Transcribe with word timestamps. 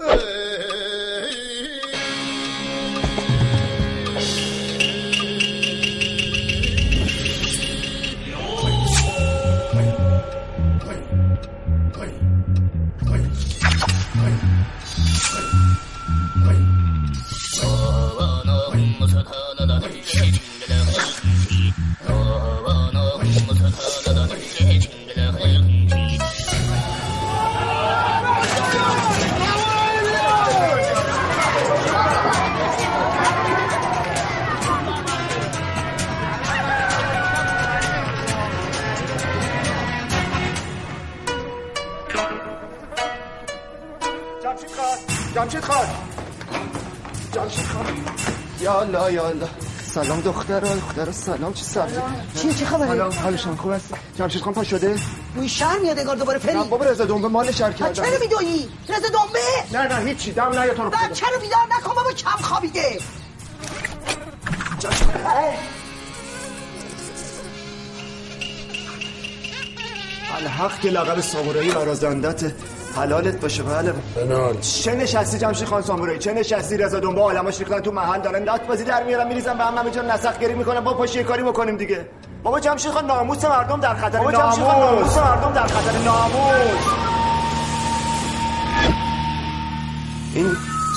جمشید 0.00 0.35
یا 49.16 49.28
الله 49.28 49.48
سلام 49.94 50.20
دختر 50.20 50.60
دختر 50.60 51.12
سلام 51.12 51.52
چه 51.52 51.64
سبزی 51.64 52.00
چیه 52.34 52.54
چه 52.54 52.64
خبره؟ 52.64 52.88
سلام. 52.88 53.12
حالشون 53.12 53.56
خوب 53.56 53.70
است؟ 53.70 53.94
جمشید 54.18 54.42
خان 54.42 54.54
پا 54.54 54.64
شده؟ 54.64 54.96
بوی 55.34 55.48
شهر 55.48 55.78
میاد 55.78 55.98
انگار 55.98 56.16
دوباره 56.16 56.38
فری. 56.38 56.54
بابا 56.54 56.84
رضا 56.84 57.04
دنبه 57.04 57.28
مال 57.28 57.52
شهر 57.52 57.70
پس 57.70 57.78
کردن. 57.78 57.92
چرا 57.92 58.18
میدویی؟ 58.20 58.68
رضا 58.88 59.08
دنبه؟ 59.08 59.38
نه 59.72 59.98
نه 59.98 60.08
هیچی 60.08 60.32
دم 60.32 60.42
نه 60.42 60.68
تو 60.68 60.82
رو. 60.82 60.90
رو 60.90 61.40
بیدار 61.40 61.66
نکن 61.78 61.94
بابا 61.94 62.12
کم 62.12 62.30
خوابیده. 62.42 62.98
الحق 70.36 70.80
که 70.80 70.88
لقب 70.90 71.20
سامورایی 71.20 71.72
آرازندت 71.72 72.52
حلالت 72.96 73.40
باشه 73.40 73.62
بله. 73.62 73.92
بنال. 74.16 74.60
چه 74.60 74.94
نشستی 74.94 75.38
جمشید 75.38 75.68
خان 75.68 75.82
سامورایی؟ 75.82 76.18
چه 76.18 76.32
نشستی 76.32 76.76
رضا 76.76 77.00
دنبه 77.00 77.20
عالماش 77.20 77.58
ریختن 77.58 77.80
تو 77.80 77.92
محل 77.92 78.20
دارن. 78.20 78.44
لات 78.44 78.66
بازی 78.66 78.84
در 78.84 79.02
میارن 79.04 79.28
میریزن 79.28 79.58
به 79.58 79.64
هم 79.64 79.78
همه 79.78 79.90
جا 79.90 80.02
نسخ 80.02 80.38
گری 80.38 80.54
می‌کنن. 80.54 80.80
با 80.80 80.94
پاشی 80.94 81.24
کاری 81.24 81.42
بکنیم 81.42 81.76
دیگه. 81.76 82.08
بابا 82.42 82.60
جمشید 82.60 82.90
خان 82.90 83.06
ناموس 83.06 83.44
مردم 83.44 83.80
در 83.80 83.94
خطر. 83.94 84.18
بابا 84.18 84.32
جمشید 84.32 84.64
خان 84.64 84.80
ناموس. 84.80 85.16
مردم 85.18 85.52
در 85.52 85.66
خطر. 85.66 85.98
ناموس. 85.98 86.82
این 90.34 90.56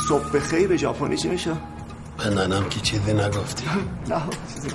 صبح 0.09 0.31
بخیر 0.33 0.67
به 0.67 0.77
ژاپنی 0.77 1.17
چی 1.17 1.27
میشه؟ 1.27 1.51
به 2.17 2.29
ننم 2.29 2.69
که 2.69 2.79
چیزی 2.79 3.13
نگفتی. 3.13 3.65
نه 4.09 4.21
چیزی. 4.53 4.69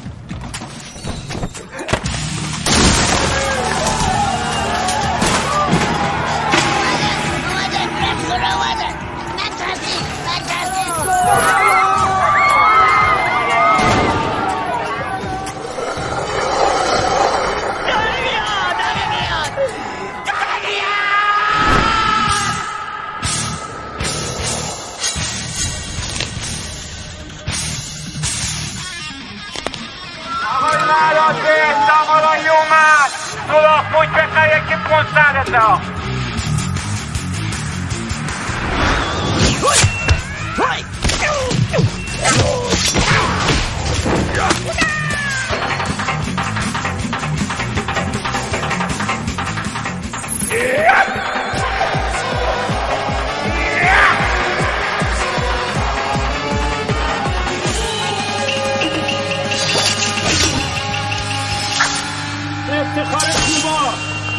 افتخار 62.96 63.30
کوبا 63.30 63.94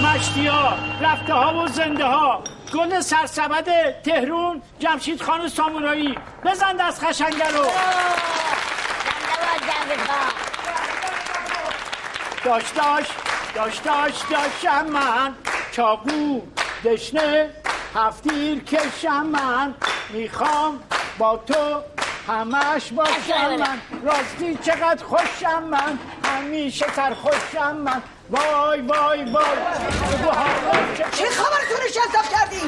مشتی 0.10 0.48
ها 0.48 0.74
رفته 1.02 1.34
ها 1.34 1.64
و 1.64 1.68
زنده 1.68 2.06
ها 2.06 2.44
گل 2.74 3.00
سرسبد 3.00 4.02
تهرون 4.02 4.62
جمشید 4.80 5.22
خان 5.22 5.48
سامورایی. 5.48 6.18
بزن 6.46 6.74
دست 6.74 7.06
خشنگه 7.06 7.48
رو. 7.48 7.66
داشت 12.44 12.76
داشت 12.76 13.12
داشت 13.56 13.84
داشت 13.84 14.30
داشتم 14.30 14.86
من. 14.86 15.36
چاقو 15.72 16.42
دشنه 16.86 17.50
هفتیر 17.96 18.64
کشم 18.64 19.26
من. 19.26 19.74
می‌خوام 20.10 20.80
با 21.18 21.38
تو 21.38 21.82
همش 22.28 22.92
باشم 22.92 23.56
من. 23.60 23.82
راستی 24.04 24.58
چقدر 24.66 25.04
خوشم 25.04 25.64
من. 25.64 26.00
همیشه 26.26 26.86
سرخوشم 26.96 27.76
من. 27.76 28.02
وای 28.30 28.82
وای 28.82 29.24
وای. 29.24 29.46
چه 31.12 31.26
خبرتون 31.26 31.78
نشستم 31.86 32.38
کردی؟ 32.38 32.62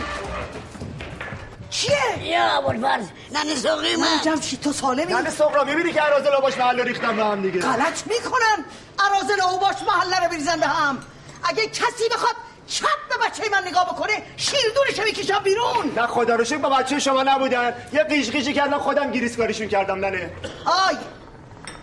چیه؟ 1.69 2.23
یا 2.23 2.57
ابوالفرز 2.57 3.05
ننه 3.31 3.55
سوقی 3.55 3.95
من. 3.95 4.21
جمشید 4.25 4.61
تو 4.61 4.73
سالمی؟ 4.73 5.11
یعنی 5.11 5.29
سقرا 5.29 5.63
می‌بینی 5.63 5.93
که 5.93 6.01
عراضل 6.01 6.41
باش 6.41 6.57
محل 6.57 6.79
رو 6.79 6.83
ریختن 6.83 7.15
به 7.15 7.23
هم 7.23 7.41
دیگه. 7.41 7.59
غلط 7.59 8.07
می‌کنن 8.07 8.65
عرازل 8.99 9.41
او 9.41 9.59
باش 9.59 9.75
محله 9.87 10.19
رو 10.19 10.29
بریزن 10.29 10.59
به 10.59 10.67
هم. 10.67 10.97
اگه 11.43 11.67
کسی 11.67 12.09
بخواد 12.11 12.35
چپ 12.67 12.85
به 13.09 13.25
بچه 13.25 13.43
من 13.51 13.67
نگاه 13.67 13.85
بکنه 13.85 14.23
شیردونش 14.37 14.99
می‌کشم 15.05 15.39
بیرون. 15.43 15.93
نه 15.95 16.07
خدا 16.07 16.35
رو 16.35 16.43
شکر 16.43 16.57
با 16.57 16.69
بچه 16.69 16.99
شما 16.99 17.23
نبودن. 17.23 17.73
یه 17.93 18.03
قیش 18.03 18.31
قیشی 18.31 18.53
کردن 18.53 18.77
خودم 18.77 19.11
گریسکاریشون 19.11 19.67
کردم 19.67 20.05
ننه. 20.05 20.31
آی 20.65 20.97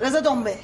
رضا 0.01 0.21
دنبه. 0.21 0.59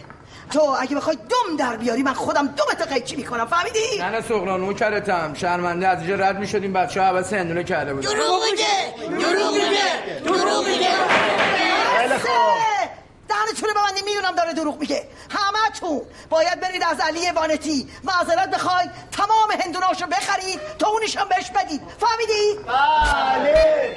تو 0.50 0.76
اگه 0.80 0.96
بخوای 0.96 1.16
دم 1.16 1.56
در 1.56 1.76
بیاری 1.76 2.02
من 2.02 2.12
خودم 2.12 2.46
دومت 2.46 2.92
قیچی 2.92 3.16
می‌کنم 3.16 3.46
فهمیدی؟ 3.46 3.98
نه 3.98 4.20
سقران 4.20 4.62
اون 4.62 4.74
کرتم 4.74 5.34
شرمنده 5.34 5.88
از 5.88 5.98
اینجا 5.98 6.14
رد 6.14 6.38
می‌شدیم 6.38 6.72
بچه 6.72 7.00
ها 7.00 7.06
عوض 7.06 7.32
هندونه 7.32 7.64
کرده 7.64 7.94
بود 7.94 8.04
دروغ 8.04 8.42
میگه 8.50 8.94
دروغ 9.10 9.54
میگه. 9.54 10.20
دروغ 10.24 10.66
میگه 10.66 10.90
دهنتونه 13.28 13.72
ببندی 13.72 14.02
می‌دونم 14.04 14.34
داره 14.36 14.52
دروغ 14.52 14.80
میگه. 14.80 15.08
همه 15.30 15.70
تون 15.80 16.02
باید 16.30 16.60
برید 16.60 16.82
از 16.90 17.00
علی 17.00 17.30
وانتی 17.30 17.88
معذرت 18.04 18.50
بخواید 18.50 18.90
تمام 19.12 19.50
هندوناشو 19.64 20.06
بخرید 20.06 20.60
تا 20.78 20.88
اونشم 20.88 21.28
بهش 21.28 21.50
بدید. 21.50 21.80
فهمیدی؟ 21.98 22.60
بله. 22.66 23.96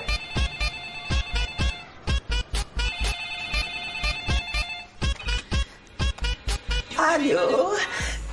الو 6.99 7.69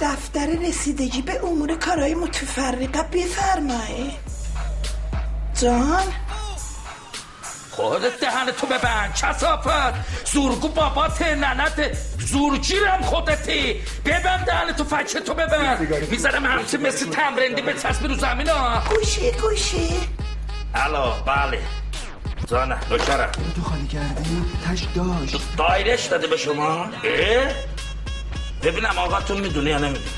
دفتر 0.01 0.47
رسیدگی 0.69 1.23
به 1.23 1.41
امور 1.45 1.77
کارهای 1.77 2.15
متفرقه 2.15 3.03
بفرمایید. 3.03 4.31
جان؟ 5.61 6.03
خودت 7.71 8.21
دهن 8.21 8.51
تو 8.51 8.67
ببند 8.67 9.15
کسافت. 9.15 9.95
زورگو 10.33 10.69
بابات 10.69 11.23
ننت 11.23 11.99
زورگیرم 12.19 13.03
خودتی. 13.03 13.81
ببند 14.05 14.45
دهن 14.47 14.73
تو 14.73 14.85
فکر 14.85 15.21
تو 15.21 15.35
ببند. 15.35 16.11
می‌ذارم 16.11 16.47
همچه 16.47 16.79
مثل 16.79 17.11
تمرندی 17.11 17.63
به 17.63 17.75
چسب 17.75 18.07
رو 18.07 18.15
زمین 18.15 18.49
ها 18.49 18.83
گوشی 18.91 19.33
گوشی. 19.33 20.01
الو 20.75 21.13
بله. 21.27 21.59
زانه 22.49 22.79
نوکرم. 22.91 23.31
تو 23.57 23.63
خالی 23.63 23.87
کردی؟ 23.87 24.45
تش 24.71 24.83
داشت. 24.95 25.57
دایرش 25.57 26.07
داده 26.07 26.27
به 26.27 26.37
شما؟ 26.37 26.85
اه؟ 26.85 27.53
ببینم 28.63 28.99
آقاتون 28.99 29.41
می‌دونه 29.41 29.71
یا 29.71 29.79
نمی‌دونه 29.79 30.11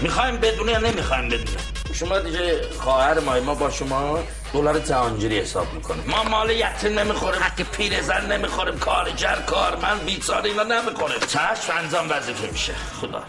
می‌خوایم 0.00 0.36
بدونه 0.36 0.72
یا 0.72 0.78
نمی‌خوایم 0.78 1.28
بدونه 1.28 1.58
شما 1.94 2.18
دیگه 2.18 2.68
خواهر 2.80 3.20
ما 3.20 3.40
ما 3.40 3.54
با 3.54 3.70
شما 3.70 4.18
دلار 4.52 4.78
جهانگیری 4.78 5.38
حساب 5.38 5.74
می‌کنیم. 5.74 6.04
ما 6.06 6.22
مال 6.22 6.50
یتیم 6.50 6.98
نمی‌خوریم 6.98 7.42
حق 7.42 7.62
پیرزن 7.62 8.32
نمی‌خوریم 8.32 8.78
کارگر 8.78 9.36
کارمند 9.36 10.04
بیچاره 10.04 10.50
اینا 10.50 10.62
نمی‌خوریم. 10.62 11.20
چشم 11.20 11.76
انجام 11.78 12.10
وظیفه 12.10 12.52
میشه. 12.52 12.74
خدا. 13.00 13.22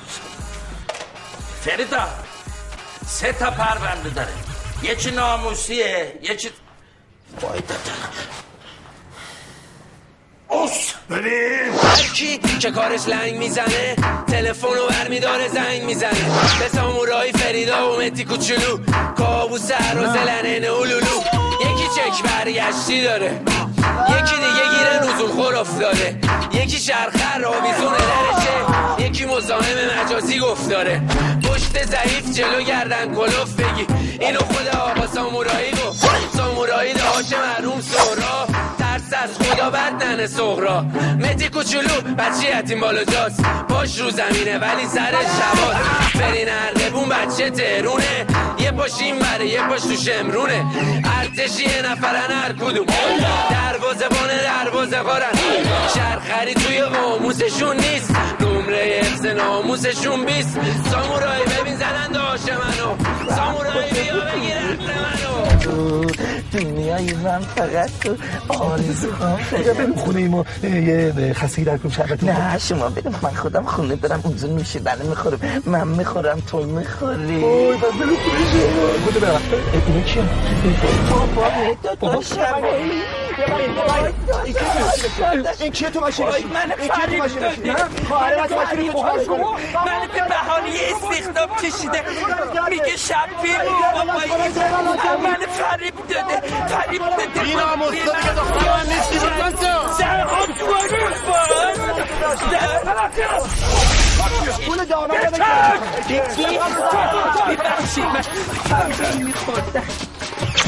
فریدا 1.62 2.08
سه 3.08 3.34
تا 3.34 3.52
پرونده 3.52 4.10
داره. 4.10 4.34
یکی 4.84 5.12
ناموسیه 5.12 6.20
یکی 6.22 6.50
وای 7.42 7.62
داده 10.54 10.72
ببین 11.10 11.74
هرکی 11.84 12.40
که 12.60 12.72
کارش 12.72 13.08
لنگ 13.08 13.34
می‌زنه 13.36 13.96
تلفن 14.28 14.68
رو 14.68 14.88
برمیداره 14.90 15.48
زنگ 15.48 15.84
می‌زنه. 15.84 16.12
به 16.60 16.68
سامورایی 16.76 17.32
فریدا 17.32 17.94
و 17.94 18.02
متی 18.02 18.26
کوچولو. 18.26 18.78
کابوس 19.18 19.72
هر 19.72 19.98
و 19.98 20.06
زلنه 20.06 20.68
اولولو. 20.68 21.18
یکی 21.62 21.88
چک 21.96 22.24
برگشتی 22.24 23.04
داره. 23.04 23.42
یکی 24.10 24.36
دیگه 24.36 24.78
گیره 24.78 25.14
نزول 25.14 25.30
خور 25.30 25.56
افتاده. 25.56 26.20
یکی 26.54 26.80
شرخر 26.80 27.46
آویزون 27.46 27.94
درشه. 27.94 29.06
یکی 29.06 29.26
مزاحم 29.26 29.78
مجازی 30.06 30.40
گفتاره 30.40 31.02
پشت 31.44 31.84
ضعیف 31.86 32.32
جلو 32.38 32.62
گردن 32.62 33.16
کلوف 33.16 33.54
بگی. 33.54 33.88
اینو 34.20 34.40
خود 34.40 34.68
آقا 34.68 35.08
سامورایی 35.08 35.72
گفت. 35.72 36.06
سامورایی 36.38 36.94
دهاش 36.94 37.26
محروم 37.34 37.82
سهرا 37.82 38.48
ترس 38.48 38.53
از 39.24 39.38
خدا 39.38 39.70
بد 39.70 40.04
ننه 40.04 40.28
سهرا 40.28 40.82
متی 41.20 41.50
کوچولو 41.50 42.02
بچه 42.18 42.60
یتیم 42.60 42.80
بالا 42.80 43.04
جاست. 43.04 43.44
پاش 43.70 44.00
رو 44.00 44.10
زمینه 44.12 44.58
ولی 44.58 44.86
سرش 44.88 45.28
شباز 45.40 45.76
فرین 46.14 46.48
اردبون 46.50 47.10
بچه 47.10 47.50
تهرونه. 47.50 48.26
یه 48.60 48.72
پاش 48.72 49.02
این 49.02 49.20
بره 49.20 49.48
یه 49.48 49.62
پاش 49.62 49.82
تو 49.82 49.96
شمرونه 49.96 50.66
ارتشی 51.20 51.64
یه 51.64 51.82
نفرن 51.92 52.32
هر 52.32 52.54
کدوم. 52.54 52.86
دروازه 53.52 54.08
بانه 54.10 54.44
دروازه 54.44 54.98
قارن 54.98 55.32
شرخری 55.96 56.54
توی 56.54 56.82
قاموسشون 56.82 57.76
نیست. 57.76 58.12
نمره 58.40 59.02
حفظ 59.02 59.26
ناموسشون 59.26 60.26
بیست. 60.26 60.60
سامورایی 60.92 61.44
ببین 61.44 61.76
زنن 61.76 62.12
داشت 62.12 62.50
منو 62.50 62.96
سامورایی 63.30 63.92
بیا 63.92 64.14
بگیر 64.14 64.58
عقل 64.58 64.88
منو 64.88 66.12
دنیای 66.54 67.14
من 67.14 67.40
فقط 67.40 67.90
تو 68.02 68.16
آرزو 68.50 69.12
هم 69.12 69.38
بریم 69.78 69.96
خونه 69.96 70.28
ما 70.28 70.46
یه 70.64 71.34
خستگی 71.34 71.66
در 71.66 71.78
کنم 71.78 71.92
شربت 71.92 72.24
نه 72.24 72.58
شما 72.60 72.90
بریم 72.90 73.16
من 73.22 73.34
خودم 73.34 73.64
خونه 73.64 73.96
برم 73.96 74.22
اونجا 74.24 74.48
نوشیدنی 74.48 75.08
می‌خورم. 75.08 75.40
من 75.66 75.88
می‌خورم 75.88 76.40
تو 76.40 76.58
می‌خوری. 76.58 77.44
اوی 77.44 77.78
بس 77.78 77.82
بریم 77.82 78.16
خونه 78.16 78.46
شما 78.52 79.06
بوده 79.06 79.20
برم 79.20 79.42
اینو 79.88 80.04
چیه؟ 80.04 80.24
بابا 81.10 81.48
بابا. 82.00 82.22
شبایی 82.22 82.92
این 85.60 85.72
کیه؟ 85.72 85.90
تو 85.90 86.00
ماشین؟ 86.00 86.26
من 86.26 86.34
تو 86.88 86.94
فریب 86.94 87.24
دادی. 87.40 87.72
خواهر 88.08 88.40
من 88.40 88.48
تو 88.48 88.56
ماشین 88.56 88.82
من 89.86 90.08
به 90.14 90.22
بهانه 90.30 90.70
استخدام 90.92 91.50
کشیده 91.58 92.00
میگه 92.70 92.96
بابایی 93.94 94.32
من 95.24 95.46
فریب 95.46 95.94
داده 96.10 96.42
فریب 96.68 97.02
داده 97.02 97.42
این 97.44 97.60
آموزده 97.60 97.96
دیگه 98.00 98.34
دختر 98.36 98.70
من 98.70 98.86
نیستی 98.94 99.18
بزن 99.20 99.52
تو 99.52 99.66
در 100.00 100.28
آتوانه 100.28 101.04
پول 104.66 104.86
دامنه 104.86 105.30
ببخشید 107.50 108.04
من 108.04 109.24
میخوردم 109.24 109.84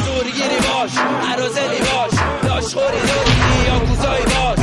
دورگیری 0.05 0.57
باش 0.57 0.91
عرازلی 1.31 1.79
باش 1.79 2.11
داشخوری 2.43 2.99
داری 2.99 3.67
یا 3.67 3.79
کوزایی 3.79 4.23
باش 4.23 4.59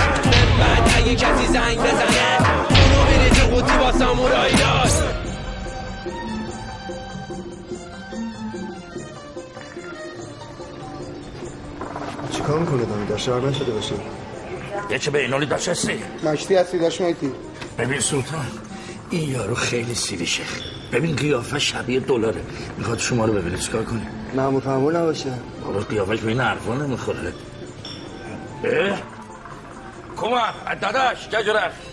بعد 0.58 0.94
اگه 0.96 1.14
کسی 1.14 1.46
زنگ 1.46 1.78
بزنه 1.78 2.38
اونو 2.70 3.10
میری 3.10 3.30
تو 3.30 3.46
قوطی 3.46 3.76
با 3.78 3.92
سامورایی 3.92 4.54
داشت 4.54 5.02
چیکار 12.32 12.58
می‌کنه 12.58 12.84
دامی 12.84 13.06
در 13.06 13.16
شهر 13.16 13.52
شده 13.52 13.72
باشه 13.72 13.94
یه 14.90 14.98
چه 14.98 15.10
به 15.10 15.20
اینولی 15.20 15.46
داشت 15.46 15.68
هستی 15.68 16.02
مشتی 16.24 16.54
هستی 16.54 16.78
داشت 16.78 17.00
مایتی. 17.00 17.32
ببین 17.78 18.00
سلطان 18.00 18.46
این 19.10 19.30
یارو 19.30 19.54
خیلی 19.54 19.94
سیریشه. 19.94 20.42
ببین 20.92 21.16
قیافه 21.16 21.58
شبیه 21.58 22.00
دلاره. 22.00 22.40
می‌خواد 22.78 22.98
شما 22.98 23.24
رو 23.24 23.32
ببینه 23.32 23.58
چیکار 23.58 23.84
کنی 23.84 24.06
معمول 24.34 24.60
فهمول 24.60 24.96
نباشه. 24.96 25.32
بابا 25.64 25.80
قیافش 25.80 26.20
به 26.20 26.28
این 26.28 26.40
حرفا 26.40 26.74
نمی‌خوره. 26.74 27.32
اه؟ 28.64 28.98
کمک 30.16 30.80
داداش 30.80 31.28
جا 31.28 31.52
رفت. 31.52 31.91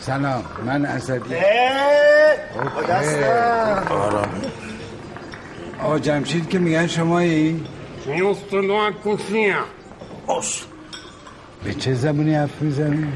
سلام 0.00 0.44
من 0.66 0.84
اسدی. 0.84 1.34
آرام. 3.90 4.28
آقا 5.82 5.98
جمشید 5.98 6.48
که 6.48 6.58
میگن 6.58 6.86
شمایی؟ 6.86 7.66
اوس 10.26 10.62
به 11.64 11.74
چه 11.74 11.94
زبونی 11.94 12.34
حرف 12.34 12.62
می‌زنی؟ 12.62 13.12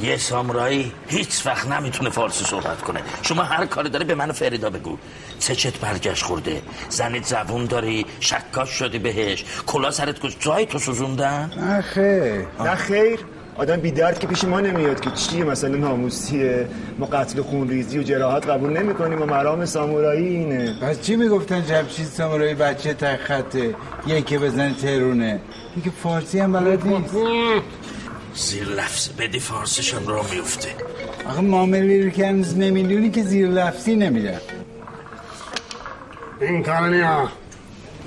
یه 0.00 0.16
سامورایی 0.16 0.92
هیچ 1.08 1.46
وقت 1.46 1.66
نمی‌تونه 1.66 2.10
فارسی 2.10 2.44
صحبت 2.44 2.80
کنه. 2.82 3.00
شما 3.22 3.42
هر 3.42 3.66
کاری 3.66 3.90
داری 3.90 4.04
به 4.04 4.14
من 4.14 4.32
فریدا 4.32 4.70
بگو. 4.70 4.98
چت 5.38 5.80
برگشت 5.80 6.24
خورده. 6.24 6.62
زنت 6.88 7.24
زبون 7.24 7.64
داری 7.64 8.06
شکاش 8.20 8.70
شدی 8.70 8.98
بهش. 8.98 9.44
کلا 9.66 9.90
سرت 9.90 10.20
کش 10.20 10.36
جای 10.40 10.66
تو 10.66 10.78
سوزوندن؟ 10.78 11.50
نه 11.56 11.80
خیر. 11.80 12.46
نه 12.60 12.74
خیر. 12.74 13.20
آدم 13.58 13.76
بی 13.76 13.90
درد 13.90 14.18
که 14.18 14.26
پیش 14.26 14.44
ما 14.44 14.60
نمیاد 14.60 15.00
که 15.00 15.10
چیه؟ 15.10 15.44
مثلا 15.44 15.76
ناموسیه 15.76 16.68
ما 16.98 17.06
قتل 17.06 17.42
خونریزی 17.42 17.98
و 17.98 18.02
جراحت 18.02 18.46
قبول 18.48 18.70
نمی 18.70 18.94
کنیم 18.94 19.22
و 19.22 19.26
مرام 19.26 19.66
سامورایی 19.66 20.26
اینه. 20.26 20.80
پس 20.80 21.00
چی 21.02 21.16
می‌گفتن 21.16 21.64
جمشید 21.66 22.06
سامورایی 22.06 22.54
بچه 22.54 22.94
تک 22.94 23.20
خطه؟ 23.20 23.74
یکی 24.06 24.38
بزن 24.38 24.74
ترونه. 24.74 25.40
که 25.84 25.90
فارسی 26.02 26.38
هم 26.40 26.52
بلد 26.52 26.86
نیست. 26.86 27.14
زیر 28.34 28.68
لفظ 28.68 29.08
بدی 29.08 29.40
فارسیشم 29.40 30.06
را 30.06 30.22
میفته 30.32 30.68
آخه 31.28 31.40
معاملی 31.40 32.02
رو 32.02 32.10
که 32.10 32.26
هنوز 32.26 32.58
نمی‌دونی 32.58 33.10
که 33.10 33.22
زیر 33.22 33.48
لفظی 33.48 33.94
نمیدن 33.96 34.40
این 36.40 36.62
کارنیا 36.62 37.28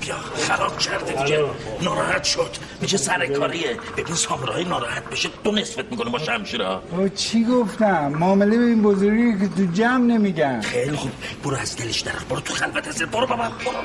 بیا 0.00 0.14
خراب 0.34 0.78
کرده 0.78 1.22
دیگه. 1.24 1.38
ناراحت 1.82 2.24
شد. 2.24 2.50
میگه 2.80 2.96
سرکاریه 2.96 3.76
ببین 3.96 4.14
سامورایی 4.14 4.64
ناراحت 4.64 5.10
بشه. 5.10 5.28
دو 5.44 5.52
نصفت 5.52 5.84
می‌کنه 5.90 6.10
با 6.10 6.18
شمشیرا 6.18 6.82
او 6.90 7.08
چی 7.08 7.44
گفتم؟ 7.44 8.08
معامله 8.08 8.58
به 8.58 8.64
این 8.64 8.82
بزرگی 8.82 9.38
که 9.38 9.48
تو 9.48 9.72
جمع 9.72 10.04
نمیگن. 10.04 10.60
خیلی 10.60 10.96
خوب. 10.96 11.10
برو 11.44 11.56
از 11.56 11.76
دلش 11.76 12.00
درخ 12.00 12.24
برو 12.24 12.40
تو 12.40 12.54
خلوت 12.54 12.88
هست 12.88 13.02
برو 13.02 13.26
بابا. 13.26 13.44
برو. 13.44 13.80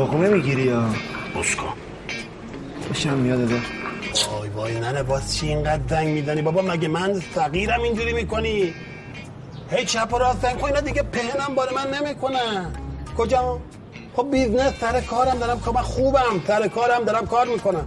لقمه 0.00 0.28
می‌گیری 0.28 0.62
یا؟ 0.62 0.84
بسکو. 1.36 1.66
خوشم 2.88 3.14
میاد 3.14 3.40
ازش 3.40 3.52
وای 4.30 4.48
وای 4.48 4.80
ننه 4.80 5.02
باز 5.02 5.36
چی 5.36 5.46
اینقدر 5.46 5.76
دنگ 5.76 6.08
میدنی 6.08 6.42
بابا؟ 6.42 6.62
مگه 6.62 6.88
من 6.88 7.20
فقیرم 7.20 7.82
اینجوری 7.82 8.12
می‌کنی؟ 8.12 8.74
هی 9.70 9.84
چپ 9.84 10.14
و 10.14 10.18
راست 10.18 10.42
دنگ 10.42 10.58
کن 10.58 10.66
اینا 10.66 10.80
دیگه 10.80 11.02
پهنم 11.02 11.54
بار 11.54 11.68
من 11.74 11.94
نمی‌کنن. 11.94 12.72
کجا؟ 13.16 13.60
خب 14.16 14.30
بیزنس 14.30 14.72
سر 14.80 15.00
کارم 15.00 15.38
دارم 15.38 15.60
کار 15.60 15.74
من 15.74 15.82
خوبم 15.82 16.40
سر 16.46 16.68
کارم 16.68 17.04
دارم 17.04 17.26
کار 17.26 17.46
می‌کنم. 17.48 17.86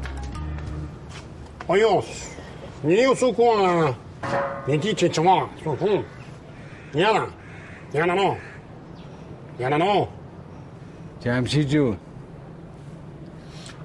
آیوس 1.68 2.06
نیو 2.84 3.16
سکون. 3.16 3.94
میگی 4.68 4.94
که 4.94 5.14
شما 5.14 5.50
سکون. 5.60 6.04
یانا 6.96 7.28
یانا 7.94 8.14
نو 8.14 8.36
یانا 9.60 9.78
نو 9.78 10.06
جمشید 11.20 11.68
جون. 11.68 11.98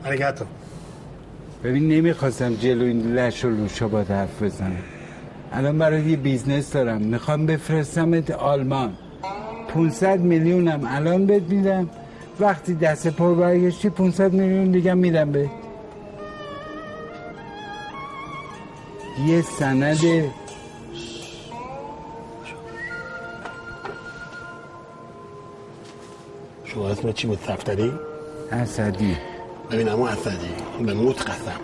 arigato 0.05 0.45
ببین 1.65 1.89
نمی‌خواستم 1.89 2.55
جلو 2.55 2.85
این 2.85 3.15
لش 3.15 3.45
و 3.45 3.49
لوشا 3.49 3.89
با 3.89 4.01
حرف 4.01 4.43
بزنم. 4.43 4.83
الان 5.53 5.79
برای 5.79 6.03
یه 6.03 6.17
بیزنس 6.17 6.73
دارم. 6.73 7.03
می‌خوام 7.03 7.47
بفرستمت 7.47 8.31
آلمان. 8.31 8.93
500 9.75 10.21
میلیونم 10.21 10.81
الان 10.87 11.27
بهت 11.27 11.43
میدم. 11.43 11.91
وقتی 12.41 12.75
دست 12.75 13.09
پر 13.09 13.35
برگشتی 13.35 13.91
500 13.91 14.33
میلیون 14.33 14.71
دیگه 14.71 14.95
میدم 14.95 15.33
به. 15.33 15.51
یه 19.27 19.43
سند. 19.43 20.31
شما 26.65 26.89
اسم 26.89 27.13
چی 27.13 27.27
بود؟ 27.27 27.39
سفتری؟ 27.47 27.93
اسدی 28.53 29.17
ببین 29.71 29.89
امو 29.89 30.05
اسدی 30.05 30.51
به 30.87 30.95
موت 30.95 31.23
قسم. 31.23 31.61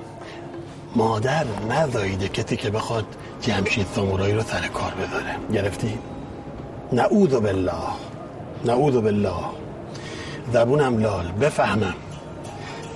مادر 0.96 1.44
نزاییده 1.70 2.28
کسی 2.28 2.56
که 2.56 2.70
بخواد 2.70 3.04
جمشید 3.40 3.86
سامورایی 3.94 4.34
رو 4.34 4.42
سر 4.42 4.66
کار 4.66 4.92
بذاره. 4.94 5.36
گرفتی؟ 5.52 5.98
نعوذ 6.92 7.34
بالله. 7.34 7.72
نعوذ 8.64 8.94
بالله. 8.94 9.65
زبونم 10.52 10.98
لال. 10.98 11.32
بفهمم. 11.32 11.94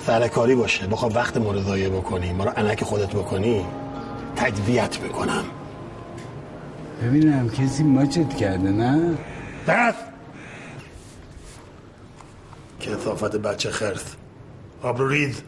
سرکاری 0.07 0.55
باشه. 0.55 0.87
بخواد 0.87 1.17
وقت 1.17 1.37
ما 1.37 1.53
رو 1.53 1.61
ضایع 1.61 1.89
بکنی. 1.89 2.33
ما 2.33 2.45
رو 2.45 2.53
انک 2.57 2.85
خودت 2.85 3.09
بکنی. 3.17 3.67
تجزیت 4.37 5.01
می‌کنم. 5.01 5.45
ببینم 7.03 7.51
کسی 7.51 7.83
ماچت 7.83 8.37
کرده 8.37 8.71
نه؟ 8.71 9.19
دست! 9.69 9.99
کسافت 12.81 13.37
بچه 13.37 13.71
خرس. 13.71 14.15
آبرو 14.83 15.09
ریز 15.09 15.43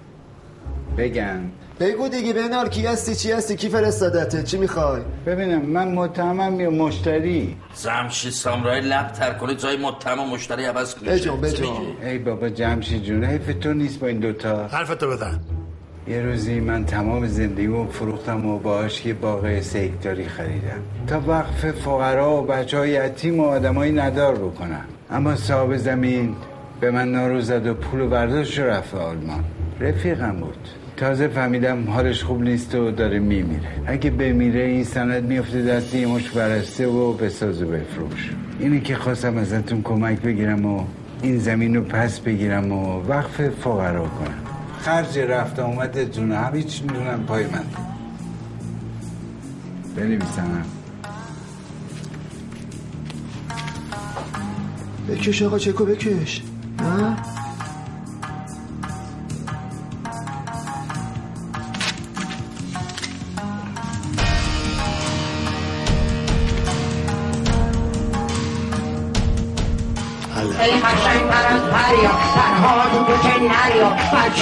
بگم. 0.98 1.40
بگو 1.80 2.08
دیگه 2.08 2.32
بنال 2.32 2.68
کی 2.68 2.86
هستی 2.86 3.14
چی 3.14 3.32
هستی؟ 3.32 3.56
کی 3.56 3.68
فرستادته 3.68 4.42
چی 4.42 4.58
می‌خوای؟ 4.58 5.02
ببینم 5.26 5.62
من 5.62 5.88
متهمم 5.88 6.60
یا 6.60 6.70
مشتری؟ 6.70 7.56
زمشی 7.74 8.30
سامرای 8.30 8.80
لب 8.80 9.12
تر 9.12 9.32
کنه 9.32 9.54
جای 9.54 9.76
متهم 9.76 10.18
و 10.20 10.26
مشتری 10.26 10.64
عوض 10.64 10.94
کنه. 10.94 11.10
ای 12.02 12.18
بابا 12.18 12.48
جمشید 12.48 13.02
جون 13.02 13.24
حیف 13.24 13.58
تو 13.60 13.74
نیست 13.74 14.00
با 14.00 14.06
این 14.06 14.18
دوتا 14.18 14.66
حرفتو 14.66 15.10
بزن. 15.10 15.40
یه 16.08 16.22
روزی 16.22 16.60
من 16.60 16.84
تمام 16.84 17.26
زندگیمو 17.26 17.86
فروختم 17.86 18.46
و 18.46 18.58
باهاش 18.58 19.06
یه 19.06 19.14
باغ 19.14 19.60
سیکتاری 19.60 20.28
خریدم. 20.28 20.82
تا 21.06 21.20
وقف 21.26 21.70
فقرا 21.70 22.42
و 22.42 22.46
بچه 22.46 22.78
های 22.78 22.90
یتیم 22.90 23.40
و 23.40 23.44
آدمای 23.44 23.92
ندار 23.92 24.34
بکنم 24.34 24.84
اما 25.10 25.36
صاحب 25.36 25.76
زمین 25.76 26.36
به 26.80 26.90
من 26.90 27.12
نارو 27.12 27.40
زد 27.40 27.66
و 27.66 27.74
پول 27.74 28.00
و 28.00 28.08
برداشت 28.08 28.58
رفت 28.58 28.94
آلمان. 28.94 29.44
رفیقم 29.80 30.36
بود. 30.36 30.68
تازه 31.02 31.28
فهمیدم 31.28 31.90
حالش 31.90 32.24
خوب 32.24 32.42
نیست 32.42 32.74
و 32.74 32.90
داره 32.90 33.18
میمیره. 33.18 33.68
اگه 33.86 34.10
بمیره 34.10 34.62
این 34.62 34.84
سند 34.84 35.24
میفته 35.24 35.62
دست 35.62 35.94
یه 35.94 36.06
مش 36.06 36.30
برسته 36.30 36.86
و 36.86 37.12
بساز 37.12 37.62
و 37.62 37.66
بفروش. 37.66 38.30
اینه 38.58 38.80
که 38.80 38.96
خواستم 38.96 39.36
ازتون 39.36 39.82
کمک 39.82 40.20
بگیرم 40.20 40.66
و 40.66 40.84
این 41.22 41.38
زمین 41.38 41.76
رو 41.76 41.82
پس 41.82 42.20
بگیرم 42.20 42.72
و 42.72 43.02
وقف 43.08 43.48
فقرا 43.48 44.08
کنم. 44.08 44.34
خرج 44.80 45.18
رفت 45.18 45.58
آمدتون 45.58 46.32
همه 46.32 46.62
چی 46.62 46.82
می‌دونم 46.82 47.24
پای 47.26 47.44
من. 47.44 47.64
بنویسم. 49.96 50.62
بکش 55.08 55.42
آقا 55.42 55.58
چکو 55.58 55.84
بکش. 55.84 56.42
ها 56.80 57.41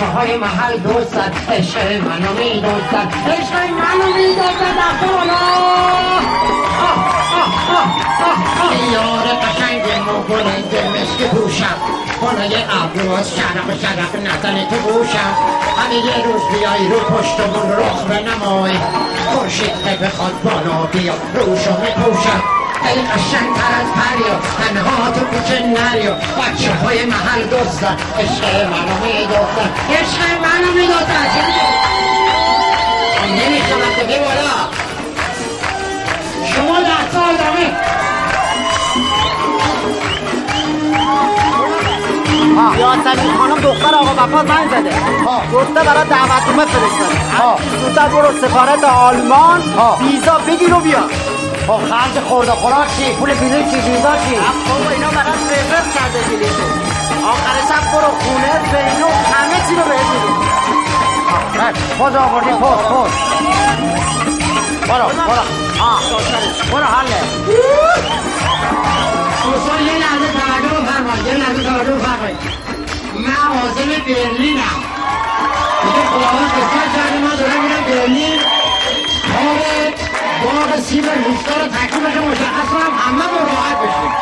بچه 0.00 0.08
های 0.08 0.36
محل 0.36 0.76
دوستن 0.76 1.32
عشق 1.48 1.92
منو 1.92 2.32
میدوستن 2.32 3.08
عشق 3.26 3.54
منو 3.54 4.16
میدوستن 4.16 4.76
بالا 5.02 5.40
یار 8.92 9.26
قشنگ 9.42 9.82
مگونه 10.08 10.62
دل 10.72 10.88
مسک 10.88 11.30
پوشم. 11.30 11.76
خونه 12.20 12.64
ابرو 12.82 13.12
از 13.12 13.30
شرق 13.36 13.80
شرق 13.82 14.16
نزنه 14.16 14.66
تو 14.70 14.76
گوشم. 14.76 15.34
همه 15.76 15.94
یه 15.94 16.24
روز 16.24 16.42
بیای 16.52 16.88
رو 16.88 17.00
پشتمون 17.00 17.72
رخ 17.72 18.04
بنمای. 18.04 18.72
خورشید 19.34 19.84
که 19.84 20.06
بخواد 20.06 20.42
بالا 20.42 20.86
بیا 20.86 21.14
روشو 21.34 21.70
میپوشم. 21.80 22.59
ای 22.84 23.02
قشنگ 23.02 23.48
تر 23.56 23.72
از 23.80 23.90
پریا 23.96 24.36
تنها 24.58 25.10
تو 25.10 25.20
کوچه 25.20 25.66
نریا 25.66 26.14
بچه 26.14 26.74
های 26.74 27.04
محل 27.04 27.42
دوستن 27.42 27.96
عشق 28.18 28.44
منو 28.70 28.94
میدوستن 29.04 29.70
عشق 29.90 30.20
منو 30.42 30.72
میدوستن 30.72 31.26
نمی‌خوام 33.30 33.80
که 33.96 34.04
بی 34.04 34.18
بالا. 34.18 34.58
شما 36.54 36.80
ده 36.80 37.10
سال 37.12 37.36
دمه. 37.36 37.70
یاسمین 42.78 43.36
خانم 43.38 43.60
دختر 43.60 43.94
آقا 43.94 44.12
وفا 44.12 44.44
زنگ 44.44 44.70
زده. 44.70 44.94
گفته 45.54 45.80
برای 45.84 46.08
دعوتنامه 46.08 46.64
فرستاده 46.64 47.80
زودتر 47.80 48.08
برو 48.08 48.40
سفارت 48.40 48.84
آلمان. 48.84 49.60
ویزا 50.00 50.38
بگیر 50.38 50.74
و 50.74 50.80
بیا 50.80 50.98
خب 51.70 51.88
خرج 51.88 52.20
خورده 52.28 52.52
خوراک 52.52 52.88
چی؟ 52.98 53.12
پول 53.12 53.34
بلیط 53.34 53.70
چی؟ 53.70 53.76
ویزا 53.76 54.16
چی؟ 54.16 54.34
بابا 54.68 54.90
اینا 54.90 55.08
برات 55.10 55.38
رزرو 55.50 55.92
کرده 55.94 56.20
بلیطو 56.28 56.62
آخر 57.28 57.56
شب 57.68 57.92
برو 57.92 58.10
خونه 58.20 58.52
بینو 58.72 59.08
همه 59.32 59.68
چی 59.68 59.74
رو 59.74 59.82
بهت 59.82 60.06
میدیم. 60.12 60.36
خود 61.98 62.16
آوردی 62.16 62.50
پست 62.50 62.60
پست 62.60 63.18
برو 64.88 65.08
برو. 65.08 65.44
آه. 65.82 66.00
برو 66.72 66.84
حله. 66.84 67.20
دوستان 69.44 69.80
یه 69.86 69.92
لحظه 69.98 70.26
توجه 70.32 70.80
بفرمایید 70.80 71.26
یه 71.26 71.34
لحظه 71.34 71.62
توجه 71.62 71.92
بفرمایید. 71.92 72.36
من 73.14 73.58
عازم 73.60 73.88
برلینم. 74.06 74.80
دیگه 75.82 76.02
خداوند 76.08 76.50
قسمت 76.50 76.96
کرده 76.96 77.18
من 77.18 77.36
دارم 77.36 77.62
میرم 77.62 77.84
برلین. 77.84 78.40
کار 79.32 80.19
باغ 80.42 80.80
سیب 80.80 81.04
روستا 81.04 81.60
رو 81.60 81.68
تکلیفش 81.68 82.16
مشخص 82.16 82.68
کنم 82.72 82.92
همه 82.98 83.24
راحت 83.24 83.78
بشیم. 83.82 84.12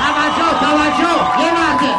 توجه 0.00 0.50
توجه. 0.60 1.44
یه 1.44 1.52
لحظه 1.58 1.90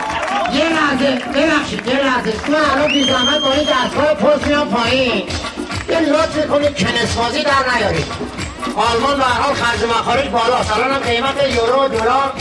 یه 0.54 0.70
لحظه. 0.70 1.26
ببخشید 1.34 1.88
یه 1.88 1.94
لحظه. 1.94 2.34
من 2.50 2.72
الان 2.72 2.88
بی 2.88 3.04
زحمت 3.04 3.42
با 3.42 3.52
این 3.52 3.64
دستگاه 3.64 4.14
پست 4.14 4.48
میام 4.48 4.70
پایین. 4.70 5.24
یه 5.90 6.00
لطف 6.00 6.48
کنید 6.48 6.78
کنسبازی 6.78 7.44
در 7.44 7.76
نیارید. 7.76 8.06
آلمان 8.76 9.18
به 9.18 9.24
حال 9.24 9.54
خرج 9.54 9.84
مخارج 9.90 10.28
بالاست 10.30 10.72
الان 10.78 10.92
هم 10.92 11.00
قیمت 11.00 11.50
یورو 11.56 11.86
و 11.86 11.88
دلار 11.88 12.34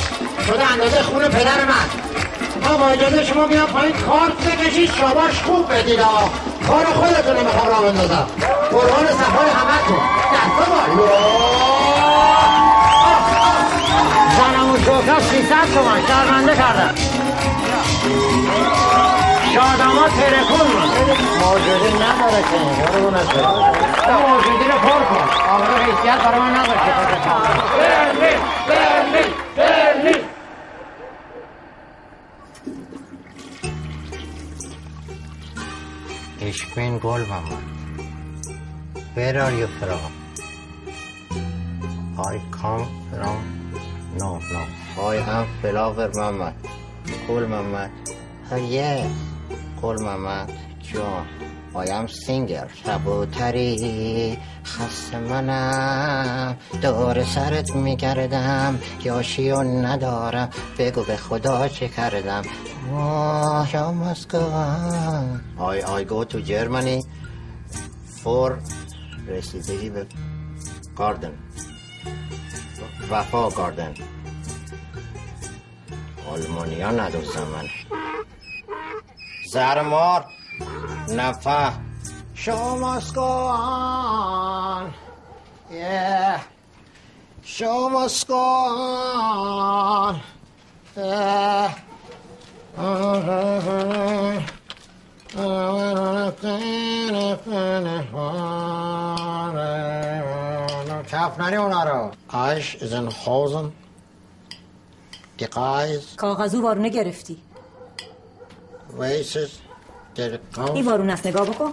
شده 0.47 0.73
اندازه 0.73 1.03
خون 1.03 1.29
پدر 1.29 1.65
من. 1.65 1.87
ما 2.63 2.77
با 2.77 2.87
اجازه 2.87 3.25
شما 3.25 3.47
میام 3.47 3.67
پایین. 3.67 3.95
کارت 3.97 4.33
بکشید 4.33 4.91
شاباش 4.95 5.43
خوب 5.43 5.73
بدید 5.73 6.01
آقا. 6.01 6.31
کار 6.69 6.85
خودتونه 6.85 7.43
می‌خوام 7.43 7.69
راه 7.69 7.83
بندازم. 7.83 8.27
قربان 8.71 9.07
صفای 9.07 9.51
همتون. 9.59 10.03
دستا 10.35 10.65
بالا 10.71 10.95
زنم 14.37 14.71
و 14.71 14.77
شوکر 14.77 15.21
300 15.21 15.75
تومن. 15.75 16.01
شرمنده 16.09 16.55
کردم 16.57 16.95
شادما 19.55 20.09
ترکون 20.09 20.69
موجودی 21.41 21.93
نداره 22.05 22.43
که. 22.43 22.59
قربونت 22.83 23.29
برم. 23.35 23.73
موجودی 24.29 24.65
رو 24.65 24.79
پر 24.79 25.01
کن. 25.05 25.29
آقا 25.51 25.65
حیثیت 25.85 26.19
برای 26.25 26.41
من 26.41 26.51
نداشته 26.51 26.91
برلین 26.97 27.34
Ich 36.55 36.73
bin 36.73 37.01
Goldmama. 37.01 37.59
Where 39.15 39.43
are 39.43 39.53
you 39.61 39.67
from? 39.79 40.13
I 42.17 42.41
come 42.53 42.87
from... 43.11 43.41
No, 44.21 44.39
no. 44.53 44.63
I 45.03 45.17
am 45.17 45.47
Flower 45.61 46.11
Mama. 46.15 46.55
Cool 47.27 47.49
Mama. 47.49 47.91
Oh, 48.53 48.57
yes. 48.57 49.11
Cool 49.81 49.99
Mama. 49.99 50.47
John. 50.81 51.27
I 51.75 51.87
am 51.87 52.07
singer. 52.09 52.69
کبوتری 52.87 54.39
خسته 54.65 55.19
منم 55.19 56.57
دور 56.83 57.25
سرت 57.25 57.77
میگردم 57.77 58.79
یاشی 59.05 59.51
و 59.51 59.63
ندارم 59.63 60.51
بگو 60.79 61.03
به 61.03 61.17
خدا 61.17 61.69
چه 61.69 61.89
کردم 61.89 62.43
Oh, 62.92 63.68
I 63.74 63.92
must 63.94 64.30
go 64.30 64.40
on. 64.40 65.44
I, 65.60 65.82
I 66.00 66.04
go 66.04 66.24
to 66.24 66.42
Germany 66.42 67.04
for 68.24 68.60
رسیدگی 69.28 69.90
به 69.90 70.08
گاردن 70.96 71.34
وفا 73.12 73.50
گاردن 73.50 73.94
آلمانیا 76.32 76.92
ندوستم 76.92 77.44
من 77.48 77.68
زرمار 79.52 80.26
نفه 81.10 81.90
Show 82.46 82.78
must 82.80 83.14
go 83.16 83.22
on. 83.22 84.94
Yeah. 85.70 86.42
Show 87.44 87.90
must 87.90 88.28
go 88.28 88.36
on. 88.36 90.22
Yeah. 90.96 91.78
کف 101.13 101.41
نری 101.41 101.57
اونا 101.57 101.85
رو 101.85 102.11
آش 102.29 102.77
ازن 102.83 103.09
خوزن 103.09 103.73
die 105.39 105.45
Guys, 105.45 106.17
کاغذو 106.17 106.63
وارونه 106.63 106.89
گرفتی. 106.89 107.37
der 110.17 110.39
این 110.75 110.85
وارونه 110.87 111.13
است 111.13 111.27
نگاه 111.27 111.47
بکن. 111.47 111.73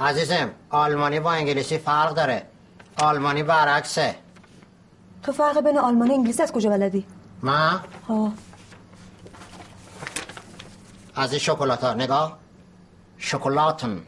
عزیزم 0.00 0.50
آلمانی 0.70 1.20
با 1.20 1.32
انگلیسی 1.32 1.78
فرق 1.78 2.14
داره. 2.14 2.46
آلمانی 2.98 3.42
برعکسه. 3.42 4.14
تو 5.22 5.32
فرق 5.32 5.60
بین 5.60 5.78
آلمان 5.78 6.10
و 6.10 6.12
انگلیسی 6.14 6.42
از 6.42 6.52
کجا 6.52 6.70
بلدی؟ 6.70 7.06
من 7.42 7.80
ها 8.08 8.32
از 11.16 11.30
این 11.30 11.38
شکلات 11.40 11.84
ها 11.84 11.94
نگاه. 11.94 12.38
شکلاتن 13.18 14.02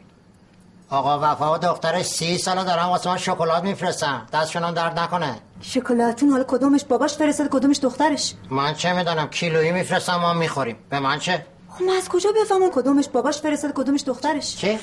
آقا 0.89 1.19
وفا 1.21 1.53
و 1.53 1.57
دخترش 1.57 2.05
سی 2.05 2.37
ساله 2.37 2.63
دارن 2.63 2.83
واسه 2.83 3.09
من 3.09 3.17
شکلات 3.17 3.63
میفرستن. 3.63 4.27
دستشون 4.33 4.63
هم 4.63 4.71
درد 4.71 4.99
نکنه. 4.99 5.39
شکلاتون 5.61 6.29
حالا 6.29 6.43
کدومش 6.47 6.83
باباش 6.83 7.13
فرستاد 7.13 7.49
کدومش 7.49 7.79
دخترش؟ 7.79 8.33
من 8.49 8.73
چه 8.73 8.93
می‌دونم 8.93 9.27
کیلویی 9.27 9.71
میفرستم 9.71 10.15
ما 10.15 10.33
می‌خوریم. 10.33 10.77
به 10.89 10.99
من 10.99 11.19
چه؟ 11.19 11.45
خب 11.69 11.83
من 11.83 11.93
از 11.93 12.09
کجا 12.09 12.29
بفهمم 12.41 12.71
کدومش 12.71 13.07
باباش 13.07 13.41
فرستاد 13.41 13.73
کدومش 13.73 14.03
دخترش؟ 14.05 14.57
چه 14.57 14.79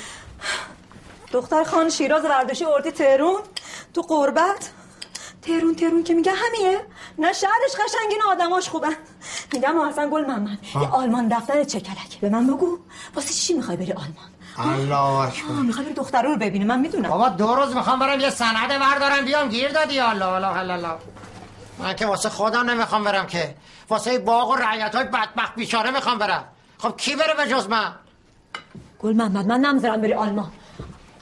دختر 1.32 1.64
خان 1.64 1.90
شیراز 1.90 2.24
ورداشی 2.24 2.64
اردی 2.64 2.90
تهرون 2.90 3.40
تو 3.94 4.02
قربت. 4.02 4.70
تهرون 5.46 5.74
تهرون 5.74 6.04
که 6.04 6.14
میگه 6.14 6.32
همیه 6.32 6.80
نه 7.18 7.32
شهرش 7.32 7.72
قشنگ 7.74 8.18
نه 8.18 8.32
آدماش 8.32 8.68
خوبن 8.68 8.96
میگم 9.52 9.88
حسن 9.88 10.10
گل 10.10 10.24
محمد 10.24 10.58
یه 10.74 10.88
آلمان 10.88 11.28
دفتر 11.28 11.64
چکلک. 11.64 12.20
به 12.20 12.28
من 12.28 12.46
بگو 12.46 12.78
واسه 13.14 13.34
چی 13.34 13.54
می‌خوای 13.54 13.76
بری 13.76 13.92
آلمان؟ 13.92 14.30
الله 14.58 15.28
اکبر. 15.28 15.82
بری 15.82 15.92
دختر 15.92 16.22
رو 16.22 16.36
ببینی 16.36 16.64
من 16.64 16.80
می‌دونم. 16.80 17.08
بابا 17.08 17.28
دو 17.28 17.54
روز 17.54 17.76
می‌خوام 17.76 17.98
برم 17.98 18.20
یه 18.20 18.30
سند 18.30 18.68
بردارم 18.68 19.24
بیام 19.24 19.48
گیر 19.48 19.72
دادی. 19.72 20.00
الله 20.00 20.26
الله 20.26 20.58
الله 20.58 20.74
الله 20.74 20.96
من 21.78 21.94
که 21.94 22.06
واسه 22.06 22.28
خودم 22.28 22.70
نمی‌خوام 22.70 23.04
برم 23.04 23.26
که. 23.26 23.54
واسه 23.88 24.18
باغ 24.18 24.50
و 24.50 24.54
رعیت 24.54 24.94
های 24.94 25.04
بدبخت 25.04 25.54
بیچاره 25.54 25.90
می‌خوام 25.90 26.18
برم. 26.18 26.44
خب 26.78 26.96
کی 26.96 27.16
بره 27.16 27.34
به 27.34 27.46
جز 27.50 27.68
من؟ 27.68 27.92
گل 29.02 29.12
محمد 29.12 29.46
من 29.46 29.60
نمی‌ذارم 29.60 30.00
بری 30.00 30.14
آلمان. 30.14 30.52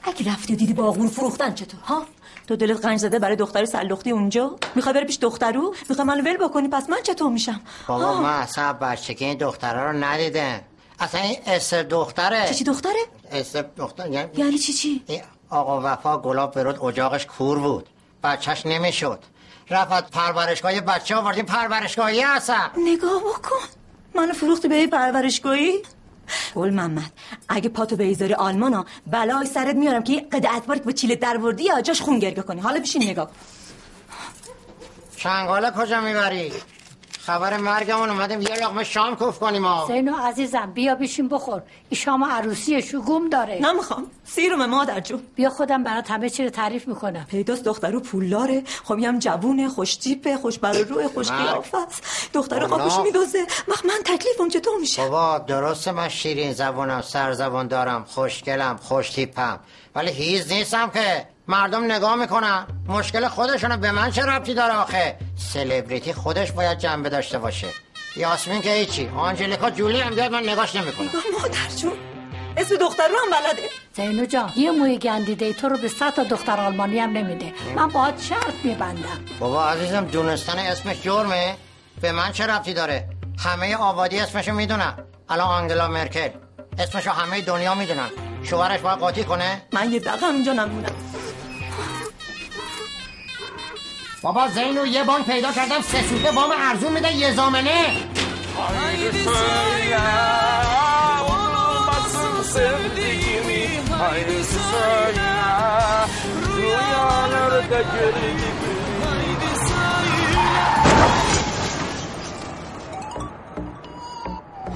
اگه 0.03 0.31
رفتی 0.31 0.53
و 0.53 0.55
دیدی 0.55 0.73
باغون 0.73 1.07
فروختن 1.07 1.53
چطور 1.53 1.79
ها؟ 1.79 2.05
تو 2.47 2.55
دلت 2.55 2.85
قنج 2.85 2.99
زده 2.99 3.19
برای 3.19 3.35
دختر 3.35 3.65
سلختی 3.65 4.11
اونجا؟ 4.11 4.55
می‌خوای 4.75 4.93
بری 4.95 5.05
پیش 5.05 5.17
دخترو؟ 5.21 5.73
می‌خوای 5.89 6.07
منو 6.07 6.23
ول 6.23 6.37
بکنی 6.37 6.67
پس 6.67 6.89
من 6.89 6.97
چطور 7.03 7.31
میشم؟ 7.31 7.61
بابا 7.87 8.05
ها؟ 8.05 8.21
من 8.21 8.39
اصلا 8.39 8.73
بچگی 8.73 9.25
این 9.25 9.37
دختره 9.37 9.83
رو 9.83 9.91
ندیدم 9.91 10.61
اصلا 10.99 11.21
این 11.21 11.37
استر 11.47 11.83
دختره. 11.83 12.47
چی 12.47 12.55
چی 12.55 12.63
دختره؟ 12.63 12.99
استر 13.31 13.65
دختر 13.77 14.09
یعنی 14.09 14.29
یعنی 14.37 14.57
چی 14.57 14.73
چی؟ 14.73 15.03
آقا 15.49 15.81
وفا 15.83 16.17
گلاب 16.17 16.53
برود 16.53 16.83
اجاقش 16.83 17.25
کور 17.25 17.59
بود. 17.59 17.89
بچهش 18.23 18.65
نمی‌شد. 18.65 19.19
رفت 19.69 20.11
پرورشگاه 20.11 20.81
بچه 20.81 21.15
آوردیم 21.15 21.45
پرورشگاهی 21.45 22.21
هستم 22.21 22.71
نگاه 22.77 23.19
بکن. 23.19 23.65
منو 24.15 24.33
فروختی 24.33 24.67
به 24.67 24.87
پرورشگاهی؟ 24.87 25.83
گل 26.55 26.69
محمد 26.69 27.11
اگه 27.49 27.69
پاتو 27.69 27.95
بیزاری 27.95 28.33
آلمانا 28.33 28.85
بلای 29.07 29.45
سرت 29.45 29.75
میارم 29.75 30.03
که 30.03 30.21
قد 30.31 30.45
اتباری 30.45 30.79
که 30.79 30.85
به 30.85 30.93
چیله 30.93 31.15
در 31.15 31.37
وردی 31.37 31.63
یا 31.63 31.81
جاش 31.81 32.01
خون 32.01 32.19
گرگه 32.19 32.41
کنی 32.41 32.61
حالا 32.61 32.79
بشین 32.79 33.03
نگاه. 33.03 33.31
چنگاله 35.17 35.71
کجا 35.71 36.01
می‌بری 36.01 36.51
خبر 37.25 37.57
مرگمون 37.57 38.09
اومدیم 38.09 38.41
یه 38.41 38.55
لقمه 38.55 38.83
شام 38.83 39.15
کوف 39.15 39.39
کنیم 39.39 39.65
ها 39.65 39.85
زینو 39.87 40.15
عزیزم 40.15 40.71
بیا 40.73 40.95
بشین 40.95 41.27
بخور. 41.27 41.61
این 41.89 42.01
شام 42.01 42.23
عروسی 42.23 42.81
شگوم 42.81 43.29
داره. 43.29 43.59
نمی‌خوام. 43.61 44.07
سیروم 44.23 44.65
مادر 44.65 44.99
جون. 44.99 45.21
بیا 45.35 45.49
خودم 45.49 45.83
برات 45.83 46.11
همه 46.11 46.29
چی 46.29 46.43
رو 46.43 46.49
تعریف 46.49 46.87
می‌کنم. 46.87 47.25
پیداست 47.29 47.63
دخترو 47.63 47.99
پولداره. 47.99 48.63
خب 48.83 48.95
میگم 48.95 49.19
جوونه 49.19 49.69
خوش 49.69 49.95
تیپه 49.95 50.37
خوش 50.37 50.59
بر 50.59 50.73
روح 50.73 51.07
خوش 51.07 51.31
قیافه 51.31 51.77
است 51.77 52.29
دختر 52.33 52.63
اونا. 52.63 52.77
خوابش 52.77 53.05
میدوزه. 53.05 53.45
وقت 53.67 53.85
من 53.85 53.99
تکلیفم 54.05 54.49
چطور 54.49 54.77
میشه. 54.81 55.01
بابا 55.01 55.37
درسته 55.37 55.91
من 55.91 56.09
شیرین 56.09 56.53
زبونم 56.53 57.01
سر 57.01 57.33
زبان 57.33 57.67
دارم. 57.67 58.05
خوشگلم 58.07 58.77
خوش 58.77 59.09
تیپم. 59.09 59.59
ولی 59.95 60.11
هیز 60.11 60.51
نیستم 60.51 60.89
که 60.89 61.27
مردم 61.47 61.91
نگاه 61.91 62.15
می‌کنن. 62.15 62.65
مشکل 62.87 63.27
خودشونو 63.27 63.77
به 63.77 63.91
من 63.91 64.11
چه 64.11 64.25
ربطی 64.25 64.53
داره 64.53 64.73
آخه؟ 64.73 65.17
سلبریتی 65.37 66.13
خودش 66.13 66.51
باید 66.51 66.77
جنبه 66.77 67.09
داشته 67.09 67.37
باشه. 67.39 67.67
یاسمین 68.15 68.61
که 68.61 68.73
هیچی. 68.73 69.09
آنجلیکا 69.17 69.69
جولی 69.69 70.01
هم 70.01 70.15
بیاد 70.15 70.31
من 70.31 70.49
نگاش 70.49 70.75
نمی‌کنم. 70.75 71.09
مادر 71.41 71.75
جون. 71.77 71.93
اسم 72.57 72.75
دختر 72.75 73.07
رو 73.07 73.15
هم 73.15 73.31
بلده. 73.31 73.69
زینو 73.93 74.25
جان 74.25 74.51
یه 74.55 74.71
موی 74.71 74.97
گندیده 74.97 75.53
تو 75.53 75.69
رو 75.69 75.77
به 75.77 75.87
صد 75.87 76.13
تا 76.13 76.23
دختر 76.23 76.59
آلمانی 76.59 76.99
هم 76.99 77.09
نمیده. 77.09 77.53
من 77.75 77.87
باید 77.87 78.19
شرط 78.19 78.53
میبندم. 78.63 79.19
بابا 79.39 79.69
عزیزم 79.69 80.05
دونستن 80.05 80.59
اسمش 80.59 81.01
جرمه. 81.01 81.55
به 82.01 82.11
من 82.11 82.31
چه 82.31 82.47
ربطی 82.47 82.73
داره؟ 82.73 83.09
همه 83.39 83.75
آبادی 83.75 84.19
اسمشو 84.19 84.53
می‌دونن. 84.53 84.93
الان 85.29 85.47
آنگلا 85.47 85.87
مرکل. 85.87 86.29
اسمشو 86.79 87.11
همه 87.11 87.41
دنیا 87.41 87.75
می‌دونن. 87.75 88.09
شوهرش 88.43 88.79
باید 88.79 88.99
قاطی 88.99 89.23
کنه؟ 89.23 89.61
من 89.73 89.91
یه 89.91 89.99
دقیقه 89.99 90.25
اینجا 90.25 90.53
نمونم. 90.53 90.95
بابا 94.25 94.47
زینو 94.47 94.85
یه 94.85 95.03
بانک 95.03 95.25
پیدا 95.25 95.51
کردم 95.51 95.81
سه 95.81 96.01
سوته 96.01 96.31
وام 96.31 96.51
ارزون 96.51 96.93
میده 96.93 97.15
یه 97.15 97.33
زامنه. 97.33 97.85
sevdiğimi 102.55 103.67
Haydi 103.99 104.43
söyle 104.43 105.31
Rüyalarda 106.57 107.81
gördüğümü 107.81 108.49
Haydi 108.61 108.74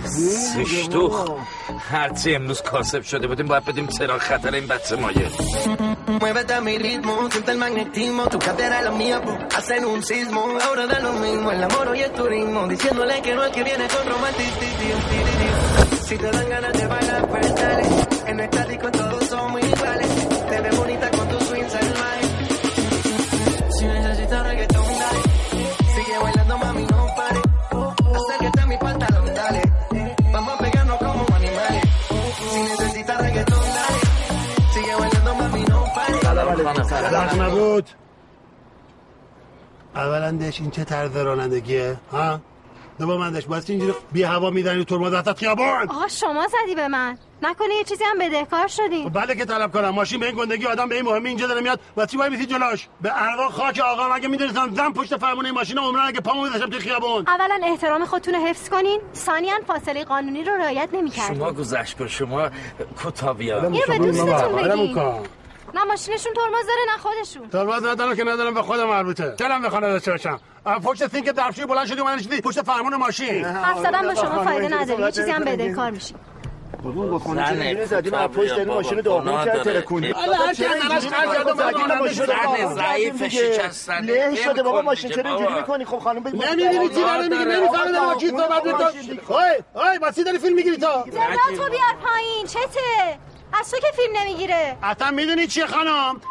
سشتوخ 0.10 1.30
هرچی 1.91 2.36
امروز 2.36 2.62
کاسب 2.62 3.02
شده 3.02 3.28
بودیم 3.28 3.48
باید 3.48 3.65
بدیم 3.65 3.88
چرا 3.88 4.19
خطر 4.19 4.56
این 4.56 4.67
بچه 4.67 4.95
مایه 4.95 5.30
Muévete 6.19 6.54
a 6.54 6.60
mi 6.60 6.78
ritmo, 6.78 7.30
siente 7.32 7.52
el 7.52 7.58
magnetismo, 7.58 8.28
tu 8.28 8.38
cadera 8.39 8.82
la 8.82 8.91
mía, 8.91 9.22
hacen 9.56 9.86
un 9.86 10.04
sismo. 10.04 10.41
Ahora 10.65 10.86
da 10.86 11.00
lo 11.00 11.13
mismo, 11.13 11.50
el 11.52 11.63
amor 11.63 11.95
y 11.95 12.02
el 12.02 12.12
turismo, 12.12 12.67
diciéndole 12.67 13.22
que 13.22 13.34
no 13.36 13.41
al 13.43 13.52
que 13.52 13.63
viene 13.63 13.88
con 13.88 14.06
romanticismo. 14.12 14.69
Si 16.08 16.17
te 16.17 16.30
dan 16.32 16.50
ganas 16.50 16.74
de 16.74 16.88
bailar, 16.88 17.28
pues 17.30 17.56
dale. 17.56 18.09
زخم 37.12 37.50
بود 37.50 37.89
اولندش 39.95 40.62
این 40.62 40.72
چه 40.72 40.84
طرز 40.84 41.17
رانندگیه 41.17 41.98
ها؟ 42.12 42.39
دومندش 43.00 43.45
باید 43.45 43.63
اینجوری 43.67 43.93
بی 44.12 44.24
هوا 44.24 44.50
میدنی 44.50 44.86
ترمز 44.86 45.13
وسط 45.13 45.38
خیابان. 45.38 45.89
آقا 45.89 46.08
شما 46.08 46.48
زدی 46.48 46.76
به 46.76 46.88
من. 46.88 47.17
نکنه 47.41 47.74
یه 47.76 47.84
چیزی 47.84 48.04
هم 48.04 48.19
بدهکار 48.19 48.67
شدین 48.67 49.10
بله 49.10 49.36
که 49.36 49.45
طلب 49.45 49.72
کنم. 49.72 49.89
ماشین 49.89 50.19
به 50.19 50.26
این 50.26 50.36
گندگی 50.36 50.65
آدم 50.65 50.89
به 50.89 50.95
این 50.95 51.06
مهمی 51.06 51.30
اینجا 51.30 51.48
داره 51.48 51.62
میاد 51.62 51.80
و 51.98 52.06
چی 52.06 52.17
باید 52.17 52.32
بیسی 52.32 52.45
جلوش؟ 52.45 52.88
به 53.02 53.12
ارواح 53.15 53.52
خاک 53.52 53.80
آقا 53.80 54.15
مگه 54.15 54.28
می‌دونستم 54.28 54.76
زن 54.76 54.91
پشت 54.91 55.17
فرمونه 55.17 55.52
ماشین 55.52 55.78
عمرن 55.78 56.08
اگه 56.08 56.19
پامو 56.19 56.43
میذاشتم 56.43 56.69
تو 56.69 56.80
خیابون؟ 56.80 57.28
اولا 57.28 57.60
احترام 57.63 58.06
خودتون 58.06 58.34
رو 58.34 58.48
حفظ 58.48 58.69
کنین. 58.69 59.02
ثانیا 59.15 59.54
فاصله 59.67 60.04
قانونی 60.04 60.43
رو 60.43 60.54
رعایت 60.54 60.89
نمی‌کردین. 60.93 61.38
شما 61.38 61.52
گذشت 61.52 61.98
کن 61.98 62.08
شما 62.08 62.50
کوتا 63.04 63.34
بیا 63.34 63.63
اینو 63.63 63.80
به 63.88 63.98
دوستتون 63.98 64.56
بگین 64.56 65.24
نه 65.73 65.84
ماشینشون 65.84 66.34
ترمز 66.34 66.65
داره 66.67 66.82
نه 66.91 66.97
خودشون. 66.97 67.49
ترمز 67.49 67.86
ندارم 67.86 68.15
که 68.15 68.23
ندارم 68.23 68.53
به 68.53 68.62
خودم 68.62 68.86
مربوطه. 68.86 69.29
دلم 69.29 69.62
بخواد 69.62 69.82
داشته 69.82 70.12
باشم 70.12 70.39
پشت 70.84 71.08
سینک 71.08 71.29
درفشی 71.29 71.65
بلند 71.65 71.88
شدی 71.88 71.99
اومدن 71.99 72.21
شدی 72.21 72.41
پشت 72.41 72.62
فرمون 72.62 72.95
ماشین. 72.95 73.45
حرف 73.45 73.79
زدن 73.79 74.08
با 74.08 74.15
شما 74.15 74.43
فایده 74.43 74.75
نداره. 74.75 75.05
یه 75.05 75.12
چیزی 75.12 75.32
هم 75.32 75.43
بدهکار 75.43 75.91
میشین 75.91 76.17
بابون 76.84 77.10
با 77.10 77.19
خونه 77.19 77.75
چه 77.75 77.86
زدیم 77.86 78.13
از 78.13 78.29
پشت 78.29 78.49
داریم 78.49 78.67
ماشین 78.67 79.01
گناه 79.01 79.23
داغون 79.23 79.45
کرد. 79.45 79.63
ترکونی. 79.63 80.12
حالا 80.12 80.34
هر 80.34 80.53
کی 80.53 80.65
از 80.65 80.86
نماز 80.86 81.08
خرج 81.08 81.29
کرده، 81.29 81.53
ما 81.53 81.69
راننده 81.69 82.13
شده، 82.13 82.34
زن 82.65 82.75
ضعیف 82.75 83.27
شکستنه. 83.27 84.01
له 84.01 84.36
شده 84.36 84.63
بابا 84.63 84.82
ماشین 84.82 85.12
چرا 85.12 85.29
اینجوری. 85.29 85.53
می‌کنی؟ 85.53 85.86
خب 85.86 85.99
خانم 85.99 86.23
بگو. 86.23 86.38
نمی‌بینی 86.38 86.89
چی 86.89 86.95
داره 86.95 87.27
میگی 87.27 87.45
نمی‌فهمی 87.45 87.91
داره. 87.91 88.15
کی 90.15 90.23
داری 90.23 90.39
فیلم 90.39 90.55
می‌گیری 90.55 90.77
تو؟ 90.77 90.88
صدا 90.88 91.63
تو 91.63 91.71
بیار 91.71 91.95
پایین 92.03 92.47
چته؟ 92.47 93.19
از 93.54 93.72
تو 93.72 93.78
که 93.80 93.88
فیلم 93.96 94.18
نمی‌گیره. 94.18 94.78
اصلا 94.84 95.12
می‌دونی 95.12 95.48
چیه 95.48 95.66
خانم؟ 95.66 96.22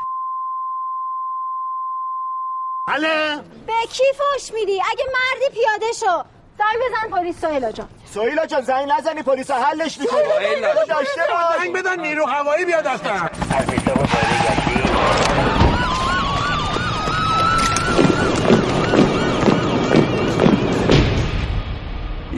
حله 2.89 3.37
به 3.67 3.73
کی 3.93 4.05
فوش 4.19 4.53
میدی؟ 4.53 4.83
اگه 4.91 5.05
مردی 5.05 5.55
پیاده 5.55 5.93
شو. 5.93 6.23
زنگ 6.59 6.79
بزن 6.87 7.17
پلیس 7.17 7.41
سهیلا 7.41 7.73
جان. 7.73 7.89
سهیلا 8.05 8.47
جان 8.47 8.61
زنگ 8.61 8.93
نزنی 8.93 9.23
پلیس 9.23 9.51
حلش 9.51 9.99
می‌کنه. 9.99 10.61
داشته 10.89 11.23
باش 11.31 11.59
زنگ 11.59 11.73
بدن 11.77 12.01
نیرو 12.01 12.27
هوایی 12.27 12.65
بیاد 12.65 12.87
اصلا 12.87 13.29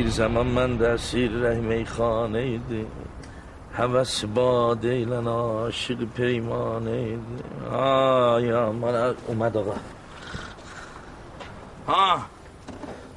bir 0.01 0.09
zaman 0.09 0.47
من 0.47 0.77
در 0.77 0.97
سیر 0.97 1.31
رحمه 1.31 1.85
خانه 1.85 2.59
ده 2.59 2.87
هوس 3.75 4.25
باده 4.25 4.89
ایلن 4.89 5.27
عاشق 5.29 6.05
پیمانه 6.17 7.19
آیا 7.73 8.73
من 8.73 9.15
اومد 9.27 9.57
آقا. 9.57 9.75
ها 11.89 12.19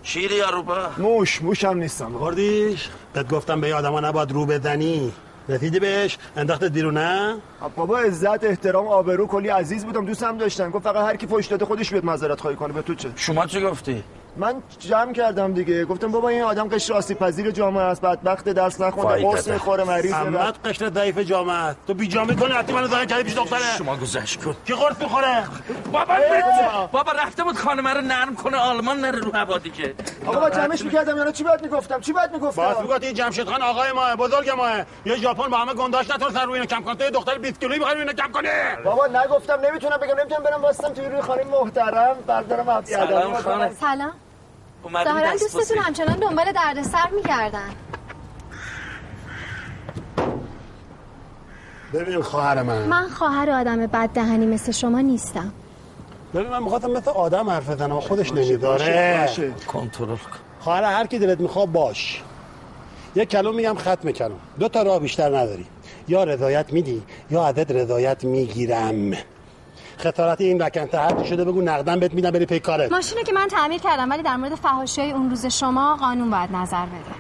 شیری 0.03 0.35
یا 0.35 0.49
روبه 0.49 0.73
موش 0.97 1.41
موش 1.41 1.63
هم 1.65 1.77
نیستم. 1.77 2.17
خوردیش؟ 2.17 2.89
بهت 3.13 3.29
گفتم 3.29 3.61
به 3.61 3.75
آدما 3.75 3.99
نباید 3.99 4.31
رو 4.31 4.45
بزنی. 4.45 5.13
رسیدی 5.49 5.79
بهش؟ 5.79 6.17
انداختت 6.35 6.71
بیرون 6.71 6.97
نه؟ 6.97 7.35
بابا 7.75 7.99
عزت 7.99 8.43
احترام 8.43 8.87
آبرو 8.87 9.27
کلی 9.27 9.49
عزیز 9.49 9.85
بودم 9.85 10.05
دوستم 10.05 10.37
داشتم 10.37 10.69
گفت 10.69 10.83
فقط 10.83 10.95
هر 11.05 11.15
کی 11.15 11.27
فوش 11.27 11.47
داده 11.47 11.65
خودش 11.65 11.91
بیاد 11.91 12.05
معذرت 12.05 12.41
خواهی 12.41 12.55
کنه. 12.55 12.73
به 12.73 12.81
تو 12.81 12.95
چه؟ 12.95 13.09
شما 13.15 13.45
چی 13.45 13.61
گفتی؟ 13.61 14.03
من 14.37 14.63
جمع 14.79 15.13
کردم 15.13 15.53
دیگه. 15.53 15.85
گفتم 15.85 16.11
بابا 16.11 16.29
این 16.29 16.41
آدم 16.41 16.67
قشر 16.67 16.93
آسیب 16.93 17.19
پذیر 17.19 17.51
جامعه 17.51 17.83
است. 17.83 18.01
بدبخت 18.01 18.49
درس 18.49 18.81
نخونده 18.81 19.21
قرص. 19.21 19.47
می‌خوره 19.47 19.83
مریض 19.83 20.11
محمد 20.11 20.57
قشر 20.65 20.89
ضعیف 20.89 21.17
جامعه 21.19 21.55
است. 21.55 21.77
تو 21.87 21.93
بی 21.93 22.07
جامعه 22.07 22.35
کنه 22.35 22.55
حتی 22.55 22.73
منو 22.73 22.87
زنگ 22.87 23.07
کردی 23.07 23.23
پیش 23.23 23.35
دختره. 23.35 23.77
شما 23.77 23.95
گذشت 23.95 24.43
کن. 24.43 24.55
کی 24.65 24.73
قرص 24.73 25.01
می‌خوره؟ 25.01 25.43
بابا. 25.91 26.15
بابا 26.91 27.11
رفته 27.11 27.43
بود 27.43 27.57
خانم 27.57 27.87
رو 27.87 28.01
نرم 28.01 28.35
کنه 28.35 28.57
آلمان 28.57 28.99
نره 28.99 29.19
رو 29.19 29.31
هوا 29.35 29.57
دیگه. 29.57 29.93
آقا 30.25 30.39
با 30.39 30.49
جمعش 30.49 30.81
می‌کردم 30.81 31.17
یعنی 31.17 31.31
چی 31.31 31.43
باید 31.43 31.61
می‌گفتم؟ 31.61 31.99
چی 31.99 32.13
باید 32.13 32.31
باز 32.31 32.41
می‌گفتم 32.41 32.81
می‌گفت 32.81 33.03
این 33.03 33.13
جمشید 33.13 33.47
خان 33.47 33.61
آقای 33.61 33.91
ماه 33.91 34.15
بزرگ 34.15 34.49
ماه 34.49 34.71
یه 35.05 35.15
ژاپن 35.15 35.47
با 35.47 35.57
همه 35.57 35.73
گنداش 35.73 36.11
نتونست 36.11 36.37
رو 36.37 36.51
اینو 36.51 36.65
کم 36.65 36.81
کنه 36.81 36.95
تو 36.95 37.09
دختر 37.09 37.37
20 37.37 37.59
کیلویی 37.59 37.79
بخوای 37.79 37.99
اینو 37.99 38.13
کم 38.13 38.31
کنی. 38.31 38.47
بابا 38.85 39.07
نگفتم 39.07 39.59
نمی‌تونم 39.65 39.97
بگم 39.97 40.19
نمی‌تونم 40.19 40.43
برم 40.43 40.61
واسطم 40.61 40.93
توی 40.93 41.05
روی 41.05 41.21
خانم 41.21 41.47
محترم. 41.47 42.15
بردارم 42.27 42.83
سلام. 42.85 43.39
سلام. 43.79 44.11
ظاهرا 44.91 45.33
دست 45.33 45.55
دوستتون. 45.55 45.77
همچنان 45.77 46.15
دنبال 46.19 46.45
دردسر 46.51 47.09
میگردن. 47.15 47.69
ببین 51.93 52.21
خواهر 52.21 52.63
من. 52.63 52.83
من 52.87 53.09
خواهر 53.09 53.49
آدم 53.49 53.87
بد 53.87 54.09
دهنی 54.09 54.45
مثل 54.45 54.71
شما 54.71 55.01
نیستم. 55.01 55.53
ببین 56.33 56.49
من 56.49 56.63
می‌خواستم 56.63 56.91
مثل 56.91 57.11
آدم 57.11 57.49
حرف 57.49 57.69
بزنم 57.69 57.99
خودش 57.99 58.31
نمیداره. 58.31 59.29
کنترل 59.67 60.07
کن. 60.07 60.17
خواهر 60.59 60.83
هر 60.83 61.07
کی 61.07 61.19
دلت 61.19 61.39
می‌خواد 61.39 61.71
باش. 61.71 62.21
یه 63.15 63.25
کلام 63.25 63.55
میگم 63.55 63.75
ختم 63.77 64.11
کلام 64.11 64.39
دو 64.59 64.67
تا 64.67 64.81
راه 64.81 64.99
بیشتر 64.99 65.37
نداری. 65.37 65.65
یا 66.07 66.23
رضایت 66.23 66.73
میدی 66.73 67.03
یا 67.31 67.45
ازت 67.45 67.71
رضایت 67.71 68.23
می‌گیرم. 68.23 69.11
خسارت 69.99 70.41
این 70.41 70.61
وکنته 70.61 70.99
هر 70.99 71.21
چی 71.21 71.27
شده 71.27 71.45
بگو 71.45 71.61
نقدن 71.61 71.99
بهت 71.99 72.13
میدم 72.13 72.31
بری 72.31 72.45
پی 72.45 72.59
کارت. 72.59 72.91
ماشینو 72.91 73.21
که 73.21 73.33
من 73.33 73.47
تعمیر 73.47 73.81
کردم 73.81 74.09
ولی 74.09 74.23
در 74.23 74.35
مورد 74.35 74.55
فحاشی 74.55 75.01
اون 75.01 75.29
روز 75.29 75.45
شما 75.45 75.95
قانون 75.95 76.29
باید 76.31 76.51
نظر 76.51 76.85
بده. 76.85 77.15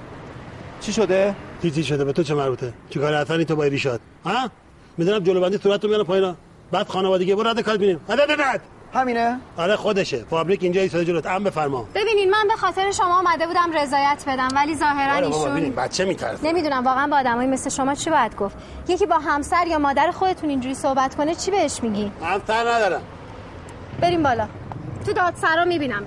چی 0.81 0.93
شده؟ 0.93 1.35
چی 1.61 1.83
شده؟ 1.83 2.05
به 2.05 2.13
تو 2.13 2.23
چه 2.23 2.33
مربوطه؟ 2.33 2.73
چیکار 2.89 3.15
حسنی 3.15 3.45
تو 3.45 3.55
با 3.55 3.63
ایریشات 3.63 3.99
ها؟ 4.25 4.49
می‌دونم 4.97 5.19
جلو 5.19 5.41
بندی 5.41 5.57
صورتتو 5.57 5.87
میارم 5.87 6.03
پایینا. 6.03 6.35
بعد 6.71 6.87
خانوادگی 6.87 7.35
برو 7.35 7.47
رد 7.47 7.59
کار 7.59 7.77
بینیم 7.77 7.99
بعد 8.07 8.37
بعد 8.37 8.61
همینه؟ 8.93 9.39
آره 9.57 9.75
خودشه. 9.75 10.25
فابریک 10.29 10.63
اینجا 10.63 10.81
ایستاده 10.81 11.05
جلوت. 11.05 11.25
ام 11.25 11.43
بفرما. 11.43 11.85
ببینین 11.95 12.29
من 12.29 12.47
به 12.47 12.55
خاطر 12.55 12.91
شما 12.91 13.19
اومده 13.19 13.47
بودم 13.47 13.71
رضایت 13.73 14.23
بدم 14.27 14.47
ولی 14.55 14.75
ظاهرا 14.75 15.15
آره 15.15 15.27
بابا 15.27 15.55
ایشون 15.55 15.69
بچه 15.69 16.05
میترسه. 16.05 16.47
نمی‌دونم 16.47 16.85
واقعا 16.85 17.07
با 17.07 17.17
آدمایی 17.17 17.49
مثل 17.49 17.69
شما 17.69 17.95
چی 17.95 18.09
باید 18.09 18.35
گفت؟ 18.35 18.55
یکی 18.87 19.05
با 19.05 19.17
همسر 19.17 19.67
یا 19.67 19.79
مادر 19.79 20.11
خودتون 20.11 20.49
اینجوری 20.49 20.75
صحبت 20.75 21.15
کنه 21.15 21.35
چی 21.35 21.51
بهش 21.51 21.83
میگی؟ 21.83 22.11
همسر 22.23 22.73
ندارم. 22.73 23.01
بریم 24.01 24.23
بالا. 24.23 24.47
تو 25.05 25.13
دادسرا 25.13 25.65
می‌بینم 25.65 26.03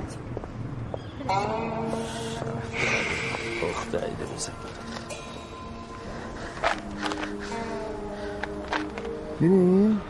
ببین 9.41 10.01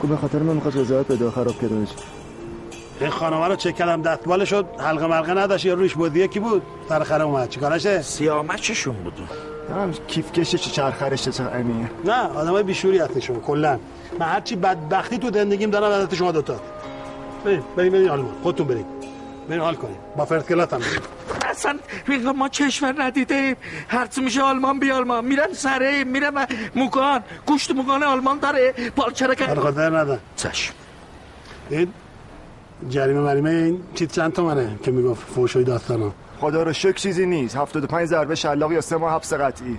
کو 0.00 0.06
به 0.06 0.16
خاطر 0.16 0.38
من 0.38 0.54
می‌خواد 0.54 0.78
رضایت 0.78 1.06
بده 1.06 1.30
خراب 1.30 1.60
کردنش 1.60 1.88
این 3.00 3.10
خانمه 3.10 3.48
رو 3.48 3.56
چک 3.56 3.76
کردم 3.76 4.02
دستمال 4.02 4.44
شد؟ 4.44 4.66
حلقه 4.78 5.06
ملقه 5.06 5.34
نداشت 5.34 5.64
یا 5.64 5.74
روش 5.74 5.94
بودیه 5.94 6.28
کی 6.28 6.40
بود. 6.40 6.62
سر 6.88 7.04
خرم 7.04 7.26
اومد. 7.28 7.48
چیکارشه 7.48 8.02
سیامچشون 8.02 8.94
بودون 8.94 9.28
هم 9.70 9.92
کیف 10.06 10.32
کشه 10.32 10.58
چه 10.58 10.70
چرخرش 10.70 11.22
چه 11.22 11.32
چرخنیه 11.32 11.90
نه 12.04 12.28
آدمای 12.28 12.62
بیشوری 12.62 12.98
هستین 12.98 13.20
شما 13.20 13.40
کلا. 13.40 13.78
من 14.18 14.26
هرچی 14.26 14.56
بدبختی 14.56 15.18
تو 15.18 15.30
زندگیم 15.30 15.70
دارم 15.70 15.90
از 15.90 16.14
شما 16.14 16.32
دوتا. 16.32 16.60
بریم 17.44 17.64
بریم 17.76 17.92
بریم 17.92 18.10
آلمان 18.10 18.34
خودتون 18.42 18.66
بریم. 18.66 18.86
بریم 19.48 19.62
حال 19.62 19.74
کنیم. 19.74 19.96
با 20.16 20.24
فرست 20.24 20.48
کلاس 20.48 20.72
هم 20.72 20.78
بریم. 20.78 21.00
اصلا 21.50 22.32
ما 22.32 22.48
کشور 22.48 22.94
ندیده 23.02 23.56
هرچی 23.88 24.20
میشه 24.20 24.42
آلمان 24.42 24.80
بی 24.80 24.90
آلمان. 24.90 25.24
میرن 25.24 25.52
سره 25.52 26.04
میرن 26.04 26.46
موکان. 26.74 27.22
گوشت 27.46 27.70
موکان 27.70 28.02
آلمان 28.02 28.38
داره. 28.38 28.74
برای 28.96 29.60
خاطر 29.60 29.98
ندن 29.98 30.18
چشم. 30.36 30.74
این 31.70 31.92
جریمه 32.88 33.20
مریمه 33.20 33.50
این 33.50 33.82
چیز 33.94 34.12
چند 34.12 34.32
تومنه 34.32 34.78
که 34.82 34.90
می‌گفت 34.90 35.28
فوشوی 35.34 35.64
داستانا. 35.64 36.12
خدا 36.40 36.62
رو 36.62 36.72
شک 36.72 36.94
چیزی 36.94 37.26
نیست. 37.26 37.56
75 37.56 38.08
ضربه 38.08 38.34
شلاق 38.34 38.72
یا 38.72 38.80
سه 38.80 38.96
ماه 38.96 39.14
حبس 39.14 39.32
قطعی. 39.32 39.78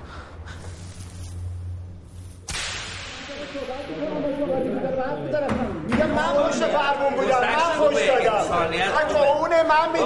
من 9.61 9.91
میدم. 9.93 10.05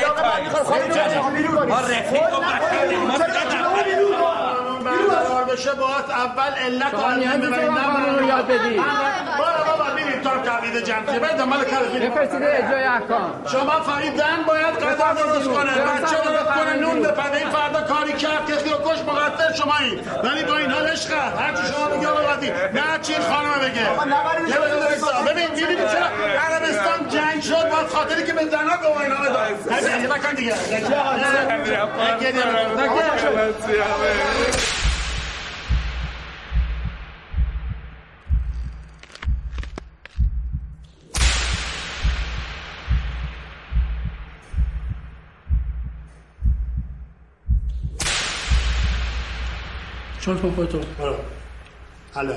شلاق 0.00 0.18
من 0.20 0.50
خواهی 0.64 0.88
رو 0.88 1.30
بیرون 1.36 1.56
کنی 1.56 1.66
ما 1.66 1.80
رفیق 1.80 2.38
و 2.38 2.40
برقرار 4.84 5.44
بشه 5.44 5.72
باید 5.74 6.10
اول 6.10 6.52
علت 6.52 6.94
رو 8.18 8.26
یاد 8.28 8.46
بدی. 8.46 8.80
ببین 10.24 10.36
هم 10.36 10.42
تقلید 10.42 10.84
جمعی 10.84 11.18
باید 11.18 11.36
دنبال 11.36 11.64
کار 11.64 11.82
بفرستیده 11.82 12.64
اجرای 12.64 12.84
احکام 12.84 13.44
شما 13.52 13.80
زن 14.16 14.42
باید 14.46 14.74
غذا 14.74 15.22
درست 15.22 15.48
کنه 15.48 15.70
بچه 15.70 16.16
درست 16.24 16.44
کنه 16.44 16.76
نون 16.80 17.02
بپده 17.02 17.36
این 17.36 17.50
فردا 17.50 17.80
کاری 17.80 18.12
کرد 18.12 18.50
کسی 18.50 18.70
رو 18.70 18.76
کش 18.76 19.00
مقصر 19.00 19.52
شمایی 19.52 20.00
ولی 20.24 20.44
با 20.44 20.56
این 20.56 20.70
حال 20.70 20.86
عشق 20.86 21.12
هر 21.12 21.54
چی 21.54 21.62
شما 21.72 22.10
آقا 22.10 22.28
وقتی 22.28 22.50
نه 22.50 22.98
چی 23.02 23.14
خانم 23.14 23.50
بگه 23.62 23.86
ببین 25.32 25.50
می‌بینی 25.50 25.88
چرا 25.88 26.06
عربستان 26.40 27.08
جنگ 27.08 27.42
شد 27.42 27.68
باز 27.70 27.86
خاطری 27.94 28.24
که 28.24 28.32
به 28.32 28.44
زنا 28.44 28.76
گواهی 28.76 29.08
نامه 29.08 29.28
داد 29.28 29.72
هی 30.00 30.06
نکن 30.06 30.34
دیگه 30.34 30.54
چون 50.24 50.40
کن 50.40 50.54
خودتو 50.54 50.78
برو. 50.78 51.16
حالا. 52.14 52.34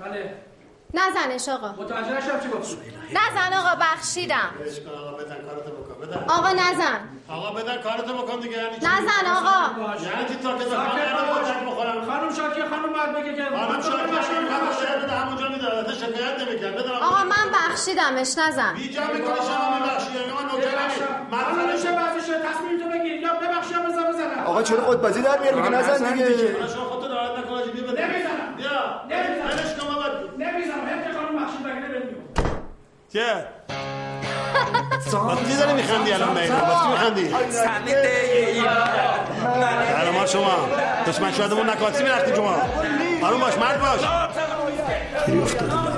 بله. 0.00 0.34
نزنش 0.94 1.48
آقا. 1.48 1.72
متوجه 1.72 2.16
نشدم 2.16 2.40
چی 2.40 2.48
گفتی. 2.48 2.76
نزن 3.10 3.52
آقا 3.52 3.74
بخشیدم. 3.80 4.36
آقا 4.36 5.12
بدن 5.12 5.36
کارتو 5.46 5.70
بکن 5.70 6.06
بدن 6.06 6.24
آقا 6.28 6.52
نزن. 6.52 7.00
آقا 7.28 7.50
بدن 7.50 7.82
کارتو 7.82 8.12
بکن 8.14 8.40
دیگه 8.40 8.56
یعنی 8.56 8.76
چی؟ 8.80 8.86
نزن 8.86 9.26
آقا. 9.36 9.58
یعنی 10.04 10.24
چی 10.28 10.34
ساکت 10.42 10.66
بخوام 10.66 10.98
یعنی 10.98 11.66
بخورم 11.66 12.04
خانم 12.06 12.34
شاکی 12.34 12.62
خانم 12.70 12.92
باید 12.92 13.12
بگه 13.16 13.32
که 13.36 13.44
خانم 13.56 13.82
شاکی 13.82 14.16
خانم 14.52 14.72
شاکی 14.80 15.04
بده 15.04 15.12
همونجا 15.12 15.48
میده 15.48 15.76
ازش 15.76 15.96
شکایت 16.00 16.48
نمی‌کرد. 16.48 16.74
بده 16.76 16.90
آقا 16.90 17.24
من 17.24 17.46
بخشیدمش 17.54 18.38
نزن. 18.38 18.74
بیجا 18.74 19.02
می‌کنی 19.02 19.40
شما 19.48 19.66
میبخشی 19.74 20.10
یعنی 20.18 20.32
من 20.38 20.44
نوکرمی 20.52 20.94
خانم 21.30 21.72
میشه 21.72 21.92
بعضیشه 21.92 22.34
تصمیم 22.38 22.78
تو 22.82 22.88
بگیر. 22.98 23.20
یا 23.20 23.32
ببخشی 23.32 23.72
یا 23.74 23.80
بزن 23.80 24.04
بزنم. 24.12 24.46
آقا 24.46 24.62
چرا 24.62 24.80
خود 24.84 25.02
بازی 25.02 25.22
در 25.22 25.38
میاری؟ 25.38 25.56
میگه 25.56 25.70
نزن 25.70 26.12
دیگه. 26.12 26.68
شما 26.74 26.84
خودتو 26.84 27.08
ناراحت 27.08 27.38
نکن 27.38 27.54
آجی 27.54 27.70
بیا 27.70 27.82
بده 27.82 28.06
نمی‌زنم. 28.06 28.54
بیا. 28.56 29.02
نمی‌زنم. 29.10 29.48
نمی‌زنم. 30.38 30.88
هم 30.88 31.02
که 31.04 31.18
خانم 31.18 31.44
بخشید 31.44 31.62
بگیره 31.62 31.88
بمیرم 31.88 32.41
چه؟ 33.12 33.44
چی 35.48 35.56
داری 35.56 35.72
میخندی 35.72 36.12
الان 36.12 36.34
بس 36.34 36.48
چی 36.82 36.88
میخندی؟ 36.90 37.28
در 39.92 40.10
ما 40.10 40.26
شما. 40.26 40.68
دشمن 41.06 41.32
شادمون 41.32 41.70
نکاسی 41.70 42.02
میرختی 42.02 42.36
شما. 42.36 42.56
آروم 43.22 43.40
باش 43.40 43.54
مرد 43.58 43.80
باش. 43.80 44.00
گیری 45.26 45.42
افتاده. 45.42 45.91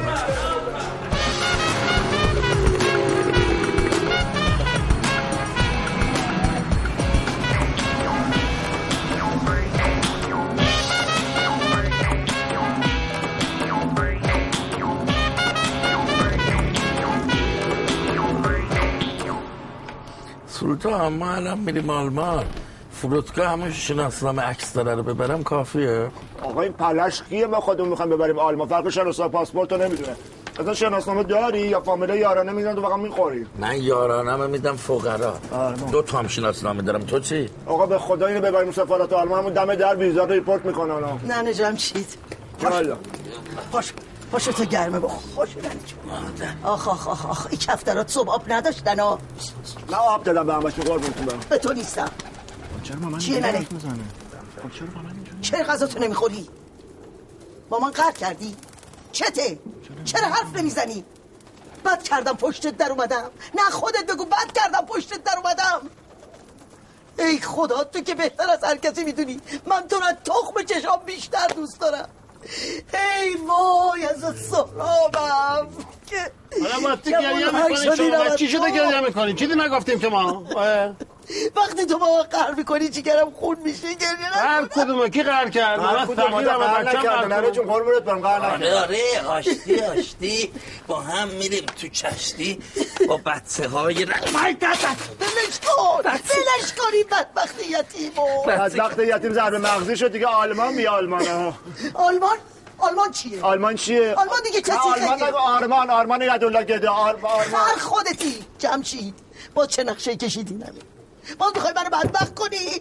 سلطان 20.64 21.12
ما 21.12 21.34
الان 21.34 21.58
میریم 21.58 21.90
آلمان 21.90 22.44
فرودگاه 22.92 23.48
همه 23.48 23.72
شناسنامه 23.72 24.42
عکس 24.42 24.72
داره 24.72 24.94
رو 24.94 25.02
ببرم 25.02 25.42
کافیه. 25.42 26.10
آقا 26.42 26.60
این 26.60 26.72
پلشکیه 26.72 27.46
ما 27.46 27.60
خودمون 27.60 27.88
می‌خوایم 27.88 28.10
ببریم 28.10 28.38
آلمان. 28.38 28.68
فرق 28.68 28.88
شناسنامه 28.88 29.32
پاسپورت 29.32 29.72
رو 29.72 29.78
نمی‌دونه. 29.82 30.16
اصلا 30.60 30.74
شناسنامه 30.74 31.22
داری 31.22 31.60
یا 31.60 31.80
فامیله 31.80 32.18
یارانه 32.18 32.52
میدن 32.52 32.74
تو 32.74 32.82
فقط 32.82 32.98
می‌خوری؟ 32.98 33.46
من 33.58 33.82
یارانم 33.82 34.50
میدم 34.50 34.76
فقرا. 34.76 35.34
دو 35.92 36.02
تا 36.02 36.18
هم 36.18 36.28
شناسنامه 36.28 36.82
دارم. 36.82 37.00
تو 37.00 37.20
چی؟ 37.20 37.48
آقا 37.66 37.86
به 37.86 37.98
خدا 37.98 38.26
اینو 38.26 38.40
ببریم 38.40 38.72
سفارت 38.72 39.12
آلمان. 39.12 39.38
همون 39.38 39.52
دم 39.52 39.74
در 39.74 39.96
ویزا 39.96 40.24
deport 40.24 40.64
می‌کنن. 40.64 40.94
نه 41.28 41.42
نه 41.42 41.54
جمشید 41.54 42.06
یالا 42.62 42.96
باش. 43.72 43.92
باشه 44.34 44.52
تو 44.52 44.64
گرمه 44.64 45.00
بخور. 45.00 45.34
باشه 45.34 45.60
ننه 45.60 45.74
جون. 45.86 46.00
آخ 46.64 46.88
آخ 46.88 47.08
آخ 47.08 47.26
آخ 47.26 47.46
این 47.46 47.58
کفترات 47.58 48.10
صبح 48.10 48.30
آب 48.30 48.52
نداشتن 48.52 48.98
ها 48.98 49.18
نه 49.90 49.96
آب 49.96 50.24
دادم 50.24 50.46
به 50.46 50.54
همش 50.54 50.74
قربونتون 50.74 51.26
برم. 51.26 51.40
به 51.48 51.58
تو 51.58 51.72
نیستم. 51.72 52.10
چرا 52.82 52.98
مامان 52.98 53.20
چیه 53.20 53.40
ننه؟ 53.40 53.66
چرا 55.40 55.64
غذا 55.64 55.86
تو 55.86 55.98
نمی‌خوری؟ 55.98 56.48
با 57.68 57.78
من 57.78 57.90
قهر 57.90 58.12
کردی؟ 58.12 58.56
چته؟ 59.12 59.58
چرا 60.04 60.28
حرف 60.28 60.56
نمی‌زنی؟ 60.56 61.04
بد 61.84 62.02
کردم 62.02 62.32
پشتت 62.32 62.76
در 62.76 62.90
اومدم. 62.90 63.30
نه 63.54 63.70
خودت 63.70 64.06
بگو 64.06 64.24
بد 64.24 64.52
کردم 64.54 64.86
پشتت 64.86 65.24
در 65.24 65.36
اومدم. 65.36 65.90
ای 67.18 67.38
خدا 67.40 67.84
تو 67.84 68.00
که 68.00 68.14
بهتر 68.14 68.50
از 68.50 68.64
هر 68.64 68.76
کسی 68.76 69.04
می‌دونی. 69.04 69.40
من 69.66 69.88
تو 69.88 69.96
رو 69.96 70.04
از 70.04 70.16
تخم 70.24 70.62
چشام 70.62 71.00
بیشتر 71.06 71.46
دوست 71.46 71.80
دارم. 71.80 72.08
ای 72.94 73.36
وای 73.48 74.04
از 74.04 74.40
سرابم 74.40 75.68
که 76.06 76.16
حالا 76.62 76.96
که 76.96 77.10
گریه 77.10 77.50
منحک 77.50 77.70
می‌کنی 77.70 77.76
شدی 77.76 77.96
شما 77.96 78.24
رود 78.24 78.34
چی 78.36 78.48
شده. 78.48 78.70
گریه 78.70 79.00
می‌کنی 79.00 79.34
چیزی 79.34 79.54
نگفتیم 79.54 79.98
که 79.98 80.08
ما. 80.08 80.44
وقتی 81.56 81.86
تو 81.86 81.98
با 81.98 82.06
من 82.06 82.22
قهر 82.22 82.54
می‌کنی 82.54 82.88
چیگرم 82.88 83.30
خون 83.30 83.58
میشه 83.64 83.94
گریه 83.94 84.16
هر 84.32 84.64
کدومه 84.66 85.08
کی 85.08 85.22
قهر 85.22 85.48
کرد 85.50 85.80
هر 85.80 85.96
من 85.96 86.06
کدوم 86.06 86.30
فقیرم 86.30 86.56
ما 86.56 86.64
قهر 86.64 86.84
بچه‌م 86.84 86.98
نکردن 86.98 87.28
نره 87.28 87.50
جون 87.50 87.66
قربونت 87.66 88.02
برم 88.02 88.20
قهر 88.20 88.40
آره. 88.40 88.56
نکردن 88.56 88.76
آره 88.76 89.22
آشتی 89.26 89.80
آشتی. 89.80 90.52
با 90.86 91.00
هم 91.00 91.28
میریم 91.28 91.66
تو 91.66 91.88
کشتی 91.88 92.58
با 93.08 93.16
بچه 93.16 93.68
های 93.68 94.04
بلش 94.04 94.20
کن. 94.20 96.02
بلش 96.02 96.72
کن 96.78 96.92
این 96.92 97.04
بدبخت 97.10 97.66
یتیمو. 97.68 98.50
از 98.50 98.78
وقت 98.78 98.98
یتیم 98.98 99.32
ضربه 99.32 99.58
مغزی 99.58 99.96
شد 99.96 100.12
دیگه. 100.12 100.26
آلمان 100.26 100.76
بی 100.76 100.86
آلمان 100.86 101.26
ها. 101.26 101.54
آلمان؟ 101.94 102.36
آلمان 102.78 103.10
چیه؟ 103.10 103.42
آلمان 103.42 103.74
چیه؟ 103.74 104.14
آلمان 104.14 104.42
دیگه 104.44 104.60
کسی 104.60 104.72
آلمان. 104.72 105.22
نگو 105.22 105.36
آرمان 105.36 105.90
آرمان 105.90 106.22
یدالله 106.22 106.64
گده. 106.64 106.88
آلمان 106.88 107.40
هر 107.52 107.78
خودتی. 107.78 108.44
جمشید. 108.58 109.14
با 109.54 109.66
چه 109.66 109.84
نقشه 109.84 110.16
کشیدی؟ 110.16 110.54
نمی 110.54 110.80
باز 111.38 111.52
می‌خوای 111.54 111.72
منو 111.76 111.90
بدبخت 111.90 112.34
کنی؟ 112.34 112.80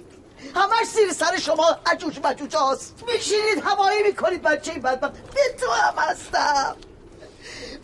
همش 0.55 0.87
زیر 0.95 1.13
سر 1.13 1.37
شما 1.37 1.79
عجوج 1.85 2.19
مجوج 2.23 2.55
هاست. 2.55 3.03
میشینید 3.07 3.63
هوایی 3.65 4.03
می‌کنید 4.03 4.41
بچه 4.41 4.71
این 4.71 4.81
بدبخت. 4.81 5.13
به 5.13 5.41
تو 5.59 5.71
هم 5.71 5.93
هستم. 5.97 6.75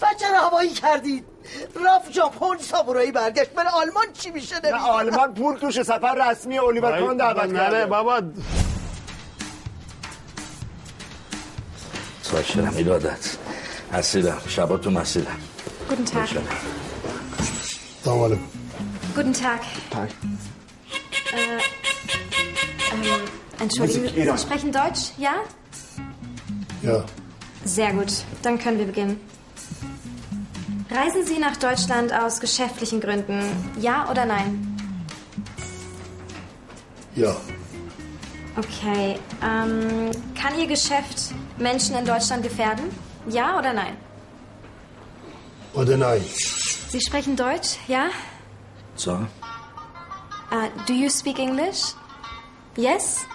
و 0.02 0.08
چرا 0.20 0.40
هوایی 0.40 0.70
کردید. 0.70 1.26
رفت 1.86 2.12
ژاپن 2.12 2.58
سامورایی 2.58 3.12
برگشت. 3.12 3.50
من 3.56 3.68
آلمان 3.68 4.06
چی 4.14 4.30
میشه 4.30 4.56
نه 4.56 4.62
نمی‌دونم. 4.62 4.84
آلمان 4.84 5.34
پول 5.34 5.58
توش 5.58 5.82
سفر 5.82 6.32
رسمی 6.32 6.58
اولیور 6.58 7.00
کون 7.00 7.18
دعوت 7.18 7.54
کرده. 7.54 7.86
بابا. 7.86 8.22
ساشرم 12.22 12.74
ایرادت 12.76 13.38
حسیدم 13.94 14.42
شباتون 14.48 14.94
مسیدم 14.94 15.38
Guten 15.90 16.10
Tag. 16.12 16.38
سلام 18.04 18.24
علیکم. 18.24 18.42
Guten 19.16 19.34
Tag. 19.36 20.49
Äh, 21.32 21.58
ähm, 22.94 23.22
Entschuldigung, 23.60 24.10
Sie 24.14 24.44
sprechen 24.44 24.72
Deutsch, 24.72 25.12
ja? 25.18 25.34
Ja. 26.82 27.04
Sehr 27.66 27.94
gut, 27.94 28.12
dann 28.42 28.58
können 28.58 28.80
wir 28.80 28.86
beginnen. 28.86 29.20
Reisen 30.90 31.26
Sie 31.26 31.38
nach 31.38 31.58
Deutschland 31.58 32.12
aus 32.12 32.40
geschäftlichen 32.40 33.00
Gründen, 33.00 33.42
ja 33.80 34.10
oder 34.10 34.26
nein? 34.26 34.76
Ja. 37.16 37.36
Okay, 38.58 39.20
ähm, 39.44 40.10
kann 40.40 40.60
Ihr 40.60 40.68
Geschäft 40.68 41.32
Menschen 41.58 41.96
in 41.96 42.06
Deutschland 42.06 42.44
gefährden, 42.44 42.86
ja 43.28 43.60
oder 43.60 43.74
nein? 43.74 43.98
Oder 45.74 45.96
nein. 45.98 46.24
Sie 46.90 47.00
sprechen 47.00 47.36
Deutsch, 47.36 47.78
ja? 47.88 48.08
So. 48.96 49.20
Uh, 50.52 50.68
do 50.88 50.94
you 50.94 51.10
speak 51.10 51.40
English? 51.40 51.82
Yes? 52.78 53.26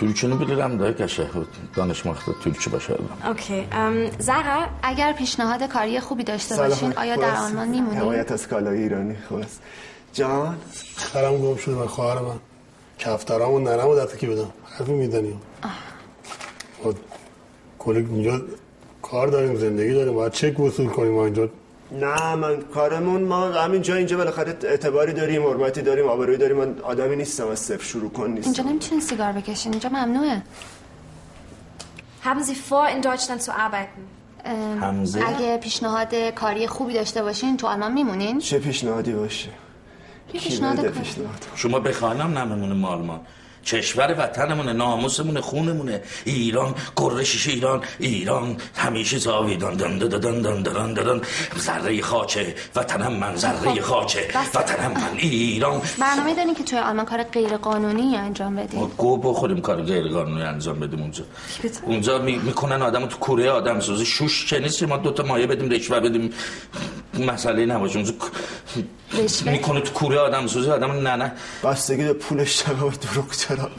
ترکینو 0.00 0.36
بلیرم 0.36 0.76
داره 0.76 0.94
کشه 0.94 1.26
دانش 1.74 2.06
مخته 2.06 2.32
ترکی 2.44 2.70
باشه 2.70 2.94
Okay. 3.24 3.62
Ähm, 3.72 4.22
Sarah, 4.22 4.68
اگر 4.82 5.12
پیشنهاد 5.12 5.62
کاری 5.62 6.00
خوبی 6.00 6.24
داشته 6.24 6.56
باشین 6.56 6.92
آیا 6.96 7.16
در 7.16 7.36
آلمان 7.36 7.68
میمونین؟ 7.68 7.98
حمایت 8.00 8.32
از 8.32 8.48
کالای 8.48 8.78
ایرانی 8.78 9.16
خلاص 9.28 9.58
جان 10.12 10.56
خرم 10.96 11.36
گم 11.38 11.56
شده 11.56 11.74
من 11.74 11.86
خواهر 11.86 12.22
من 12.22 12.38
کفترامو 12.98 13.58
نرمو 13.58 13.96
دست 13.96 14.18
کی 14.18 14.26
بدم 14.26 14.50
حرفی 14.64 14.92
میدنیم 14.92 15.40
خود 16.82 17.00
کل 17.78 17.96
اینجا 17.96 18.40
کار 19.02 19.26
داریم 19.26 19.56
زندگی 19.56 19.94
داریم 19.94 20.14
باید 20.14 20.32
چک 20.32 20.60
وصول 20.60 20.86
کنیم 20.88 21.18
اینجا 21.18 21.48
نه 21.92 22.34
من 22.34 22.60
کارمون 22.60 23.22
ما 23.22 23.46
همینجا 23.46 23.94
اینجا 23.94 24.16
بالاخره 24.16 24.56
اعتباری 24.62 25.12
داریم 25.12 25.46
حرمتی 25.46 25.82
داریم 25.82 26.06
آبرویی 26.08 26.38
داریم. 26.38 26.56
من 26.56 26.78
آدمی 26.82 27.16
نیستم 27.16 27.48
از 27.48 27.58
صفر 27.58 27.84
شروع 27.84 28.10
کن 28.10 28.30
نیستم. 28.30 28.44
اینجا 28.44 28.64
نمی‌تونین 28.64 29.00
سیگار 29.00 29.32
بکشین 29.32 29.72
اینجا 29.72 29.88
ممنوعه. 29.88 30.42
Haben 32.24 32.42
Sie 32.42 32.54
vor, 32.54 32.86
in 32.88 33.00
Deutschland 33.02 33.42
zu 33.42 33.52
arbeiten? 33.52 34.02
اگه 35.26 35.56
پیشنهاد 35.56 36.14
کاری 36.14 36.66
خوبی 36.66 36.94
داشته 36.94 37.22
باشین 37.22 37.56
تو 37.56 37.66
آلمان 37.66 37.92
میمونین؟ 37.92 38.38
چه 38.38 38.58
پیشنهادی 38.58 39.12
باشه؟ 39.12 39.50
پیشنهاد 40.32 40.94
شما 41.54 41.80
بخوانم 41.80 42.38
نمیمونه 42.38 42.86
آلمان 42.86 43.20
کشور 43.66 44.14
وطنمونه 44.18 44.72
ناموسمونه 44.72 45.40
خونمونه. 45.40 46.02
ایران 46.24 46.74
گرشش 46.96 47.48
ایران 47.48 47.80
ایران. 47.98 48.56
همیشه 48.76 49.18
زاویدان 49.18 49.74
دن 49.74 49.98
دن 49.98 50.08
دن 50.08 50.18
دن 50.42 50.62
دن 50.62 50.92
دن 50.94 51.04
دن 51.04 51.20
ذره 51.58 52.02
خاچه 52.02 52.54
وطنم 52.76 53.12
من 53.12 53.36
ذره 53.36 53.80
خاچه 53.80 54.28
بس. 54.34 54.56
وطنم 54.56 54.90
من 54.92 55.18
ایران. 55.18 55.80
برنامه 55.98 56.34
دارین 56.34 56.54
که 56.54 56.64
توی 56.64 56.78
آلمان 56.78 57.04
کار 57.06 57.22
غیر 57.22 57.56
قانونی 57.56 58.16
انجام 58.16 58.52
ما 58.54 58.62
بدین 58.62 58.90
گو 58.96 59.16
بخوریم 59.16 59.60
کار 59.60 59.82
غیر 59.82 60.08
قانونی 60.08 60.42
انجام 60.42 60.80
بدیم 60.80 61.00
اونجا. 61.00 61.24
اونجا 61.82 62.18
می- 62.18 62.36
می‌کنن 62.38 62.82
آدمو 62.82 63.06
تو 63.06 63.16
کوره 63.18 63.50
آدم 63.50 63.80
سوزی 63.80 64.06
شوش 64.06 64.46
که 64.46 64.58
نیست 64.58 64.82
ما 64.82 64.96
دوتا 64.96 65.22
مایه 65.22 65.46
بدیم 65.46 65.70
رشوه 65.70 66.00
بدیم. 66.00 66.32
مسئله 67.26 67.66
نباشه. 67.66 67.96
اونجا؟ 67.96 68.12
می‌کنه 69.44 69.80
تو 69.80 69.92
کوره 69.92 70.18
آدم 70.18 70.46
سوزی 70.46 70.70
آدم 70.70 70.92
نه 70.92 71.16
نه. 71.16 71.32
بستگی 71.64 72.04
به 72.04 72.12
پولش 72.12 72.62
دروغ 72.62 73.32
چرا 73.50 73.70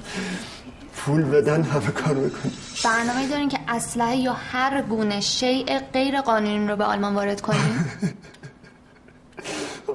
پول 0.96 1.22
بدن 1.24 1.64
همه 1.64 1.88
کار 1.92 2.14
بکن 2.14 2.52
برنامه 2.84 3.28
دارین 3.28 3.50
که 3.50 3.60
اسلحه 3.68 4.16
یا 4.16 4.34
هر 4.34 4.82
گونه 4.82 5.20
شیء 5.22 5.80
غیر 5.94 6.22
قانونی 6.22 6.68
رو 6.68 6.76
به 6.76 6.84
آلمان 6.84 7.16
وارد 7.16 7.42
کنین 7.42 7.62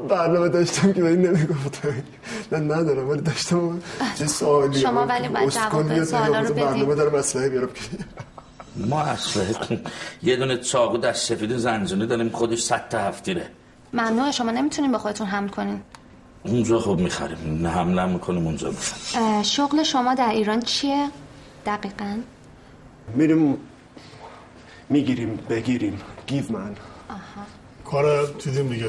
برنامه 0.08 0.48
داشتم 0.48 0.92
که 0.92 1.04
این 1.04 1.22
نمی‌گفتم. 1.26 1.94
نه 2.52 2.58
ندارم 2.58 3.08
ولی 3.10 3.20
داشتم 3.20 3.80
چه 4.18 4.26
سوالی 4.26 4.78
شما 4.80 5.06
ولی 5.06 5.28
باید 5.28 5.48
جواب 5.50 6.04
سوالا 6.04 6.40
رو 6.40 6.54
بدین. 6.54 6.64
برنامه 6.64 6.94
دارم 6.94 7.18
مسئله 7.18 7.48
بیارم 7.48 7.68
که 7.74 7.82
ما 8.76 9.00
اصلا 9.00 9.44
یه 10.22 10.36
دونه 10.36 10.56
چاقو 10.58 10.98
دست 10.98 11.26
سفید 11.34 11.56
زنجونه 11.56 12.06
داریم 12.06 12.28
خودش 12.28 12.62
صد 12.62 12.88
تا 12.88 12.98
هفتیره 12.98 13.50
ممنوعه 13.92 14.32
شما 14.32 14.50
نمی‌تونین 14.50 14.92
به 14.92 14.98
خودتون 14.98 15.26
حمل 15.26 15.48
کنین. 15.48 15.82
اونجا 16.46 16.78
خب 16.78 16.98
می‌خریم. 17.00 17.59
نه 17.62 17.68
حمله 17.68 18.04
می‌کنیم 18.06 18.46
اونجا 18.46 18.68
می‌خریم. 18.68 19.42
شغل 19.42 19.82
شما 19.82 20.14
در 20.14 20.30
ایران 20.30 20.61
چیه؟ 20.61 21.09
دقیقا. 21.66 22.18
میریم 23.14 23.59
می‌گیریم 24.88 25.38
بگیریم. 25.50 26.00
گیو 26.26 26.44
من. 26.50 26.76
کار 27.85 28.04
چیزیم 28.38 28.68
دیگه. 28.68 28.88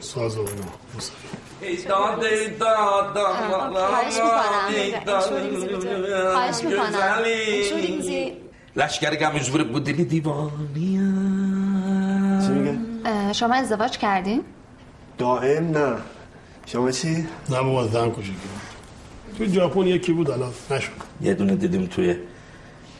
ساز 0.00 0.36
و 0.36 0.40
اینا. 0.40 0.52
موسیقی. 0.94 1.18
خواهش 3.70 4.16
می‌کنم. 4.16 4.52
خواهش 6.32 6.62
می‌کنم. 6.62 6.96
Sie, 8.02 8.32
لشکر 8.76 9.14
گموزبور 9.14 9.64
بودلی 9.64 10.04
دیوانی 10.04 11.00
چی 12.46 12.52
میگه؟ 12.52 12.78
اه، 13.04 13.32
شما 13.32 13.54
ازدواج 13.54 13.98
کردین؟ 13.98 14.42
دائم 15.18 15.70
نه. 15.70 15.96
شما 16.72 16.90
چی؟ 16.90 17.26
نه 17.50 17.62
بابا 17.62 17.86
زن 17.86 18.10
کشی 18.10 18.36
تو 19.38 19.44
ژاپن 19.46 19.86
یکی 19.86 20.12
بود 20.12 20.30
الان 20.30 20.52
نشد. 20.70 20.90
یه 21.20 21.34
دونه 21.34 21.56
دیدیم 21.56 21.86
توی 21.86 22.16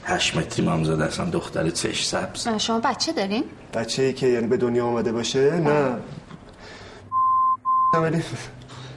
هشت 0.05 0.37
متری 0.37 0.67
مامزاده 0.67 1.05
اصلا 1.05 1.31
دختر 1.31 1.71
چش 1.71 2.07
سبز. 2.07 2.49
شما 2.49 2.81
بچه 2.81 3.13
دارین؟ 3.13 3.45
بچه 3.75 4.03
ای 4.03 4.13
که 4.13 4.27
یعنی 4.27 4.47
به 4.47 4.57
دنیا 4.57 4.87
آمده 4.87 5.13
باشه؟ 5.13 5.61
نه. 5.61 5.97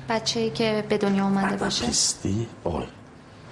بچه 0.10 0.40
ای 0.40 0.50
که 0.50 0.84
به 0.90 0.98
دنیا 0.98 1.24
اومده 1.24 1.56
باشه؟ 1.56 1.86
پیستی 1.86 2.48
آی. 2.64 2.84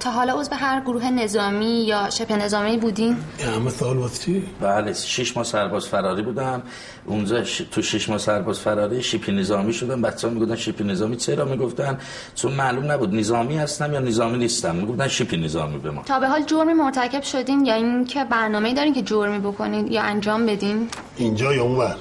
تا 0.01 0.11
حالا 0.11 0.39
عضو 0.39 0.55
هر 0.55 0.81
گروه 0.81 1.09
نظامی 1.11 1.85
یا 1.85 2.09
شبه 2.09 2.35
نظامی 2.35 2.77
بودین؟ 2.77 3.17
همه 3.55 3.69
سال 3.69 3.97
واسه 3.97 4.23
چی؟ 4.23 4.43
بله 4.61 4.93
شش 4.93 5.37
ماه 5.37 5.45
سرباز 5.45 5.87
فراری 5.87 6.21
بودم. 6.21 6.61
اونجا 7.05 7.43
ش... 7.43 7.57
تو 7.71 7.81
شش 7.81 8.09
ماه 8.09 8.17
سرباز 8.17 8.59
فراری 8.59 9.03
شیپی 9.03 9.31
نظامی 9.31 9.73
شدم. 9.73 10.01
بچه 10.01 10.27
ها 10.27 10.33
می‌گفتن 10.33 10.55
شیپی 10.55 10.83
نظامی. 10.83 11.15
چرا 11.17 11.45
می‌گفتن؟ 11.45 11.97
چون 12.35 12.51
معلوم 12.51 12.91
نبود 12.91 13.15
نظامی 13.15 13.57
هستم 13.57 13.93
یا 13.93 13.99
نظامی 13.99 14.37
نیستم. 14.37 14.75
می‌گفتن 14.75 15.07
شیپی 15.07 15.37
نظامی 15.37 15.77
به 15.77 15.91
ما. 15.91 16.03
تا 16.03 16.19
به 16.19 16.27
حال 16.27 16.43
جرمی 16.43 16.73
مرتکب 16.73 17.21
شدین 17.21 17.65
یا 17.65 17.75
اینکه 17.75 18.23
برنامه 18.23 18.73
دارین 18.73 18.93
که 18.93 19.01
جرمی 19.01 19.39
بکنین 19.39 19.91
یا 19.91 20.01
انجام 20.01 20.45
بدین؟ 20.45 20.87
اینجا 21.17 21.53
یا 21.53 21.63
اونور؟ 21.63 21.95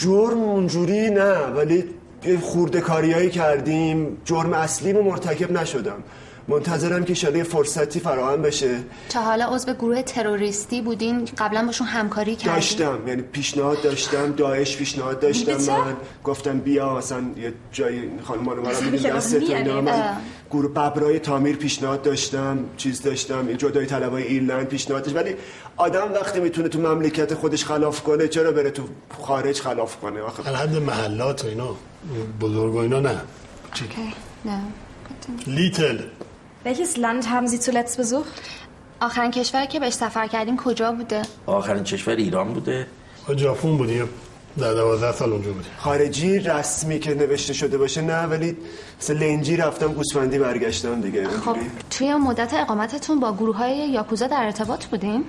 جرم 0.00 0.42
اونجوری 0.42 1.10
نه 1.10 1.36
ولی 1.38 1.84
خورده 2.42 2.80
کاریایی 2.80 3.30
کردیم. 3.30 4.16
جرم 4.24 4.52
اصلی 4.52 4.92
رو 4.92 5.02
مرتکب 5.02 5.52
نشدم. 5.52 6.02
منتظرم 6.48 7.04
که 7.04 7.14
شده 7.14 7.42
فرصتی 7.42 8.00
فراهم 8.00 8.42
بشه. 8.42 8.78
تا 9.08 9.22
حالا 9.22 9.46
عضو 9.46 9.72
گروه 9.72 10.02
تروریستی 10.02 10.82
بودین؟ 10.82 11.24
قبلا 11.38 11.66
باشون 11.66 11.86
همکاری 11.86 12.36
کردین؟ 12.36 12.54
داشتم. 12.54 13.08
یعنی 13.08 13.22
پیشنهاد 13.22 13.82
داشتم 13.82 14.32
داعش 14.32 14.76
پیشنهاد 14.76 15.20
داشتم؟ 15.20 15.72
من. 15.72 15.96
گفتم 16.24 16.58
بیا 16.58 16.96
مثلا 16.96 17.24
یه 17.36 17.52
جای 17.72 18.02
خانم 18.24 18.48
رو 18.48 18.62
که 18.98 19.10
دست 19.10 19.34
تو 19.34 19.46
می‌یعنی، 19.46 19.68
اینا. 19.68 19.80
من. 19.80 20.16
گروه 20.50 20.70
ببرای 20.70 21.18
تعمیر 21.18 21.56
پیشنهاد 21.56 22.02
داشتم 22.02 22.58
چیز 22.76 23.02
داشتم 23.02 23.46
این 23.46 23.56
جدای 23.56 23.86
طلبای 23.86 24.22
ایرلند 24.22 24.66
پیشنهاد 24.66 25.02
داشت. 25.02 25.16
ولی 25.16 25.34
آدم 25.76 26.12
وقتی 26.14 26.40
می‌تونه 26.40 26.68
تو 26.68 26.80
مملکت 26.80 27.34
خودش 27.34 27.64
خلاف 27.64 28.02
کنه 28.02 28.28
چرا 28.28 28.52
بره 28.52 28.70
تو 28.70 28.82
خارج 29.22 29.60
خلاف 29.60 29.96
کنه؟ 29.96 30.20
آخه 30.20 30.42
حد 30.42 30.76
محلات 30.76 31.44
و 31.44 31.48
اینا 31.48 31.76
بزرگ 32.40 32.74
و 32.74 32.76
اینا 32.76 33.00
نه. 33.00 33.20
نه. 34.44 34.60
لیتل. 35.46 35.98
Welches 36.64 36.96
Land 36.96 37.28
haben 37.30 37.48
Sie 37.48 37.60
zuletzt 37.60 37.96
besucht? 37.96 38.32
آخرین 39.00 39.30
کشوری 39.30 39.66
که 39.66 39.80
بهش 39.80 39.92
سفر 39.92 40.26
کردین 40.26 40.56
کجا 40.56 40.92
بوده؟ 40.92 41.22
آخرین 41.46 41.84
کشور 41.84 42.14
ایران 42.14 42.52
بوده 42.54 42.86
ژاپن 43.36 43.76
بودیم 43.76 44.08
در 44.58 44.74
دوازده 44.74 45.12
سال 45.12 45.32
اونجا 45.32 45.52
بودیم 45.52 45.70
خارجی 45.78 46.38
رسمی 46.38 46.98
که 46.98 47.14
نوشته 47.14 47.52
شده 47.52 47.78
باشه 47.78 48.00
نه 48.00 48.22
ولی 48.22 48.56
مثل 49.00 49.16
لنجی 49.16 49.56
رفتم 49.56 49.92
گوسفندی 49.92 50.38
برگشتم 50.38 51.00
دیگه 51.00 51.28
خب 51.28 51.56
توی 51.90 52.14
مدت 52.14 52.54
اقامتتون 52.54 53.20
با 53.20 53.32
گروه 53.32 53.56
های 53.56 53.76
یاکوزا 53.76 54.26
در 54.26 54.44
ارتباط 54.44 54.86
بودین؟ 54.86 55.24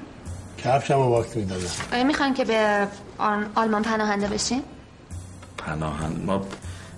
کفشم 0.57 0.93
رو 0.93 1.19
وقت 1.19 1.35
می‌دادم 1.35 1.61
آیا 1.93 2.03
می‌خواین 2.03 2.33
که 2.33 2.45
به 2.45 2.87
آلمان 3.55 3.81
پناهنده 3.81 4.27
بشین؟ 4.27 4.63
پناهن 5.57 6.21
ما 6.25 6.45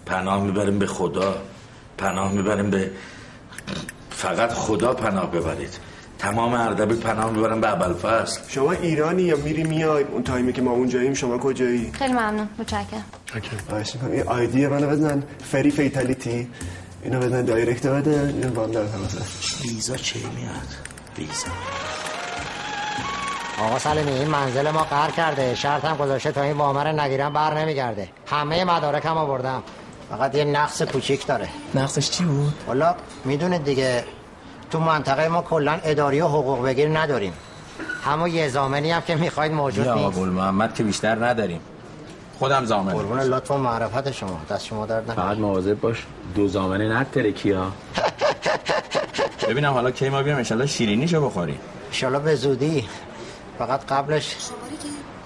پناه 0.06 0.44
می‌بریم 0.44 0.80
به 0.80 0.88
خدا 0.88 1.36
پناه 1.98 2.32
می‌بریم 2.32 2.70
به 2.70 2.92
فقط 4.16 4.54
خدا 4.54 4.94
پناه 4.94 5.32
ببرید. 5.32 5.80
تمام 6.20 6.54
اردبیل 6.54 6.98
پناه 6.98 7.32
می‌برم 7.32 7.62
به 7.62 7.72
ابوالفضل 7.72 8.42
شما 8.48 8.72
ایرانی 8.72 9.24
یا 9.24 9.38
میری 9.38 9.64
میای؟ 9.64 10.04
اون 10.04 10.24
تایمی 10.24 10.54
که 10.54 10.62
ما 10.62 10.72
اونجاییم 10.72 11.14
شما 11.14 11.38
کجایی؟ 11.38 11.92
خیلی 11.92 12.14
ممنون 12.14 12.50
متشکرم. 12.60 13.06
می‌کنم. 13.94 14.12
این 14.12 14.28
آیدی 14.28 14.68
منو 14.68 14.88
بدن 14.88 15.24
فری 15.52 15.72
فیتالیتی 15.72 16.48
اینو 17.04 17.20
بدن 17.20 17.46
دایرکت 17.46 17.88
بده. 17.88 18.34
اینو 18.34 18.50
با 18.50 18.64
هم 18.64 18.72
در. 18.72 18.82
ویزا 19.64 19.96
چه 19.96 20.20
میاد 20.20 20.68
ویزا 21.18 21.52
آقا 23.62 23.80
سلیمی 23.80 24.12
این 24.12 24.28
منزل 24.28 24.72
ما 24.72 24.84
قهر 24.84 25.12
کرده. 25.12 25.56
شرط 25.56 25.86
هم 25.86 25.98
گذاشته 25.98 26.32
تا 26.32 26.42
این 26.42 26.58
وامر 26.58 26.92
نگیرم 26.92 27.34
بر 27.34 27.60
نمیگرده. 27.62 28.10
همه 28.28 28.64
مدارک 28.66 29.06
هم 29.06 29.18
آوردم. 29.18 29.64
فقط 30.10 30.36
یه 30.36 30.44
نقص 30.46 30.82
کوچیک 30.82 31.28
داره. 31.28 31.48
نقصش 31.76 32.10
چی 32.10 32.24
بود؟ 32.24 32.54
والا 32.68 32.96
می‌دونید 33.26 33.64
دیگه 33.64 34.04
تو 34.72 34.80
منطقه 34.80 35.28
ما 35.28 35.42
کلا 35.42 35.80
اداری 35.84 36.22
و 36.22 36.28
حقوق 36.28 36.66
بگیر 36.66 37.00
نداریم. 37.00 37.34
همون 38.04 38.30
یه 38.30 38.50
زامنی 38.50 38.92
هم 38.92 39.02
که 39.02 39.16
می‌خواید 39.16 39.52
موجود 39.52 39.86
یا 39.86 39.94
آقا 39.94 40.08
نیست. 40.08 40.20
گل 40.20 40.30
محمد 40.30 40.74
که 40.76 40.84
بیشتر 40.84 41.26
نداریم. 41.26 41.60
خودم 42.40 42.66
زامن 42.66 42.94
قربون 42.94 43.20
لطف 43.20 43.52
و 43.52 43.58
معرفت 43.58 44.12
شما 44.12 44.40
دست 44.50 44.66
شما 44.66 44.86
درد 44.86 45.12
نکنه. 45.12 45.26
فقط 45.26 45.38
مواظب 45.38 45.80
باش. 45.80 46.06
دو 46.36 46.48
زامنه 46.48 47.00
نترکی 47.00 47.52
ها 47.52 47.72
ببینم 49.50 49.74
حالا 49.74 49.92
کی 49.92 50.10
ما 50.10 50.24
بیام 50.24 50.38
انشالله 50.38 50.66
شیرینیشو 50.66 51.26
بخوریم. 51.26 51.60
انشالله 51.88 52.20
به 52.20 52.36
زودی. 52.36 52.86
فقط 53.60 53.86
قبلش 53.86 54.36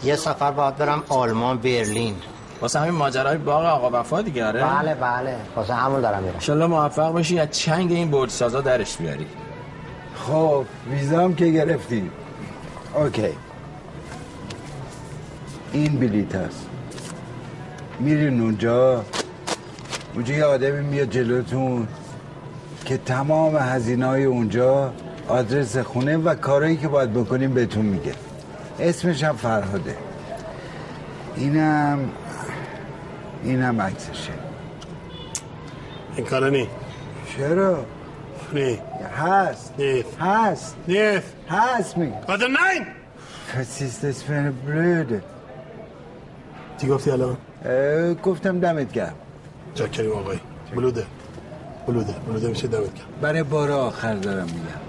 یه 0.04 0.15
سفر 0.15 0.52
باید 0.52 0.76
برم 0.76 1.04
آلمان 1.10 1.58
برلین. 1.58 2.15
واسه 2.62 2.80
همین 2.80 2.93
ماجرای 2.93 3.38
باغ 3.38 3.65
آقا 3.65 4.00
وفا 4.00 4.22
دیگه 4.22 4.45
آره. 4.45 4.63
بله 4.63 4.95
بله. 4.95 5.36
واسه 5.56 5.74
همون 5.74 6.02
دارم 6.02 6.24
میرم. 6.24 6.34
انشالله 6.34 6.65
موفق 6.65 7.12
باشی 7.12 7.39
از 7.39 7.52
چنگ 7.52 7.91
این 7.91 8.12
برج 8.12 8.30
سازا 8.30 8.62
درش 8.62 8.98
بیاری. 8.98 9.28
خب 10.15 10.65
ویزام 10.91 11.36
که 11.36 11.45
گرفتیم. 11.45 12.12
اوکی. 12.95 13.28
این 15.74 16.00
بلیت 16.00 16.36
هست. 16.36 16.65
میرین 18.00 18.41
اونجا 18.41 19.06
اونجا 20.13 20.34
یه 20.34 20.45
آدمی 20.45 20.82
میاد 20.82 21.10
جلوتون 21.10 21.88
که 22.86 22.98
تمام 22.98 23.58
هزینه 23.58 24.06
های 24.06 24.24
اونجا 24.24 24.93
آدرس 25.28 25.78
خونه 25.78 26.17
و 26.17 26.36
کارهایی 26.36 26.78
که 26.78 26.88
باید 26.88 27.13
بکنیم 27.13 27.54
بهتون 27.54 27.86
میگه. 27.86 28.13
اسمش 28.80 29.24
هم 29.24 29.36
فرهاده. 29.36 29.95
اینم 31.36 32.10
اینم 33.43 33.82
عکسشه. 33.82 34.34
این 36.15 36.25
کارا 36.25 36.49
نی. 36.49 36.67
چرا؟ 37.38 37.86
نی. 38.54 38.80
هست. 39.17 39.73
نیست 39.78 40.17
هست. 40.19 40.75
نیست 40.88 41.34
هست 41.49 41.97
می. 41.97 42.12
Warte, 42.28 42.47
nein! 42.47 42.84
Was 43.56 43.82
ist 43.82 44.04
das 44.04 44.17
für 44.28 44.36
eine 44.41 44.52
Blöde? 44.65 45.21
چی 46.78 46.88
گفتی 46.88 47.12
الان؟ 47.12 47.38
گفتم 48.23 48.60
دمت 48.60 48.91
گرم. 48.91 49.13
جاکریم 49.75 50.12
آقای. 50.12 50.38
بلوده. 50.75 51.06
بلوده. 51.88 52.13
بلوده 52.28 52.47
میشه 52.47 52.67
دمت 52.67 52.93
گرم. 52.93 53.06
برای 53.21 53.43
بار 53.43 53.71
آخر 53.71 54.15
دارم 54.15 54.45
میگم. 54.45 54.82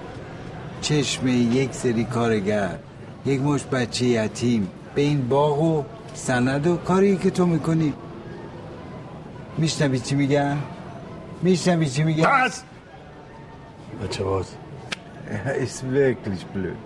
چشم 0.80 1.26
یک 1.28 1.74
سری 1.74 2.04
کارگر 2.04 2.78
یک 3.26 3.40
مش 3.40 3.64
بچه 3.64 4.04
یتیم 4.04 4.68
به 4.94 5.00
این 5.02 5.28
باغ 5.28 5.62
و 5.62 5.84
سند 6.14 6.66
و 6.66 6.76
کاری 6.76 7.16
که 7.16 7.30
تو 7.30 7.46
می‌کنی. 7.46 7.92
میشنوی 9.57 9.99
چی 9.99 10.15
میگن؟ 10.15 10.57
میشنوی 11.41 11.89
چی 11.89 12.03
میگن؟ 12.03 12.25
پس 12.25 12.63
بچه 14.03 14.23
باز 14.23 14.55
ist 15.59 15.83
wirklich 15.83 16.45
blöd 16.53 16.77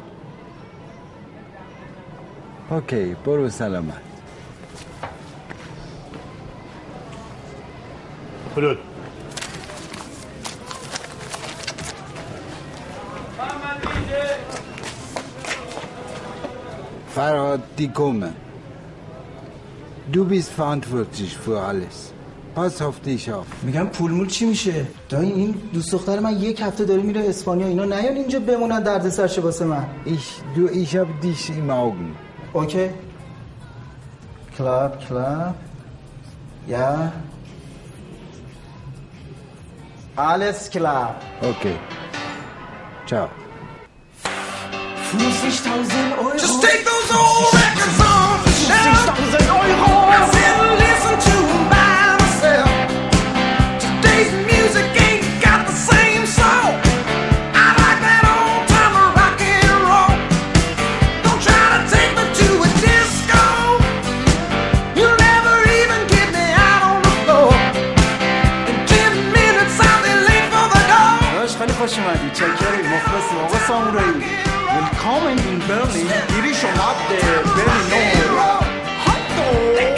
اوکی 2.69 3.15
برو 3.25 3.49
سلامت 3.49 4.01
بلود 8.55 8.77
Farhad, 17.15 17.61
die 17.77 17.89
kommen. 17.89 18.33
Du 20.13 20.23
bist 20.25 20.51
verantwortlich 20.51 21.37
für 21.37 21.59
alles. 21.59 22.12
Pass 22.54 22.80
auf 22.82 23.00
dich 23.00 23.32
auf. 23.32 23.46
میگم 23.62 23.86
پول 23.86 24.10
مول 24.12 24.26
چی 24.28 24.46
میشه 24.46 24.86
دایی 25.08 25.32
این 25.32 25.50
دوست 25.72 25.92
دختر 25.92 26.18
من 26.20 26.32
یک 26.40 26.60
هفته 26.60 26.84
داره 26.84 27.02
میره 27.02 27.28
اسپانیا 27.28 27.66
اینا 27.66 27.84
نیان 27.84 28.16
اینجا 28.16 28.40
بمونن 28.40 28.82
درد 28.82 29.08
سرشه 29.08 29.40
واسه 29.40 29.64
من 29.64 29.84
Ich, 30.06 30.56
du, 30.56 30.68
ich 30.70 30.96
hab 30.96 31.08
dich 31.22 31.50
im 31.50 31.70
Augen. 31.70 32.16
okay 32.52 32.90
klappt 34.58 34.98
klappt 35.08 35.54
ja 36.68 37.12
alles 40.16 40.70
klar 40.70 41.08
Okay. 41.42 41.76
Ciao. 43.06 43.28
50.000 45.12 46.18
Euro 46.18 46.32
Just 46.44 46.62
take 46.62 46.82
those 46.90 47.10
old 47.20 47.46
records 47.58 47.98
shelf. 48.66 49.06
50.000 49.08 49.48
Euro 49.50 50.33
مخلصی 73.64 73.72
آقا 73.72 73.84
سامورایی 73.84 74.24
Willkommen 74.74 75.38
in 75.38 75.58
Berlin. 75.68 76.08
گیری 76.34 76.54
شما 76.54 76.94
به 77.08 77.16
برلین 77.56 78.14
That 79.04 79.22
kind 79.36 79.90
of 79.90 79.93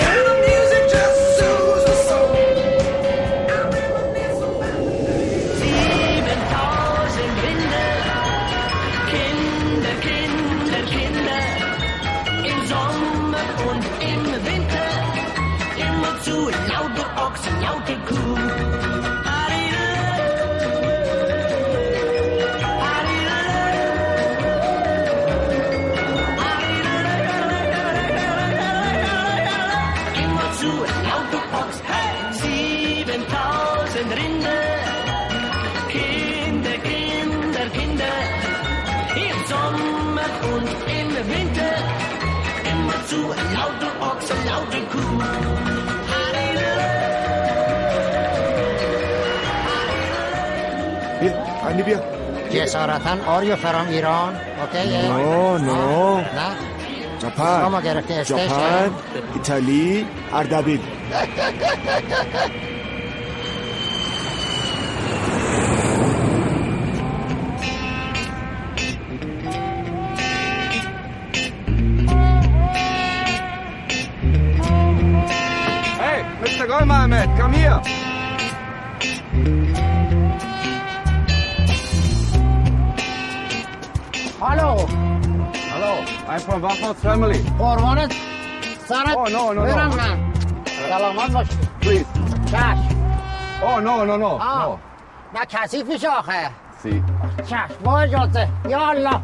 und 40.54 40.68
im 40.98 41.10
Winter, 41.32 41.72
immer 42.72 42.98
zu 43.10 43.20
ein 43.38 43.48
lauter 43.56 43.92
Ochs, 44.08 44.28
ein 44.30 44.42
lauter 44.50 44.82
Kuh. 44.92 45.22
بیا 51.20 51.32
علی 51.66 51.82
بیا 51.82 51.98
جسارتا 52.50 53.16
آریو 53.26 53.56
فرام 53.56 53.86
ایران 53.88 54.34
اوکی 54.60 55.08
نو 55.08 55.58
نو 55.58 56.16
نه 56.20 56.48
جاپان 57.22 57.64
شما 57.64 57.80
گرفتی 57.80 58.14
استیشن؟ 58.14 58.36
جاپان 58.48 58.90
ایتالی 59.34 60.06
اردبیل 60.32 60.80
Hey, 61.12 62.72
Goldmohammed, 77.26 77.36
come 77.36 77.52
here. 77.52 78.86
الو 84.42 84.76
Hello, 85.72 85.92
I'm 86.28 86.40
from 86.40 86.62
Waffles 86.62 86.98
family. 87.04 87.38
قربانت 87.58 88.12
سرت 88.88 89.16
Oh, 89.16 89.28
no, 89.28 89.52
no, 89.52 89.64
no. 89.64 89.96
من 89.96 90.32
سلامت 90.88 91.30
باش 91.30 91.46
Please. 91.82 92.06
چشم 92.50 92.96
Oh, 93.62 93.80
no, 93.80 94.04
no, 94.08 94.16
no, 94.22 94.40
آه. 94.42 94.76
no. 94.76 94.78
نه 95.38 95.44
کثیف 95.48 95.86
میشه 95.88 96.08
آخه 96.08 96.50
See. 96.84 97.02
چشم 97.46 97.68
با 97.84 98.00
اجازه 98.00 98.48
یا 98.68 98.88
الله 98.90 99.20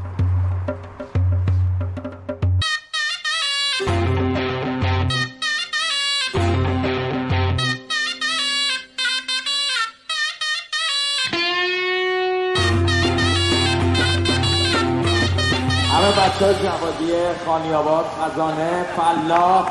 های 16.43 16.55
جوادی 16.55 17.13
خانیاباد 17.47 18.05
خزانه 18.05 18.85
فلاح 18.97 19.71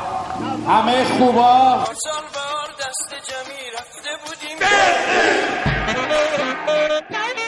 همه 0.68 1.04
خوبا. 1.04 1.84
سلطان 6.36 7.36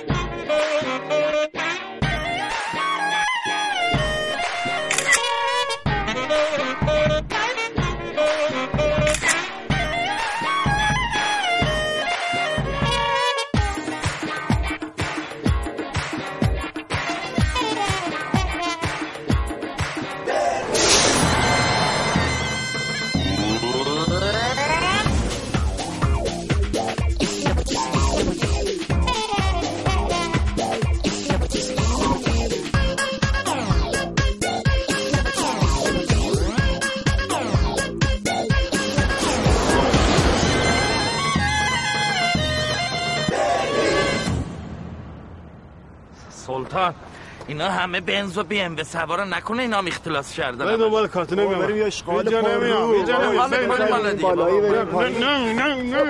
اینا 47.48 47.68
همه 47.68 48.00
بنز 48.00 48.38
و 48.38 48.42
بی 48.42 48.60
ام 48.60 48.74
به 48.74 48.84
سوارا 48.84 49.24
نکنه 49.24 49.62
اینا 49.62 49.78
هم 49.78 49.86
اختلاس 49.86 50.34
کردن 50.34 50.64
بریم 50.64 50.78
دنبال 50.78 51.06
کارت 51.06 51.32
نمیام. 51.32 51.58
بریم 51.58 51.76
یه 51.76 51.84
اشغال 51.84 52.28
اینجا 52.28 52.40
نمیام،. 52.40 52.90
اینجا 52.90 53.18
نمیام. 53.18 53.38
حالا 53.38 54.12
دیگه. 54.12 54.84
پایین. 54.84 55.18
نه. 55.18 55.52
نه 55.52 55.74
نه. 55.74 56.04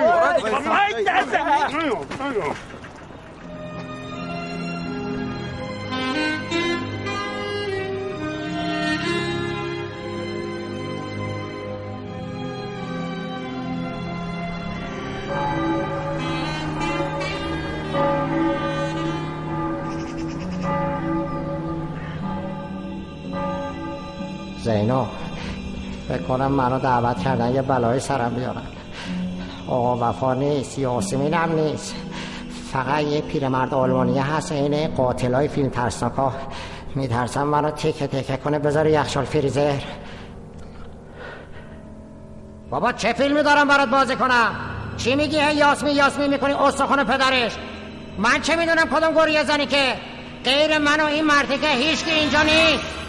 برو 24.65 24.81
دیگه. 24.81 24.93
وای، 24.93 25.05
دسته. 25.05 25.05
زینو 25.05 25.05
فکر 26.07 26.27
کنم 26.27 26.51
منو 26.51 26.79
دعوت 26.79 27.23
کردن 27.23 27.55
یه 27.55 27.61
بلای 27.61 27.99
سرم 27.99 28.33
بیارن. 28.35 28.61
آقا 29.67 30.09
وفا 30.09 30.33
نیست 30.33 30.79
یاسمین 30.79 31.33
هم 31.33 31.55
نیست. 31.55 31.95
فقط 32.73 33.03
یه 33.03 33.21
پیرمرد 33.21 33.73
آلمانی 33.73 34.19
هست 34.19 34.51
این 34.51 34.87
قاتل 34.87 35.33
های 35.33 35.47
فیلم 35.47 35.69
ترسناک 35.69 36.13
ها 36.13 36.33
میترسم 36.95 37.43
منو 37.43 37.71
تکه 37.71 38.07
تکه 38.07 38.37
کنه 38.37 38.59
بذاره 38.59 38.91
یخشال 38.91 39.25
فریزر. 39.25 39.79
بابا 42.69 42.91
چه 42.91 43.13
فیلمی 43.13 43.43
دارم 43.43 43.67
برات 43.67 43.89
بازی 43.89 44.15
کنم؟ 44.15 44.55
چی 44.97 45.15
میگی؟ 45.15 45.39
هی 45.39 45.55
یاسمین 45.55 45.95
یاسمین 45.95 46.29
می‌کنی 46.29 46.53
استخون 46.53 47.03
پدرش. 47.03 47.51
من 48.17 48.41
چه 48.41 48.55
می‌دونم 48.55 48.85
کدوم 48.85 49.13
گریه 49.15 49.43
زنی 49.43 49.65
که 49.65 49.93
غیر 50.43 50.77
من 50.77 50.99
و 50.99 51.05
این 51.05 51.25
مردی 51.25 51.57
که 51.57 51.67
هیچ 51.67 52.03
اینجا 52.07 52.43
نیست. 52.43 53.04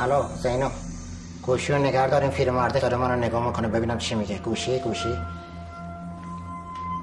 الو 0.00 0.22
زینو 0.42 0.68
گوشی 1.42 1.72
رو 1.72 1.78
نگر 1.78 2.08
داریم 2.08 2.30
پیرمرده 2.30 2.80
داره 2.80 2.96
من 2.96 3.10
رو 3.10 3.16
نگاه 3.16 3.46
می‌کنه 3.46 3.68
ببینم 3.68 3.98
چی 3.98 4.14
میگه. 4.14 4.38
گوشی 4.38 4.78
گوشی. 4.78 5.18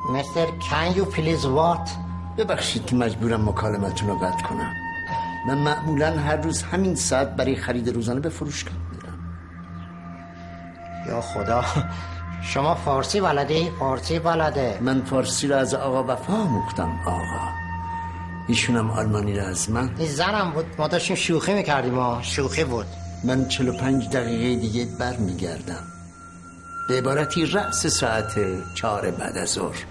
مستر 0.10 0.46
can 0.48 0.98
you 0.98 1.16
please 1.16 1.46
what? 1.46 1.89
ببخشید 2.38 2.86
که 2.86 2.96
مجبورم 2.96 3.50
مکالمتون 3.50 4.10
رو 4.10 4.16
قطع 4.16 4.44
کنم. 4.44 4.74
من 5.48 5.58
معمولا 5.58 6.20
هر 6.20 6.36
روز 6.36 6.64
همین 6.64 6.96
ساعت 6.96 7.36
برای 7.36 7.56
خرید 7.56 7.89
روزانه 7.89 8.20
به 8.20 8.30
فروشگاه 8.30 8.74
میرم 8.91 9.20
یا 11.08 11.22
خدا 11.22 11.64
شما 12.41 12.76
فارسی 12.76 13.22
بلدی؟ 13.22 13.72
فارسی 13.80 14.20
بلده. 14.20 14.78
من 14.82 15.02
فارسی 15.02 15.48
رو 15.48 15.56
از 15.56 15.74
آقا 15.74 16.04
وفا 16.04 16.34
آموختم 16.34 17.00
آقا. 17.06 17.62
ایشونم 18.48 18.91
آلمانی 18.91 19.39
رو 19.39 19.46
از 19.46 19.70
من. 19.70 19.96
این 19.98 20.08
زنم 20.08 20.52
بود 20.52 20.66
ما 20.78 20.88
داشتیم 20.88 21.16
شوخی 21.16 21.54
می‌کردیم 21.54 21.94
ما 21.94 22.20
شوخی 22.22 22.64
بود. 22.64 22.86
من 23.24 23.48
45 23.48 24.10
دقیقه 24.10 24.62
دیگه 24.62 24.88
بر 25.00 25.18
میگردم 25.18 25.84
به 26.89 26.98
عبارتی 26.98 27.46
رأس 27.46 27.88
ساعت 27.88 28.36
چهار 28.76 29.12
بعد 29.12 29.38
از 29.38 29.50
ظهر. 29.50 29.86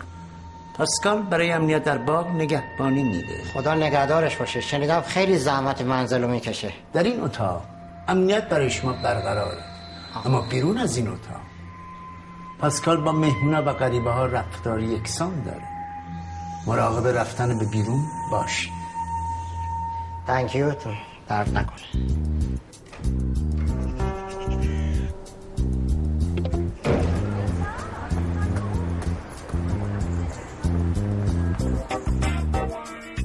پاسکال 0.77 1.23
برای 1.23 1.53
امنیت 1.53 1.85
در 1.85 1.99
باغ 1.99 2.27
نگهبانی 2.29 3.03
میده. 3.03 3.45
خدا 3.55 3.75
نگهدارش 3.75 4.37
باشه. 4.37 4.61
شنیدم 4.61 5.01
خیلی 5.01 5.39
زحمت 5.39 5.83
منزل 5.83 6.23
رو 6.23 6.29
می‌کشه. 6.29 6.73
در 6.93 7.03
این 7.03 7.21
اتاق 7.21 7.63
امنیت 8.09 8.49
برای 8.49 8.71
شما 8.71 8.93
برقراره 8.93 9.65
اما 10.25 10.41
بیرون 10.41 10.79
از 10.79 10.97
این 10.97 11.09
اتاق 11.09 11.41
پاسکال 12.61 12.97
با 12.97 13.13
مهمونه 13.13 13.59
و 13.59 13.73
غریبه 13.73 14.11
ها 14.11 14.27
رفتار 14.27 14.81
یکسان 14.83 15.43
داره. 15.43 15.72
مراقب 16.67 17.07
رفتن 17.07 17.59
به 17.59 17.65
بیرون 17.65 18.05
باشی 18.31 18.73
تنک 20.27 20.55
یو 20.55 20.73
درد 21.29 21.59
نکنه 21.59 21.83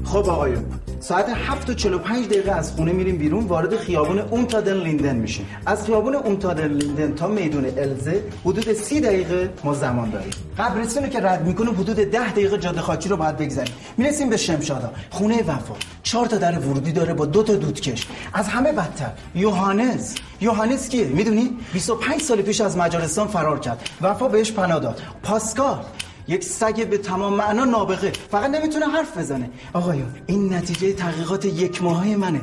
خب 0.06 0.30
آقایون 0.30 0.80
ساعت 1.08 1.30
7 1.30 1.70
و 1.70 1.74
45 1.74 2.26
دقیقه 2.26 2.52
از 2.52 2.72
خونه 2.72 2.92
میریم 2.92 3.18
بیرون 3.18 3.46
وارد 3.46 3.78
خیابون 3.78 4.20
اونتادن 4.20 4.78
لیندن 4.78 5.16
میشیم. 5.16 5.46
از 5.66 5.86
خیابون 5.86 6.16
اونتادن 6.16 6.68
لیندن 6.68 7.16
تا 7.16 7.28
میدون 7.28 7.66
الزه 7.66 8.24
حدود 8.46 8.74
30 8.74 9.02
دقیقه 9.02 9.50
ما 9.64 9.74
زمان 9.74 10.10
داریم. 10.10 10.32
قبرستون 10.58 11.10
که 11.10 11.20
رد 11.20 11.46
می‌کنیم 11.46 11.74
حدود 11.74 11.96
10 11.96 12.32
دقیقه 12.32 12.58
جاده 12.58 12.82
خاکی 12.82 13.10
رو 13.10 13.18
باید 13.18 13.38
بگذریم 13.38 13.74
می‌رسیم 13.98 14.30
به 14.30 14.38
شمشادا. 14.38 14.92
خونه 15.10 15.44
وفا. 15.44 15.74
چهار 16.04 16.26
تا 16.26 16.38
در 16.38 16.60
ورودی 16.60 16.92
داره 16.92 17.14
با 17.14 17.26
دو 17.26 17.44
تا 17.44 17.56
دودکش. 17.56 18.08
از 18.34 18.48
همه 18.48 18.72
بدتر. 18.72 19.12
یوهانس. 19.36 20.16
یوهانس 20.42 20.90
کیه؟ 20.90 21.08
می‌دونی؟ 21.08 21.58
25 21.74 22.22
سال 22.22 22.42
پیش 22.42 22.62
از 22.62 22.78
مجارستان 22.78 23.28
فرار 23.28 23.60
کرد. 23.60 23.90
وفا 24.02 24.28
بهش 24.28 24.52
پناه 24.52 24.80
داد. 24.80 25.02
پاسکال. 25.24 25.80
یک 26.28 26.44
سگ 26.44 26.90
به 26.90 26.98
تمام 26.98 27.34
معنا 27.34 27.66
نابغه. 27.66 28.12
فقط 28.32 28.50
نمی‌تونه 28.50 28.86
حرف 28.86 29.18
بزنه. 29.18 29.50
آقایون 29.74 30.16
این 30.26 30.54
نتیجه 30.54 30.94
تحقیقات 30.94 31.46
یک 31.46 31.84
ماهه 31.84 32.16
منه. 32.16 32.42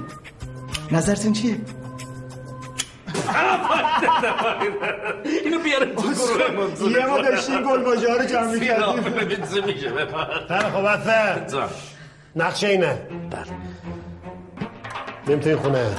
نظرتون 0.93 1.33
چیه؟ 1.33 1.57
اینو 5.45 5.59
بیارم 5.59 5.95
تو 5.95 6.03
گروه. 6.03 6.91
یه 6.91 7.07
ما 7.07 7.19
داشتیم 7.19 7.63
گلواژه 7.63 8.11
ها 8.11 8.17
رو 8.17 8.25
جمع 8.25 8.53
می‌کردیم. 8.53 9.03
خیلی 10.49 10.71
خوب 10.73 10.85
بسه 10.85 11.47
نقشه 12.37 12.67
اینه. 12.67 12.99
میریم 15.27 15.41
تو 15.41 15.49
این 15.49 15.59
خونه. 15.59 15.97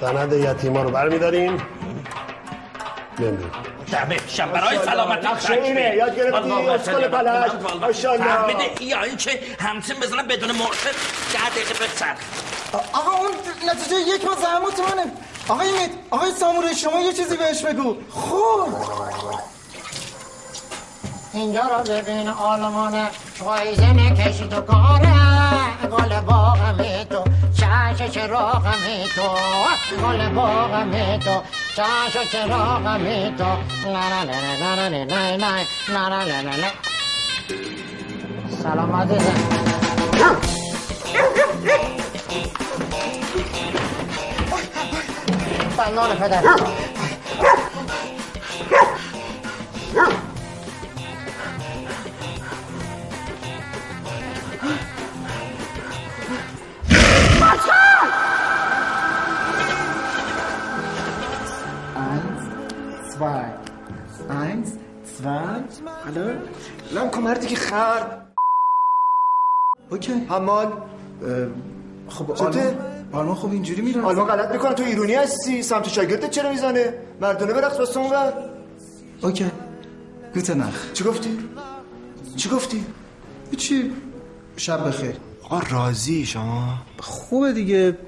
سند 0.00 0.32
یتیما 0.32 0.82
رو 0.82 0.90
برمیداریم. 0.90 1.52
نمیریم 3.18 3.50
شب 4.28 4.52
برای 4.52 4.78
سلامتی 4.84 5.26
نقشه 5.26 5.52
اینه، 5.52 5.94
یاد 5.96 6.16
گرفتی؟ 6.16 6.50
اسکل 6.50 7.08
پلش. 7.08 7.50
ماشاءالله. 7.80 8.24
فهمیده 8.24 8.84
یا 8.84 9.02
این 9.02 9.16
که 9.16 9.40
همسین 9.60 9.96
بزنم 10.00 10.26
بدون 10.26 10.52
مرتب 10.52 10.94
ده 11.32 11.50
دقیقه 11.50 11.84
بسر 11.84 12.14
آقا 12.92 13.10
اون 13.10 13.30
نتیجه 13.68 13.96
یک 13.96 14.24
ما 14.24 14.34
زحمت 14.34 14.80
منه. 14.90 15.12
آقای 15.48 15.72
مید 15.72 15.90
آقای 16.10 16.30
سامورای 16.32 16.74
شما 16.74 17.00
یه 17.00 17.12
چیزی 17.12 17.36
بهش 17.36 17.62
بگو. 17.62 17.96
خب. 18.10 18.68
اینجا 21.34 21.60
رو 21.60 21.92
ببین 21.94 22.28
آلمان 22.28 23.08
پایزن 23.40 24.14
کشید 24.14 24.52
و 24.52 24.60
کاره 24.60 25.14
گل 25.90 26.20
باغمی 26.20 27.06
تو. 27.10 27.24
چش 27.60 28.10
چراغمی 28.10 29.04
تو. 29.14 29.22
گل 30.06 30.28
باغمی 30.28 31.18
تو. 31.24 31.40
چش 31.78 32.16
چراغمی 32.32 33.34
تو 33.38 33.44
نه 33.90 34.08
نه 34.08 34.24
نه 34.24 34.40
نه 34.60 34.76
نه 34.76 34.88
نه 34.88 35.36
نه 35.36 35.36
نه 35.36 36.08
نه 36.08 36.24
نه 36.24 36.42
نه 36.42 36.56
نه 36.56 36.72
سلام 38.62 38.94
عزیزم 38.94 39.34
بنان 45.76 46.16
پدر 46.16 46.42
zwei 63.18 63.44
eins 64.28 64.68
zwei 65.18 65.60
حالا 66.04 66.24
لام 66.92 67.10
کن 67.10 67.20
مردی 67.20 67.46
که 67.46 67.56
خر 67.56 68.02
اوکی. 69.90 70.12
حمال. 70.12 70.72
خب؟ 72.08 72.30
آلمان. 72.30 72.74
آلمان 73.12 73.34
خب 73.34 73.50
اینجوری 73.50 73.82
میرن 73.82 74.00
آلمان 74.00 74.26
غلط 74.26 74.52
می‌کنه. 74.52 74.74
تو 74.74 74.82
ایرونی 74.82 75.14
هستی؟ 75.14 75.62
سمت 75.62 75.88
شاگردت 75.88 76.30
چرا 76.30 76.50
می‌زنه؟ 76.50 76.94
مردونه 77.20 77.52
برقص 77.52 77.78
واسه 77.78 78.00
اون. 78.00 78.12
اوکی. 79.22 79.50
گوته 80.34 80.54
نخ. 80.54 80.92
چی 80.92 81.04
گفتی؟ 81.04 81.38
چی 82.36 82.48
گفتی؟ 82.48 82.86
چی 83.56 83.92
شب 84.56 84.88
بخیر. 84.88 85.16
آقا 85.42 85.60
راضی 85.70 86.26
شما. 86.26 86.74
خوبه 87.00 87.52
دیگه. 87.52 87.98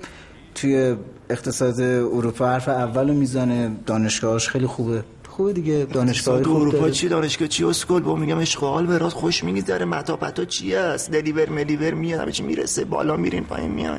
توی 0.55 0.97
اقتصاد 1.31 1.81
اروپا 1.81 2.47
حرف 2.47 2.69
اولو 2.69 3.15
می‌زنه 3.15 3.71
دانشگاهاش 3.87 4.49
خیلی 4.49 4.67
خوبه. 4.67 5.05
خوبه 5.29 5.53
دیگه 5.53 5.87
دانشگاه 5.93 6.37
اروپا 6.37 6.79
داره. 6.79 6.93
چی؟ 6.93 7.09
دانشگاه 7.09 7.49
چی؟ 7.49 7.65
اسکل 7.65 8.01
با 8.01 8.17
میگم 8.17 8.39
اشغال 8.39 8.87
به 8.87 8.99
راست 8.99 9.17
خوش 9.17 9.45
میگذره. 9.45 9.85
متا 9.85 10.17
پتا 10.17 10.45
چی 10.45 10.75
هست؟ 10.75 11.11
دلیور 11.11 11.49
ملیور 11.49 11.95
میاد. 11.95 12.21
همه 12.21 12.33
چی 12.33 12.43
می‌رسه. 12.43 12.85
بالا 12.85 13.17
میرین 13.17 13.45
پایین 13.45 13.71
میان 13.71 13.99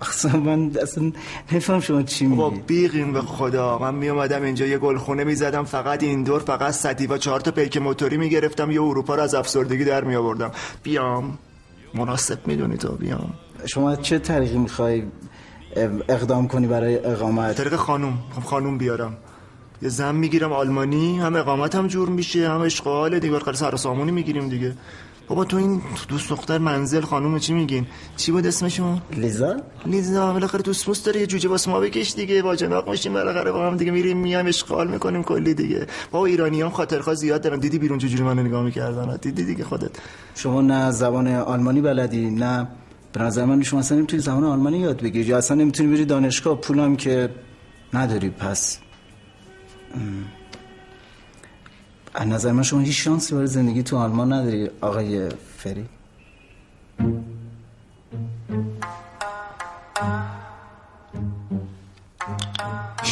اصلا 0.00 0.40
من 0.40 0.70
اصلا 0.82 1.12
نفهم 1.52 1.80
شما 1.80 2.02
چی 2.02 2.26
با 2.26 2.50
میگی 2.50 2.62
بیغیم 2.66 3.12
به 3.12 3.20
خدا. 3.20 3.78
من 3.78 3.94
میومدم 3.94 4.42
اینجا 4.42 4.66
یه 4.66 4.78
گلخونه 4.78 5.24
می‌زدم. 5.24 5.64
فقط 5.64 6.02
این 6.02 6.24
دور 6.24 6.40
فقط 6.40 6.74
سدیوا 6.74 7.18
چهار 7.18 7.40
تا 7.40 7.50
پیک 7.50 7.76
موتوری 7.76 8.16
می‌گرفتم. 8.16 8.70
یه 8.70 8.82
اروپا 8.82 9.14
رو 9.14 9.22
از 9.22 9.34
افسردگی 9.34 9.84
در 9.84 10.04
میآوردم. 10.04 10.50
بیام. 10.82 11.38
مناسب 11.94 12.46
می‌دونی 12.46 12.76
تو 12.76 12.88
بیام. 12.88 13.34
شما 13.66 13.96
چه 13.96 14.18
طریقی 14.18 14.58
می‌خوای 14.58 15.02
اقدام 16.08 16.48
کنی 16.48 16.66
برای 16.66 17.04
اقامت؟ 17.04 17.56
طریق 17.56 17.76
خانوم. 17.76 18.18
خب 18.34 18.42
خانوم 18.42 18.78
بیارم. 18.78 19.16
یه 19.82 19.88
زن 19.88 20.14
می‌گیرم 20.14 20.52
آلمانی 20.52 21.18
هم 21.18 21.36
اقامت 21.36 21.74
هم 21.74 21.86
جور 21.86 22.08
میشه 22.08 22.48
هم 22.50 22.60
اشغال 22.60 23.18
دیگه 23.18 23.32
بالاخره 23.32 23.56
سر 23.56 23.76
سامونی 23.76 24.12
می‌گیریم 24.12 24.48
دیگه. 24.48 24.74
بابا 25.28 25.44
تو 25.44 25.56
این 25.56 25.82
دوست 26.08 26.30
دختر 26.30 26.58
منزل 26.58 27.00
خانوم 27.00 27.38
چی 27.38 27.54
میگین؟ 27.54 27.86
چی 28.16 28.32
بود 28.32 28.46
اسمشون؟ 28.46 29.00
لیزا؟ 29.12 29.56
لیزا 29.86 30.32
بالاخره 30.32 30.62
دوست 30.62 30.88
موست 30.88 31.06
داره 31.06 31.20
یه 31.20 31.26
جوجه 31.26 31.48
واسه 31.48 31.70
ما 31.70 31.80
بکش 31.80 32.14
دیگه 32.14 32.42
با 32.42 32.56
جناق 32.56 32.90
میشیم 32.90 33.12
بالاخره 33.12 33.52
با 33.52 33.66
هم 33.66 33.76
دیگه 33.76 33.90
میریم 33.90 34.16
میایم 34.16 34.46
اشغال 34.46 34.88
می‌کنیم 34.88 35.22
کلی 35.22 35.54
دیگه. 35.54 35.86
بابا 36.10 36.26
ایرانیام 36.26 36.70
خاطرخواه 36.70 37.16
زیاد 37.16 37.42
دارن. 37.42 37.58
دیدی 37.58 37.78
بیرون 37.78 37.98
چجوری 37.98 38.22
منو 38.22 38.42
نگاه 38.42 38.62
می‌کردن؟ 38.62 39.16
دیدی 39.16 39.44
دیگه 39.44 39.64
خودت. 39.64 39.90
شما 40.34 40.60
نه 40.60 40.90
زبان 40.90 41.28
آلمانی 41.28 41.80
بلدی 41.80 42.30
نه 42.30 42.68
به 43.16 43.22
نظر 43.22 43.44
من 43.44 43.62
شما 43.62 43.80
اصلا 43.80 43.98
نمی‌تونی 43.98 44.22
زبان 44.22 44.44
آلمانی 44.44 44.78
یاد 44.78 45.02
بگیری. 45.02 45.28
یا 45.28 45.38
اصلا 45.38 45.56
نمی‌تونی 45.56 45.94
بری 45.94 46.04
دانشگاه 46.04 46.60
پولم 46.60 46.96
که 46.96 47.28
نداری 47.94 48.30
پس. 48.30 48.78
از 52.14 52.28
نظر 52.28 52.52
من 52.52 52.62
شما 52.62 52.80
هیچ 52.80 53.04
شانسی 53.04 53.34
برای 53.34 53.46
زندگی 53.46 53.82
تو 53.82 53.96
آلمان 53.96 54.32
نداری 54.32 54.70
آقای 54.80 55.28
فری. 55.56 55.84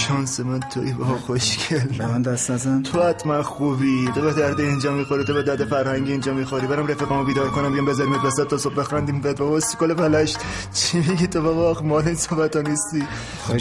شانس 0.09 0.41
من 0.41 0.61
توی 0.61 0.93
با 0.93 1.05
خوشگل 1.05 1.99
به 1.99 2.07
من 2.07 2.23
دست 2.23 2.51
نزن. 2.51 2.83
تو 2.83 3.03
حتما 3.03 3.43
خوبی. 3.43 4.09
تو 4.15 4.21
به 4.21 4.33
درد 4.33 4.61
اینجا 4.61 4.93
می‌خوری 4.93 5.25
تو 5.25 5.35
به 5.35 5.43
درد 5.43 5.65
فرهنگی 5.65 6.11
اینجا 6.11 6.35
می‌خوری. 6.35 6.67
برم 6.67 6.87
رفقامو 6.87 7.25
بیدار 7.25 7.51
کنم 7.51 7.73
بیام 7.73 7.85
بذاریمت 7.85 8.25
وسط 8.25 8.47
تا 8.47 8.59
صبح 8.59 8.75
بخندیم. 8.75 9.21
بهت 9.21 9.39
بابا 9.39 9.61
سیکل 9.61 9.95
پلش 9.95 10.37
چی 10.73 10.99
میگی 10.99 11.27
تو 11.27 11.43
بابا؟ 11.43 11.71
آخ 11.71 11.83
مال 11.83 12.07
این 12.07 12.15
صحبت 12.15 12.57
ها 12.57 12.63
نیستی 12.63 13.03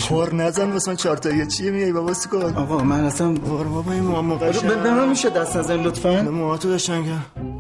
پر 0.10 0.36
نزن 0.36 0.72
واسه 0.72 0.92
من 0.92 0.98
چهار 0.98 1.18
تایی 1.18 1.48
چیه 1.48 1.72
میگی 1.72 1.92
بابا؟ 1.92 2.14
سیکل 2.14 2.38
آقا 2.38 2.84
من 2.84 3.04
اصلا 3.04 3.34
بابا 3.34 3.64
بابا 3.64 3.92
این 3.92 4.04
موام 4.04 4.38
به 4.38 4.52
به 4.76 4.92
من 4.92 5.10
میشه 5.10 5.30
دست 5.30 5.58
نزن 5.58 5.76
لطفا. 5.76 6.22
موهاتو 6.22 6.78
که 6.78 6.94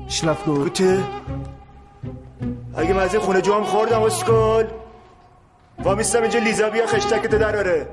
شلف 0.07 0.43
گو 0.45 0.63
کوته 0.63 1.03
اگه 2.77 2.93
من 2.93 2.99
از 2.99 3.13
این 3.13 3.23
خونه 3.23 3.41
جام 3.41 3.63
خوردم 3.63 4.01
اسکل 4.01 4.63
وا 5.83 5.95
میستم 5.95 6.21
اینجا 6.21 6.39
لیزا 6.39 6.69
بیا 6.69 6.87
خشتکتو 6.87 7.37
دراره 7.37 7.87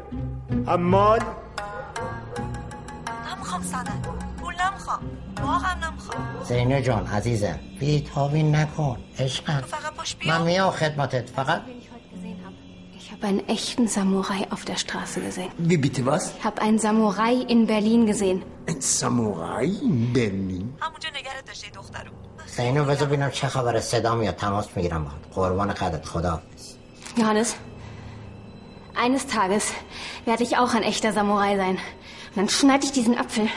حمال 0.67 1.21
نمی‌خوام 3.33 3.63
سند 3.63 4.07
پول 4.41 4.55
نمی‌خوام. 4.55 5.01
واقعا 5.43 5.75
نمی‌خوام. 5.75 6.45
زینو 6.49 6.81
جان 6.81 7.07
عزیزم. 7.07 7.59
بیتابی 7.81 8.43
نکن 8.43 8.97
عشقم. 9.19 9.61
فقط 9.61 9.95
پاش 9.95 10.15
بیا. 10.15 10.39
من 10.39 10.43
میام 10.43 10.71
خدمتت 10.71 11.29
فقط. 11.31 11.61
Ich 12.99 13.13
habe 13.13 13.27
einen 13.27 13.45
echten 13.57 13.87
Samurai 13.89 14.43
auf 14.55 14.65
der 14.65 14.77
Straße 14.77 15.21
gesehen. 15.21 15.51
Wie 15.71 15.77
bitte 15.77 16.07
was? 16.07 16.23
Ich 16.39 16.45
habe 16.45 16.63
einen 16.63 16.79
Samurai 16.79 17.35
in 17.55 17.67
Berlin 17.67 18.07
gesehen. 18.07 18.39
Ein 18.69 18.81
Samurai 18.81 19.67
in 19.89 20.13
Berlin? 20.13 20.67
زینو 22.57 22.85
بذار 22.85 23.09
ببینم 23.09 23.31
چه 23.31 23.49
خبر 23.49 23.81
صدا 23.81 24.15
میاد 24.15 24.37
تماس 24.37 24.69
می‌گیرم 24.77 25.05
باهات. 25.05 25.21
قربان 25.35 25.73
قدرت 25.73 26.05
خدا. 26.07 26.43
Johannes, 27.17 27.49
eines 29.00 29.28
Tages 29.28 29.72
werde 30.26 30.44
ich 30.44 30.58
auch 30.58 30.74
ein 30.74 30.84
echter 30.84 31.14
Samurai 31.14 31.58
sein. 31.58 31.78
Und 31.78 32.36
dann 32.36 32.50
schneide 32.50 32.86
ich 32.86 32.92
diesen 32.92 33.18
Apfel 33.18 33.48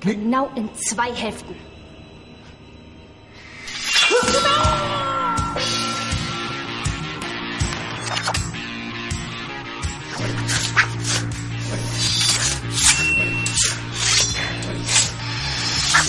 genau 0.00 0.50
in 0.54 0.68
zwei 0.74 1.12
Hälften. 1.12 1.54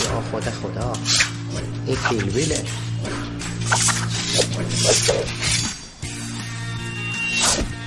یا 0.03 0.21
خدا 0.31 0.51
خدا 0.51 0.93
این 1.87 1.95
پیلویله 1.95 2.63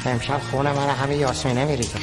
امشب 0.09 0.39
خونه 0.51 0.73
من 0.73 0.89
همه 0.89 1.15
یاسمینه 1.15 1.65
میریزم 1.65 1.99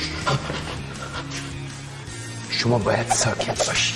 شما 2.50 2.78
باید 2.78 3.10
ساکت 3.10 3.66
باشی 3.66 3.94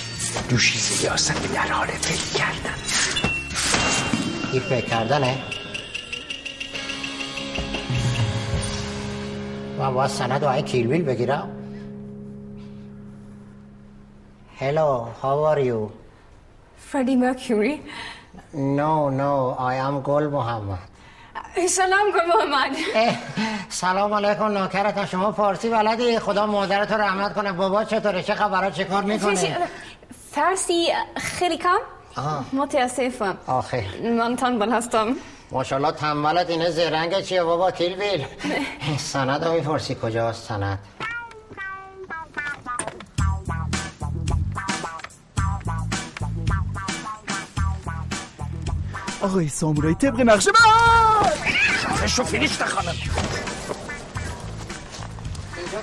دوشیز 0.49 1.03
یاسمین 1.03 1.51
در 1.51 1.67
حال 1.67 1.87
فکر 1.87 2.39
کردن. 2.39 2.75
این 4.51 4.61
فکر 4.61 4.85
کردنه؟ 4.85 5.37
من 9.79 9.93
باید 9.93 10.09
سند 10.09 10.43
و 10.43 10.61
کیلویل 10.61 11.03
بگیرم. 11.03 11.49
Hello, 14.59 15.07
how 15.21 15.43
are 15.43 15.59
you? 15.59 15.91
Freddie 16.89 17.15
Mercury. 17.15 17.81
No, 18.53 19.09
no, 19.09 19.55
I 19.59 19.75
am 19.75 20.01
گل 20.01 20.27
محمد 20.27 20.96
سلام 21.65 22.11
گل 22.11 22.25
محمد 22.25 22.75
سلام 23.69 24.13
علیکم 24.13 24.45
نوکرتم 24.45 25.05
شما 25.05 25.31
فارسی 25.31 25.69
بلدی؟ 25.69 26.19
خدا 26.19 26.45
مادرت 26.45 26.91
رو 26.91 27.01
رحمت 27.01 27.33
کنه. 27.33 27.51
بابا 27.51 27.83
چطوره؟ 27.83 28.23
چه 28.23 28.35
خبرات 28.35 28.73
چه 28.73 28.83
کار 28.83 29.03
می‌کنه 29.03 29.57
فارسی 30.31 30.87
خیلی 31.15 31.57
کم. 31.57 31.77
آه. 32.15 32.45
متاسفم. 32.53 33.37
آخه. 33.47 33.85
من 34.03 34.35
تنبل 34.35 34.71
هستم. 34.71 35.07
ماشاءالله 35.51 35.91
تنبلت 35.91 36.49
اینه 36.49 36.69
زرنگ 36.69 37.21
چیه 37.21 37.43
بابا؟ 37.43 37.71
کیلویل 37.71 38.25
سند 38.97 39.43
رو 39.43 39.53
می‌پرسی. 39.53 39.95
کجاست 39.95 40.47
سند؟ 40.47 40.79
آقای 49.21 49.47
سامورایی 49.47 49.95
طبق 49.95 50.21
نقشه 50.21 50.51
من 51.89 52.07
شو 52.07 52.23
فینیش 52.23 52.61
خانم 52.61 52.95
اینجا 55.57 55.81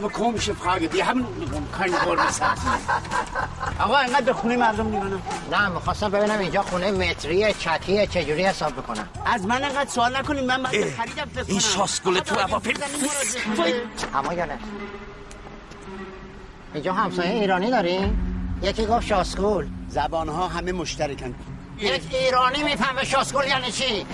تو 0.00 0.08
komische 0.08 0.54
Frage. 0.54 0.92
Wir 0.92 1.06
haben 1.06 1.26
keine. 1.78 1.96
آقا 3.80 3.96
انقدر 3.96 4.20
به 4.20 4.32
خونه 4.32 4.56
مردم 4.56 4.86
میمونم 4.86 5.22
نه 5.52 5.68
می‌خواستم 5.68 6.08
ببینم 6.10 6.38
اینجا 6.38 6.62
خونه 6.62 6.90
متریه 6.90 7.52
چکیه 7.52 8.06
چجوری 8.06 8.44
حساب 8.44 8.72
بکنم 8.72 9.08
از 9.26 9.46
من 9.46 9.64
انقدر 9.64 9.90
سوال 9.90 10.16
نکنید 10.16 10.44
من 10.44 10.62
باید 10.62 10.94
خریدم 10.94 11.28
این 11.46 11.60
شاسکول 11.60 12.20
تو 12.20 12.34
هواپیما 12.34 12.84
اما 14.14 14.34
یانه 14.34 14.58
اینجا 16.74 16.92
همسایه 16.92 17.30
ایرانی 17.30 17.70
داریم؟ 17.70 18.26
یکی 18.62 18.86
گفت 18.86 19.06
شاسکول 19.06 19.68
زبان 19.88 20.28
ها 20.28 20.48
همه 20.48 20.72
مشترکن. 20.72 21.34
یک 21.80 22.02
ایرانی 22.10 22.62
می‌فهمه 22.62 23.04
شاسکول 23.04 23.44
یعنی 23.46 23.72
چی؟ 23.72 24.06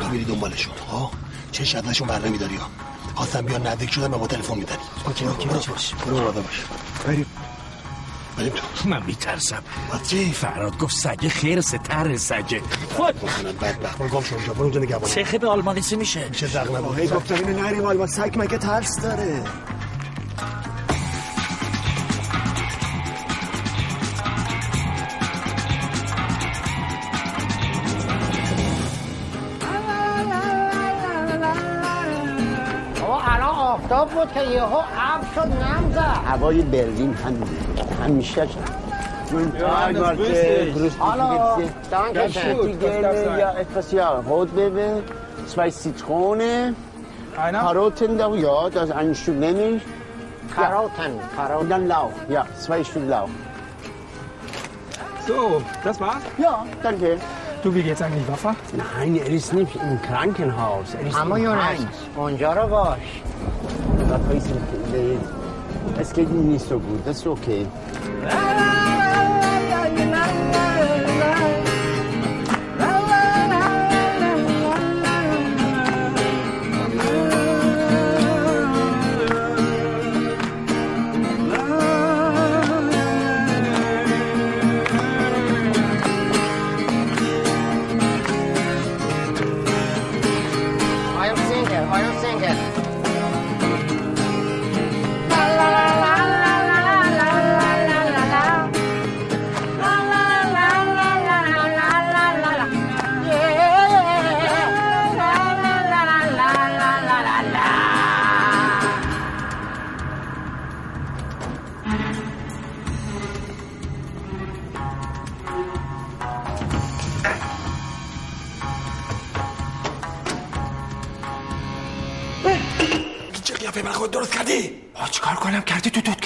تو 0.00 0.08
میری 0.08 0.24
دنبالشون 0.24 0.74
ها؟ 0.90 1.10
چه 1.52 1.78
ازشون 1.78 2.08
بر 2.08 2.18
نمیداری 2.18 2.56
ها؟ 2.56 2.70
خواستم 3.14 3.42
بیان 3.42 3.66
نزدیک 3.66 3.90
شدن 3.92 4.08
به 4.08 4.16
ما 4.16 4.26
تلفن 4.26 4.54
میداری 4.54 4.80
اوکی 5.06 5.24
اوکی 5.24 5.48
باش 5.48 5.94
برو 5.94 6.18
آماده 6.18 6.40
باش 6.40 6.64
بریم. 7.06 7.26
بریم 8.36 8.52
تو. 8.52 8.88
من 8.88 9.02
میترسم. 9.02 9.62
چی؟ 10.08 10.32
فراد 10.32 10.78
گفت 10.78 10.96
سگه 10.96 11.28
خیر 11.28 11.60
ستر 11.60 12.16
سگه. 12.16 12.62
خود. 12.96 13.22
می‌کنن 13.22 13.52
بدبخت 13.52 13.98
برو 13.98 14.08
گم 14.08 14.22
شو 14.22 14.34
اونجا 14.34 14.52
برو 14.52 14.62
اونجا 14.62 14.80
نگهبانی. 14.80 15.12
چخه 15.14 15.38
به 15.38 15.48
آلمانیسی 15.48 15.96
میشه. 15.96 16.28
میشه 16.28 16.62
نبود 16.62 16.98
هی 16.98 17.08
گفتم 17.08 17.34
اینو 17.34 17.62
نریم 17.62 17.84
آلمان. 17.84 18.06
سگ 18.06 18.34
مگه 18.36 18.58
ترس 18.58 19.00
داره؟ 19.00 19.44
بود 34.19 34.33
که 34.33 34.41
یهو 34.43 34.75
ابر 34.77 35.25
شد 35.35 35.47
نم 35.47 35.91
زد 35.91 36.27
هوای 36.27 36.61
برلین 36.61 37.13
همین 37.13 37.43
همیشه 38.03 38.47
Und 39.31 39.59
Marke, 39.59 40.15
grüß 40.17 40.41
dich, 40.83 40.93
Hallo, 40.99 41.55
wie 41.57 41.61
geht's 41.63 41.73
dir? 41.73 41.91
danke 41.91 42.19
Ganz 42.19 42.33
schön. 42.33 42.57
gut, 42.57 42.67
die 42.67 42.77
gerne 42.77 43.39
ja 43.39 43.51
etwas, 43.63 43.91
ja, 43.91 44.09
Rotwebe, 44.29 44.85
zwei 45.47 45.69
Zitrone, 45.71 46.75
Karotten 47.35 48.17
da, 48.19 48.27
ja, 48.35 48.69
das 48.69 48.91
ein 48.91 49.15
Stück 49.15 49.37
nehme 49.45 49.63
ich. 49.75 49.81
Karotten, 50.55 51.13
Karotten. 51.35 51.61
Und 51.61 51.69
dann 51.69 51.87
Lauch, 51.87 52.17
ja, 52.29 52.45
zwei 52.63 52.83
Stück 52.83 53.09
Lauch. 53.09 53.33
So, 55.27 55.61
das 55.83 55.99
war's? 55.99 56.23
Ja, 56.37 56.65
danke. 56.83 57.17
Du, 57.63 57.73
wie 57.73 57.81
geht's 57.81 58.01
eigentlich 58.01 58.27
Waffa? 58.27 58.55
Nein, 58.73 59.15
er 59.15 59.27
ist 59.39 59.51
nicht 59.53 59.75
im 59.75 59.99
Krankenhaus, 60.07 60.93
er 60.93 61.07
ist 61.07 61.15
اما 61.17 61.37
im 61.37 61.43
یونس 61.43 61.79
Heim. 61.79 61.87
اونجا 62.17 62.53
رو 62.53 62.67
باش 62.67 63.21
that 64.10 64.22
place, 64.24 64.44
is. 64.46 65.98
it's 65.98 66.12
getting 66.12 66.50
me 66.50 66.58
so 66.58 66.80
good. 66.80 67.04
That's 67.04 67.24
okay. 67.26 67.66
Ah! 68.24 68.79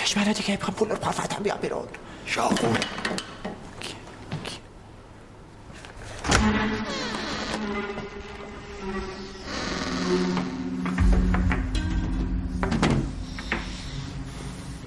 دود 0.04 0.10
کشمره 0.12 0.32
دیگه 0.32 0.56
بخوام 0.56 0.76
پول 0.76 0.88
رو 0.88 0.96
پافتم 0.96 1.42
بیا 1.42 1.54
بیرون. 1.56 1.86
شاخون 2.26 2.76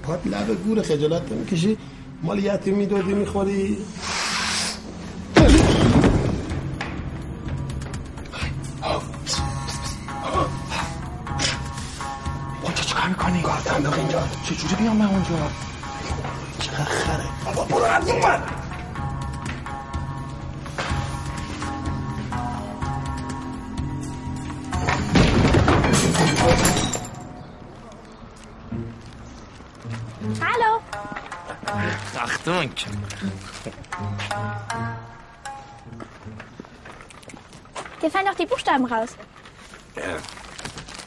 پات 0.02 0.26
لب 0.26 0.64
گور 0.64 0.82
خجالت 0.82 1.32
نمی‌کشی. 1.32 1.78
مال 2.22 2.38
یتیم 2.38 2.74
می‌دادی 2.74 3.14
می‌خوری. 3.14 3.78
کار 13.36 13.60
تنداق 13.60 13.94
اینجا 13.94 14.28
چجوری 14.44 14.74
بیام 14.74 14.96
من 14.96 15.06
اونجا؟ 15.06 15.50
چقدر 16.60 16.84
خره 16.84 17.24
بابا 17.44 17.64
برو 17.64 17.84
از 17.84 18.08
اون 18.08 18.22
ور. 18.22 18.42
Hallo. 30.40 30.80
Achtung. 32.24 32.70
Dir 38.00 38.10
fallen 38.10 38.26
doch 38.26 38.34
die 38.34 38.46
Buchstaben 38.46 38.86
raus. 38.86 39.10
Ja. 39.96 40.16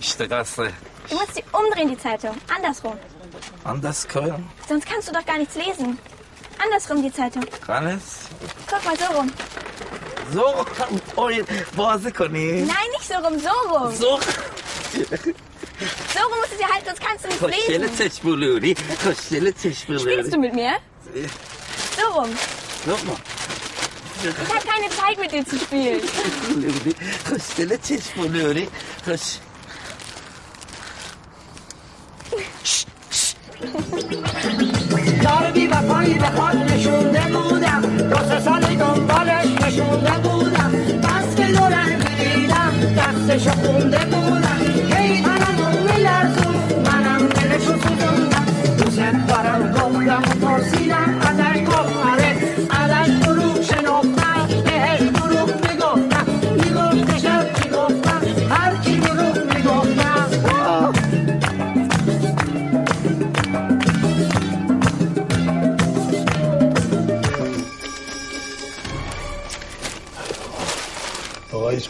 Straße. 0.01 0.73
Du 1.11 1.17
musst 1.17 1.35
sie 1.35 1.43
umdrehen, 1.51 1.89
die 1.89 1.97
Zeitung. 1.97 2.37
Andersrum. 2.55 2.97
Andersrum? 3.65 4.49
Sonst 4.67 4.87
kannst 4.89 5.09
du 5.09 5.11
doch 5.11 5.25
gar 5.25 5.37
nichts 5.37 5.55
lesen. 5.55 5.99
Andersrum 6.63 7.03
die 7.03 7.11
Zeitung. 7.11 7.45
Alles? 7.67 8.29
Guck 8.65 8.85
mal 8.85 8.97
so 8.97 9.05
rum. 9.17 9.29
So 10.33 10.41
rum? 10.41 10.65
Oh, 11.17 11.29
boah, 11.75 11.99
Sekunde. 11.99 12.39
Nein, 12.65 12.89
nicht 12.93 13.05
so 13.05 13.15
rum, 13.15 13.37
so 13.37 13.49
rum. 13.49 13.93
So 13.93 14.13
rum. 14.13 14.21
So 14.93 15.03
rum 15.03 16.39
musst 16.39 16.53
du 16.53 16.57
sie 16.57 16.65
halten, 16.65 16.85
sonst 16.85 17.01
kannst 17.01 17.25
du 17.25 17.27
nichts 17.27 17.67
lesen. 17.67 17.89
Spielst 19.99 20.33
du 20.33 20.37
mit 20.37 20.53
mir? 20.53 20.77
So 21.97 22.07
rum. 22.19 22.29
So 22.85 22.91
rum. 22.91 23.17
Ich 24.23 24.29
habe 24.29 24.65
keine 24.65 24.89
Zeit 24.91 25.19
mit 25.19 25.31
dir 25.33 25.45
zu 25.45 25.59
spielen. 25.59 26.01
دار 35.21 35.51
بی 35.53 35.67
وفایی 35.67 36.13
به 36.13 36.25
خود 36.25 36.57
نشونده 36.57 37.21
بودم. 37.21 37.81
دو 38.09 38.15
سه 38.29 38.39
سالی 38.39 38.75
دنبالش 38.75 39.51
نشونده 39.61 40.11
بودم. 40.23 40.71
بس 41.03 41.35
که 41.35 41.43
دو 41.43 41.65
رنگ 41.65 42.03
دیدم 42.17 42.73
دستشو 42.97 43.51
خونده 43.51 43.99
بودم. 44.05 45.00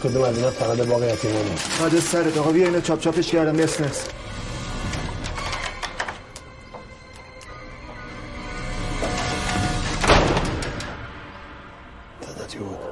کدوم 0.04 0.24
از 0.24 0.38
اینا 0.38 0.50
فقط 0.52 0.78
باقی 0.78 1.08
یتیمونه 1.08 1.50
بعد 1.82 2.00
سرت. 2.00 2.38
آقا 2.38 2.52
بیا 2.52 2.66
اینو 2.66 2.82
چاپ 2.82 3.00
چاپش 3.00 3.32
کردم. 3.32 3.60
نصف 3.60 4.08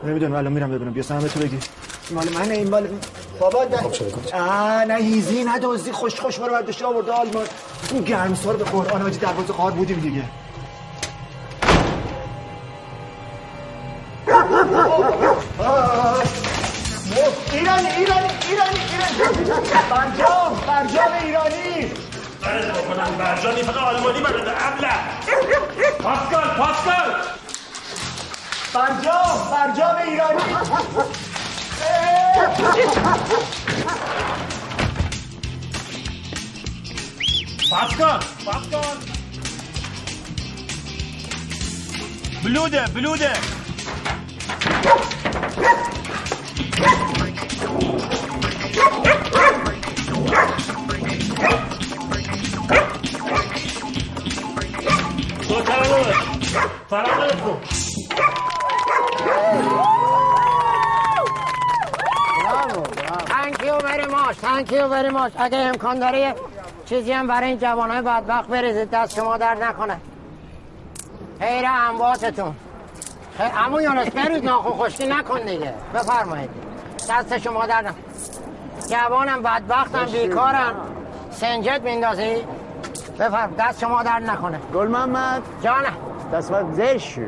نمی‌دونم 0.04 0.36
الان 0.36 0.54
میرم 0.54 0.72
ببینم. 0.72 0.94
بیا 0.94 1.04
سهم 1.04 1.28
تو 1.28 1.40
بگی. 1.40 1.60
مال 2.12 2.30
من 2.30 2.52
این 2.52 2.70
مال. 2.70 2.88
بابا 3.40 3.66
ده... 3.66 3.78
آه 4.34 4.86
نه 4.86 4.96
هیزی 4.96 5.44
نه 5.44 5.60
دزدی. 5.60 5.92
خوش 5.92 6.20
خوش 6.20 6.40
ما 6.40 6.48
رو 6.48 6.54
برداشتی 6.54 6.84
آورده 6.84 7.12
آلمان. 7.12 7.46
اون 7.92 8.04
گرمسار 8.04 8.58
به 8.58 8.64
قرآن 8.64 9.02
آجی 9.02 9.20
دروازه 9.20 9.54
قار 9.54 9.72
بودیم 9.72 10.00
دیگه. 10.00 10.24
پاسکال. 26.60 27.12
برجام 28.74 29.52
برجام 29.52 29.96
ایرانی. 29.96 30.44
پاسکال 37.72 38.20
پاسکال. 38.46 38.98
بلوده 42.44 42.86
بلوده. 42.88 43.34
Thank 64.60 64.72
you 64.72 64.88
very 64.90 65.10
much. 65.10 65.32
اگه 65.38 65.58
امکان 65.58 66.00
داره 66.00 66.36
چیزی 66.86 67.12
هم 67.12 67.28
برای 67.28 67.48
این 67.48 67.58
جوانای 67.58 68.02
بدبخت 68.02 68.48
بریزید 68.50 68.90
دست 68.92 69.16
شما 69.16 69.38
درد 69.38 69.64
نکنه. 69.64 69.98
خیر 71.40 71.66
امواتتون 71.90 72.56
خیر. 73.38 73.52
امو 73.58 73.82
یونس 73.82 74.10
برید 74.10 74.46
ناخون 74.46 74.72
خشکی 74.72 75.08
نکن 75.08 75.40
دیگه. 75.40 75.74
بفرمایید. 75.94 76.50
دست 77.10 77.38
شما 77.38 77.66
درد 77.66 77.86
نکنه. 77.88 78.04
جوانم 78.90 79.44
بدبختم 79.44 80.06
بیکارم. 80.06 80.76
سنجت 81.32 81.82
میندازی؟ 81.84 82.36
بفرم. 83.20 83.56
دست 83.60 83.80
شما 83.80 84.04
درد 84.04 84.30
نکنه. 84.30 84.60
گل 84.74 84.88
محمد. 84.88 85.42
جانم. 85.64 85.98
دست 86.34 86.52
باید 86.52 86.74
زش 86.74 87.20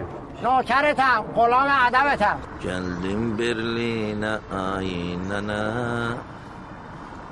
نوکرتم. 0.43 1.25
غلام 1.36 1.67
ادبتم. 1.86 2.38
Geldim 2.63 3.23
Berlin'e 3.38 4.34
aynene 4.63 5.61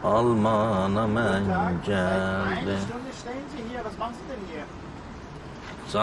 Almana 0.04 1.08
ben 1.16 1.44
geldim 1.86 2.80
So, 5.92 6.00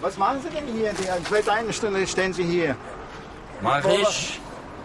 Was 0.00 0.16
machen 0.18 0.40
Sie 0.42 0.50
denn 0.50 0.66
hier? 0.74 0.92
Seit 1.30 1.48
einer 1.48 1.72
Stunde 1.72 2.06
stehen 2.06 2.32
Sie 2.32 2.44
hier. 2.44 2.76
mach 3.62 3.84
ich 3.84 4.40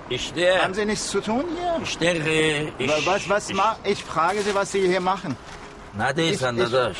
İşte 0.10 0.60
Haben 0.62 0.74
Sie 0.74 0.86
nichts 0.88 1.12
zu 1.12 1.22
tun 1.22 1.46
hier? 1.58 1.84
İşte 1.84 2.74
iş 2.80 3.06
was, 3.06 3.22
was 3.30 3.54
ma 3.54 3.78
ich 3.86 4.04
frage 4.04 4.42
Sie, 4.42 4.54
was 4.54 4.72
Sie 4.72 4.88
hier 4.88 5.00
machen. 5.00 5.36
Ne 5.98 6.18
değilsen 6.18 6.58
dadaş 6.60 6.98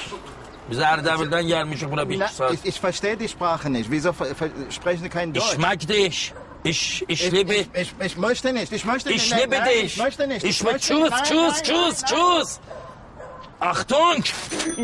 Biz 0.70 0.80
Erdebil'den 0.80 1.48
gelmişik 1.48 1.92
buna 1.92 2.10
bir 2.10 2.20
Na, 2.20 2.26
iki 2.26 2.36
saat 2.36 2.54
ich, 2.54 2.66
ich 2.66 2.82
verstehe 2.82 3.20
die 3.20 3.28
Sprache 3.28 3.74
nicht. 3.74 3.92
Wieso 3.92 4.14
sprechen 4.70 5.04
Sie 5.04 5.10
kein 5.10 5.34
Deutsch? 5.34 5.54
Ich 5.54 5.58
mag 5.58 5.80
dich 5.80 6.34
Ich, 6.64 7.04
ich 7.08 7.26
Ich- 7.26 7.32
liebe 7.32 7.56
Ich, 7.56 7.68
ich, 7.74 7.92
ich 8.06 8.18
möchte 8.18 8.54
nicht. 8.54 8.72
Ich 8.72 8.86
möchte 8.86 9.10
nicht. 9.10 9.24
Ich 9.26 9.32
Nein, 9.32 9.50
nein, 9.50 9.64
dich 9.68 9.84
Ich 9.86 9.98
möchte 9.98 10.28
nicht. 10.28 10.44
Ich 10.46 10.64
möchte 10.64 10.94
möchte- 10.94 11.08
Tschüss, 11.08 11.10
nein, 11.12 11.24
tschüss, 11.24 11.54
nein, 11.54 11.64
tschüss, 11.64 12.02
nein, 12.02 12.12
tschüss 12.12 12.60
Achtung 13.64 14.24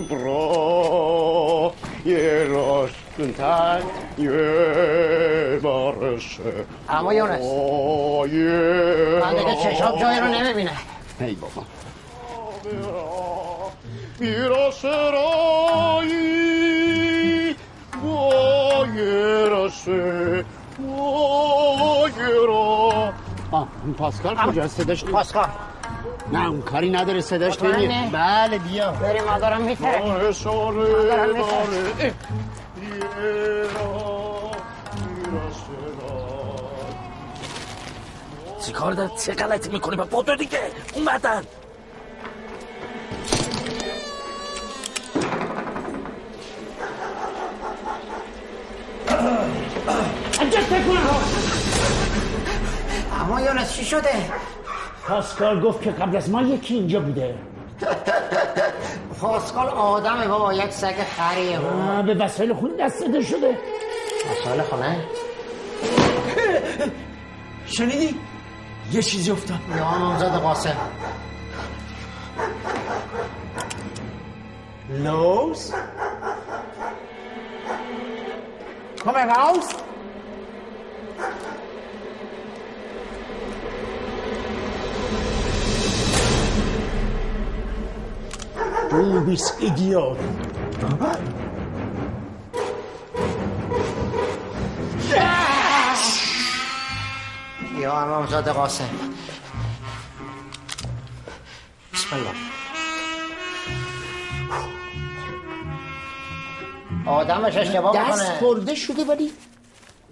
Bro, 0.09 1.73
je 2.05 2.45
roşkun 2.49 3.33
tan, 3.37 3.81
ye 4.17 5.59
barışı. 5.63 6.65
اما 6.89 7.13
یونس 7.13 7.41
O 7.41 8.25
ye 8.25 9.19
من 9.21 9.33
دیگه 9.39 9.55
چشام 9.63 9.99
جایی 9.99 10.19
رو 10.19 10.27
نمی‌بینه 10.27 10.71
Hey 11.19 11.35
baba. 11.41 11.63
Bir 14.21 14.49
asırayı, 14.67 16.25
bu 18.03 18.17
yera. 20.79 22.67
آه 23.51 23.67
این 23.85 23.93
پاسکال 23.93 24.35
کجا 24.35 24.67
صداش 24.67 25.03
پاسکال 25.03 25.49
نه 26.31 26.47
اون 26.47 26.61
کاری 26.61 26.89
نداره 26.89 27.21
صداش؟ 27.21 27.61
نمیاد 27.61 28.11
بله 28.11 28.57
بیا 28.57 28.91
بریم 28.91 29.23
ما 29.23 29.39
دارم 29.39 29.61
میتره 29.61 29.99
داره 29.99 30.33
چیکار 38.65 38.93
داری 38.93 39.11
چه 39.25 39.33
غلطی 39.33 39.69
می‌کنی 39.69 39.95
با 39.95 40.03
بدو 40.03 40.35
دیگه 40.35 40.59
اومدن 40.95 41.43
اما 53.21 53.41
یونس 53.41 53.73
چی 53.73 53.85
شده؟ 53.85 54.09
پاسکال 55.07 55.61
گفت 55.61 55.81
که 55.81 55.91
قبل 55.91 56.17
از 56.17 56.29
ما 56.29 56.41
یکی 56.41 56.73
اینجا 56.75 56.99
بوده 56.99 57.35
پاسکال 59.21 59.67
آدمه 59.67 60.27
بابا 60.27 60.53
یک 60.53 60.71
سگ 60.71 60.95
خریه 61.17 61.59
آه، 61.59 62.01
به 62.01 62.13
وسایل 62.13 62.53
خون 62.53 62.71
دست 62.79 63.01
داده 63.01 63.21
شده 63.21 63.57
مسائل 64.31 64.61
خونه 64.61 64.97
شنیدی؟ 67.65 68.15
یه 68.91 69.01
چیزی 69.01 69.31
افتاد 69.31 69.59
یا 69.77 69.97
نامزد 69.97 70.35
قاسم 70.35 70.77
Los? 74.89 75.73
Komm 79.03 79.15
heraus! 79.15 79.86
Du 88.89 89.21
bist 89.27 89.49
Idiot. 89.61 90.17
یا 97.81 98.01
امامزاده 98.01 98.51
قاسم. 98.51 98.89
الله. 102.11 102.31
آدمش 107.05 107.57
اشتباه 107.57 107.95
دست 107.97 108.21
می‌کنه. 108.21 108.39
برده 108.41 108.75
شده 108.75 109.05
ولی 109.05 109.31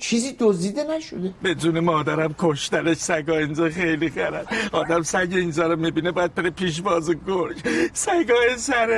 چیزی 0.10 0.36
دزدیده 0.40 0.84
نشده. 0.84 1.34
به 1.42 1.56
جون 1.56 1.80
مادرم 1.80 2.36
کشتنش 2.40 2.98
سگا 2.98 3.38
اینجا 3.38 3.70
خیلی 3.70 4.10
خرد. 4.10 4.48
آدم 4.72 5.02
سگ 5.04 5.28
اینجا 5.32 5.68
رو 5.68 5.76
می‌بینه 5.76 6.12
باید 6.12 6.34
بره 6.36 6.50
پیش 6.50 6.82
باز 6.82 7.10
گرگ 7.28 7.58
سگا 7.94 8.36
سر 8.58 8.90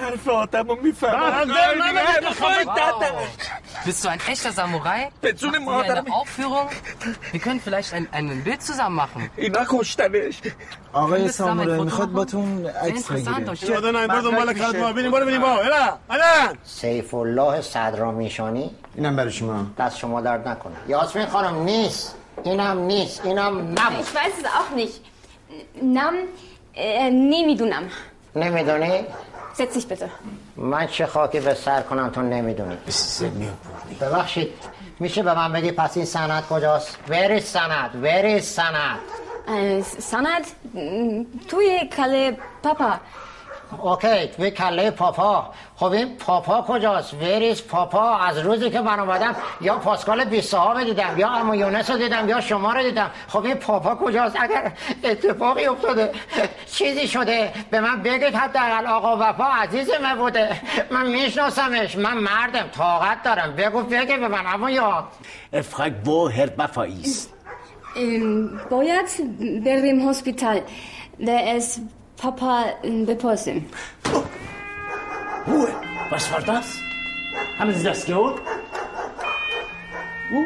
حرف 0.00 0.28
آدم 0.28 0.68
رو 0.68 0.78
می‌فهمه. 0.82 1.54
Bist 3.84 4.04
du 4.04 4.08
ein 4.08 4.20
echter 4.32 4.52
Samurai? 4.52 5.08
Wir 5.22 5.60
Mörder- 5.60 5.98
eine 5.98 6.12
Aufführung? 6.20 6.68
Wir 7.32 7.40
können 7.40 7.60
vielleicht 7.60 7.92
ein, 7.94 8.06
ein 8.12 8.44
Bild 8.44 8.62
zusammen 8.62 8.96
machen. 8.96 9.30
اینا 9.36 9.64
کشتنش 9.68 10.40
آقای 10.92 11.28
سامورایی 11.28 11.82
می‌خواد 11.82 12.08
machen? 12.08 12.12
باتون 12.14 12.66
عکس. 12.66 13.10
بگیره 13.12 13.34
und 13.34 13.58
schön. 13.58 14.08
برو 14.08 14.22
دنبال 14.30 14.52
کارت 14.54 14.74
ما 14.76 14.92
ببینیم 14.92 15.10
برو 15.10 15.24
ببینیم 15.24 15.44
الا 15.44 15.98
الا 16.10 16.54
سیف 16.64 17.14
الله 17.14 17.60
صدرامیشانی 17.60 18.70
اینم 18.94 19.16
برای 19.16 19.32
شما 19.32 19.66
دست 19.78 19.98
شما 19.98 20.20
درد 20.20 20.48
نکنه 20.48 20.72
یاسمین 20.88 21.26
خانم 21.26 21.62
نیست 21.62 22.14
اینم 22.44 22.78
نیست 22.78 23.26
اینم 23.26 23.58
نبود 23.58 24.04
Ich 24.04 24.14
weiß 24.16 24.34
es 24.42 24.46
auch 24.46 24.76
nicht. 24.76 25.00
Nam, 25.82 26.14
äh, 26.76 27.10
Nemidunam. 27.10 27.84
نمی‌دونی 28.36 29.04
Setz 29.54 29.74
dich 29.74 29.88
bitte. 29.88 30.08
من 30.56 30.86
چه 30.86 31.06
خاکی 31.06 31.40
به 31.40 31.54
سر 31.54 31.82
کنم 31.82 32.10
تو 32.10 32.22
نمی‌دونی 32.22 32.76
ببخشید 34.00 34.52
میشه 35.00 35.22
به 35.22 35.34
من 35.34 35.52
بگی 35.52 35.72
پس 35.72 35.96
این 35.96 36.06
سند 36.06 36.46
کجاست 36.46 36.98
وری 37.08 37.40
سند 37.40 38.02
وری 38.02 38.40
سند 38.40 38.98
mm, 40.74 41.26
توی 41.48 41.88
کله 41.96 42.36
پاپا. 42.62 42.92
اوکی 43.78 44.26
توی 44.26 44.50
کله 44.50 44.90
پاپا. 44.90 45.50
خب 45.76 45.84
این 45.84 46.16
پاپا 46.16 46.62
کجاست؟ 46.62 47.14
وریز 47.14 47.66
پاپا? 47.66 48.16
از 48.16 48.38
روزی 48.38 48.70
که 48.70 48.80
من 48.80 49.00
اومدم 49.00 49.36
یا 49.60 49.78
پاسکال 49.78 50.24
بی 50.24 50.40
صاحب 50.42 50.84
دیدم 50.84 51.14
یا 51.16 51.28
امو 51.28 51.54
یونس 51.54 51.90
رو 51.90 51.96
دیدم 51.96 52.28
یا 52.28 52.40
شما 52.40 52.72
رو 52.72 52.82
دیدم. 52.82 53.10
خب 53.28 53.44
این 53.44 53.54
پاپا 53.54 53.94
کجاست؟ 53.94 54.36
اگر 54.40 54.72
اتفاقی 55.04 55.66
افتاده 55.66 56.10
چیزی 56.72 57.08
شده 57.08 57.52
به 57.70 57.80
من 57.80 58.02
بگید 58.02 58.34
حداقل 58.34 58.86
آقا 58.86 59.16
وفا 59.16 59.44
عزیزمه 59.44 60.14
بوده. 60.14 60.60
من 60.90 61.06
میشناسمش. 61.06 61.96
من 61.96 62.18
مردم 62.18 62.68
طاقت 62.72 63.22
دارم. 63.22 63.56
بگو 63.56 63.82
بگه 63.82 64.16
به 64.16 64.28
من 64.28 64.46
اما 64.46 64.70
یا. 64.70 65.08
Herr 65.52 66.50
Baffa 66.58 66.84
ist. 66.86 67.28
Ähm, 67.96 68.60
باید 68.70 69.06
بریم 69.64 70.08
هسپیتال. 70.08 70.60
Der 71.20 71.56
ist 71.56 71.80
Papa 72.20 72.74
in 72.82 73.06
Beppossen. 73.06 73.64
Oh. 74.12 74.22
Ruhe! 75.50 75.68
Was 76.10 76.30
war 76.30 76.42
das? 76.42 76.78
Haben 77.58 77.72
Sie 77.72 77.82
das 77.82 78.04
gehört? 78.04 78.40
Uh. 80.30 80.44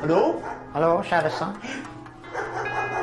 Hallo? 0.00 0.42
Hallo, 0.72 1.02
Schadestan. 1.02 1.54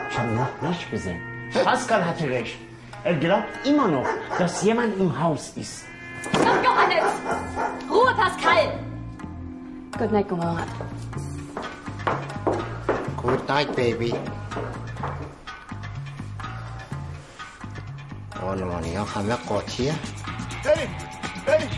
Ich 0.10 0.18
habe 0.18 0.30
noch 0.30 0.70
nicht 0.70 0.90
gesehen. 0.90 1.22
Pascal 1.64 2.04
hatte 2.04 2.28
recht. 2.28 2.58
Er 3.04 3.14
glaubt 3.14 3.54
immer 3.64 3.88
noch, 3.88 4.08
dass 4.40 4.64
jemand 4.64 5.00
im 5.00 5.12
Haus 5.22 5.54
ist. 5.56 5.86
Stopp, 6.30 6.64
Johannes! 6.64 7.12
Ruhe, 7.92 8.12
Pascal! 8.16 8.80
Good 10.00 10.12
night, 10.12 10.28
Gomorrah. 10.28 10.66
Good 13.22 13.48
night, 13.48 13.76
baby. 13.76 14.16
آلمانی 18.42 18.96
ها 18.96 19.04
همه 19.04 19.36
قاطیه. 19.36 19.96
بریم 20.66 20.96
بریم 21.48 21.70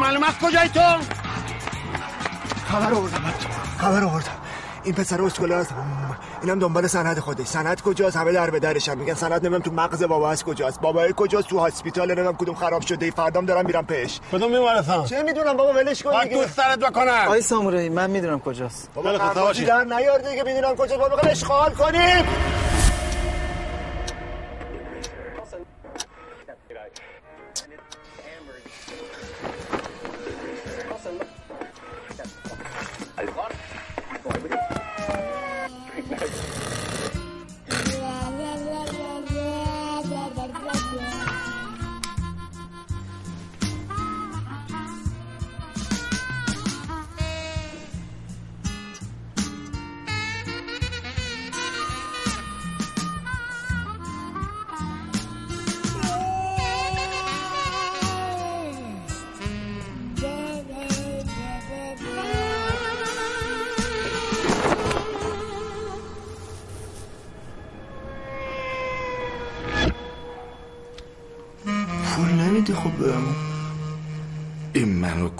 معلومات 0.00 0.38
کجای 0.42 0.68
تو؟ 0.68 0.80
خبر 2.66 2.94
آوردم 2.94 3.32
خبر 3.78 4.04
آوردم. 4.04 4.30
این 4.84 4.94
پسر 4.94 5.22
اسکوله 5.22 5.56
هست 5.56 5.74
اینم 6.42 6.58
دنبال 6.58 6.86
سند 6.86 7.18
خودش. 7.18 7.46
سند 7.46 7.82
کجاست؟ 7.82 8.16
همه 8.16 8.32
در 8.32 8.50
به 8.50 8.60
درشن 8.60 8.94
میگن. 8.94 9.14
سند 9.14 9.32
نمی‌دونم 9.32 9.62
تو 9.62 9.72
مغز 9.72 10.02
بابا 10.02 10.30
هست 10.30 10.44
کجاست. 10.44 10.80
بابا 10.80 11.08
کجاست؟ 11.16 11.48
تو 11.48 11.58
هاسپیتال 11.58 12.06
نمی‌دونم 12.06 12.36
کدوم 12.36 12.54
خراب 12.54 12.82
شده. 12.82 13.10
فردام 13.10 13.46
دارم 13.46 13.66
میرم 13.66 13.86
پیش 13.86 14.20
کدوم 14.32 14.52
بیمارستان 14.52 15.06
چه 15.06 15.22
می‌دونم 15.22 15.56
بابا 15.56 15.72
ولش 15.72 16.02
کن 16.02 16.24
دیگه. 16.24 16.36
دوست 16.36 16.56
سرت 16.56 16.78
بکنم 16.78 17.22
آقای 17.24 17.42
سامورایی 17.42 17.88
من 17.88 18.10
می‌دونم 18.10 18.40
کجاست. 18.40 18.88
بابا 18.94 19.10
خوب، 19.10 19.20
قربازی 19.20 19.40
باشید. 19.40 19.66
در 19.66 19.84
نیار 19.84 20.18
دیگه. 20.18 20.42
می‌دونم 20.42 20.74
کجاست. 20.76 20.98
بابا 21.00 21.14
می‌خوام 21.14 21.32
اشغال 21.32 21.74
کنیم 21.74 22.24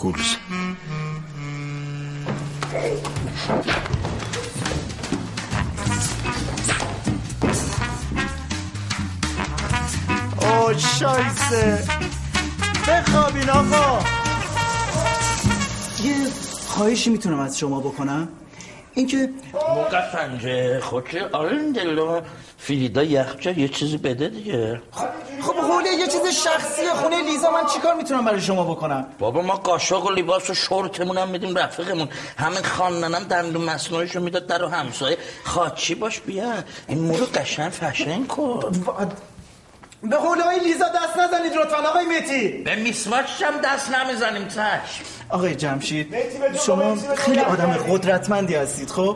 این 0.03 0.13
زد. 0.13 0.35
او 10.41 10.73
شایسته 10.73 11.83
بخوابین 12.87 13.49
آقا. 13.49 13.99
یه 16.03 16.15
خواهشی 16.67 17.09
می‌تونم 17.09 17.39
از 17.39 17.59
شما 17.59 17.79
بکنم؟ 17.79 18.27
اینکه 18.93 19.29
موقع 19.53 20.11
پنجه 20.11 20.79
خوکه 20.79 21.23
آره 21.31 21.71
دلو. 21.71 22.21
فریدا 22.57 23.03
یخچه 23.03 23.59
یه 23.59 23.67
چیزی 23.67 23.97
بده 23.97 24.27
دیگه. 24.27 24.81
شخصی 26.45 26.89
خونه 26.89 27.21
لیزا 27.21 27.51
من 27.51 27.65
چیکار 27.73 27.93
می‌تونم 27.95 28.25
برای 28.25 28.41
شما 28.41 28.63
بکنم؟ 28.63 29.05
بابا 29.19 29.41
ما 29.41 29.55
قاشق 29.55 30.05
و 30.05 30.09
لباس 30.09 30.49
و 30.49 30.53
شورتمون 30.53 31.17
هم 31.17 31.27
میدیم 31.29 31.57
رفیقمون. 31.57 32.09
همین 32.37 32.63
خواندنم 32.63 33.23
دندون 33.23 33.61
مصنوعیشو 33.61 34.19
می‌داد 34.19 34.47
در 34.47 34.63
و 34.63 34.67
همسایه. 34.67 35.17
خاچی 35.43 35.95
باش 35.95 36.19
بیا. 36.19 36.53
این 36.87 36.99
مورو 36.99 37.25
قشن 37.25 37.69
فشن 37.69 38.25
کن. 38.25 38.59
به 40.03 40.17
حوله 40.17 40.43
های 40.43 40.59
لیزا 40.59 40.85
دست 40.85 41.17
نزنید 41.19 41.53
لطفا 41.53 41.89
آقای 41.89 42.05
متی 42.05 42.47
به 42.47 42.75
میسواچش 42.75 43.41
هم 43.41 43.53
دست 43.63 43.91
نمی‌زنیم 43.91 44.47
چشم. 44.47 45.03
آقای 45.29 45.55
جمشید 45.55 46.15
شما 46.65 46.95
خیلی 47.17 47.39
آدم 47.39 47.71
قدرتمندی 47.71 48.55
هستید 48.55 48.89
خب؟ 48.89 49.15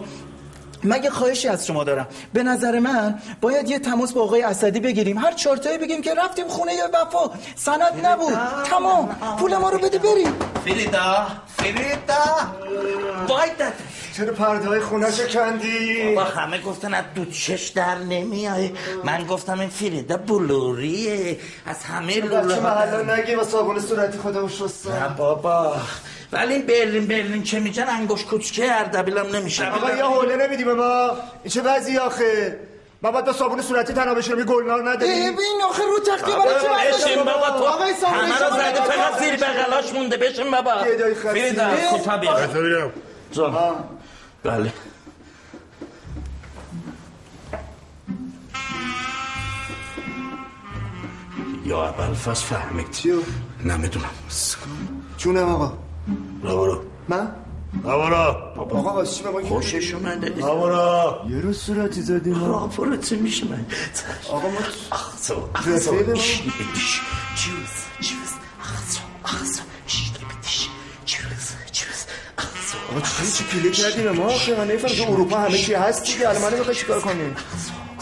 من 0.84 1.04
یه 1.04 1.10
خواهشی 1.10 1.48
از 1.48 1.68
شما 1.68 1.84
دارم. 1.84 2.08
به 2.34 2.44
نظر 2.44 2.80
من 2.80 3.20
باید 3.42 3.70
یه 3.70 3.80
تماس 3.80 4.14
با 4.14 4.24
آقای 4.24 4.44
اسدی 4.44 4.80
بگیریم. 4.80 5.18
هر 5.18 5.32
چارتایی 5.32 5.78
بگیم 5.78 6.02
که 6.02 6.14
رفتیم 6.14 6.48
خونه 6.48 6.74
یه 6.74 6.84
وفا. 6.84 7.32
سند 7.56 8.06
نبود. 8.06 8.34
تمام. 8.66 9.16
پول 9.40 9.58
ما 9.58 9.70
رو 9.70 9.78
بده 9.80 10.00
بریم. 10.00 10.34
فریدا 10.66 11.28
فریدا 11.58 12.24
وای 13.28 13.50
داد 13.60 13.74
چرا 14.18 14.34
پرده 14.34 14.68
های 14.68 14.80
خونه 14.80 15.08
کندی 15.34 16.16
بابا 16.16 16.30
همه 16.30 16.62
گفتن 16.62 16.94
از 16.94 17.06
دو 17.16 17.26
چش 17.26 17.68
در 17.68 17.96
نمیای. 17.96 18.72
من 19.04 19.24
گفتم 19.26 19.60
این 19.60 19.70
فریدا 19.70 20.18
بلوریه. 20.18 21.40
از 21.66 21.84
همه 21.84 22.16
لوله 22.20 22.42
بچه 22.42 22.62
ها 22.62 22.62
محلا 22.62 23.16
نگی 23.16 23.36
با 23.36 23.44
صابون 23.44 23.80
صورتی 23.80 24.18
خودمو 24.18 24.42
نه 24.42 24.52
شستم 24.52 25.16
بابا. 25.18 25.76
ولی 26.32 26.54
این 26.54 26.66
برلین 26.66 27.08
برلین 27.08 27.44
چه 27.44 27.60
میگن؟ 27.60 27.86
انگوش 27.90 28.26
کوچکه 28.26 28.76
اردبیلم 28.80 29.36
نمیشه. 29.36 29.72
آقا 29.72 29.90
یه 29.92 30.04
حوله 30.06 30.36
نمیدی 30.36 30.64
به 30.64 30.74
ما 30.74 31.10
این 31.44 31.52
چه 31.52 31.62
وضعی 31.62 31.98
آخه؟ 31.98 32.60
من 33.02 33.12
باید 33.12 33.26
با 33.26 33.34
صابون 33.34 33.62
صورتی 33.62 33.94
تنها 33.94 34.14
بشورم 34.14 34.40
یه 34.40 34.46
گلنار 34.46 34.90
نداری 34.90 35.12
ببین 35.12 35.62
آخه 35.70 35.84
رو 35.84 36.00
تختی 36.00 36.32
برای 36.32 36.94
چی 36.98 37.04
بشین 37.04 37.24
بابا 37.24 37.50
تو 37.50 37.66
سامری 38.02 38.22
همه 38.22 38.40
رو 38.40 38.52
زده 38.56 38.82
فقط. 38.82 39.20
زیر 39.20 39.36
بغلاش 39.36 39.94
مونده 39.94 40.18
بشین 40.18 40.52
بابا. 40.52 40.72
کتا 41.94 42.18
بیا. 42.18 42.92
جان. 43.32 43.76
بله. 44.44 44.74
یا 51.66 51.84
اول 51.86 52.14
فهمید. 52.34 52.92
چیو؟ 52.92 53.20
نمی‌دونم. 53.66 54.10
چونم 55.18 55.50
آقا؟ 55.50 55.89
برو. 56.44 56.82
من؟ 57.10 57.32
برو. 57.84 58.16
آقا 58.58 58.94
واسه 58.94 59.16
چی 59.18 59.24
به 59.24 59.30
ما 59.30 59.42
خوشش 59.42 59.94
اومده 59.94 60.30
برو. 60.30 61.22
یه 61.30 61.40
روز 61.42 61.58
صورتی 61.58 62.02
زدیم 62.02 62.46
را 62.46 62.68
برو 62.78 62.98
چه 62.98 63.16
میشه 63.16 63.46
من؟ 63.48 63.66
آقا 64.30 64.50
ما 64.50 64.58
اخزو 64.92 65.34
رفیق 65.56 65.74
اخزو 65.74 65.92
ما؟ 65.94 66.00
ایشی 66.14 66.52
بدیش 66.60 67.02
چیوز 67.36 67.74
چیوز 68.02 68.30
اخزو 68.62 69.00
اخزو 69.26 69.62
ایشی 69.86 70.12
بدیش 70.12 70.70
چیوز 71.06 71.46
چیوز 71.72 72.06
اخزو 72.38 72.78
آقا 72.92 73.02
چی 73.02 73.32
چی 73.38 73.44
پیله 73.44 73.72
کردیم 73.72 74.12
ما؟ 74.12 74.26
آخه 74.26 74.58
من 74.58 74.68
نمیفهم 74.68 74.96
تو 75.06 75.12
اروپا 75.12 75.38
همه 75.38 75.58
چی 75.58 75.74
هست 75.74 76.06
دیگه 76.06 76.30
الان 76.30 76.42
من 76.42 76.54
نمی‌خوای 76.54 76.76
چیکار 76.76 77.00
کنیم؟ 77.00 77.36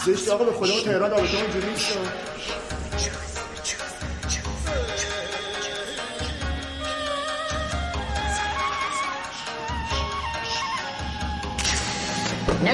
زشت 0.06 0.28
آقا 0.28 0.44
به 0.44 0.52
خدا 0.52 0.74
ما 0.74 0.80
تهران 0.80 1.10
رابطه 1.10 1.36
ما 1.36 1.70
نیست. 1.70 1.92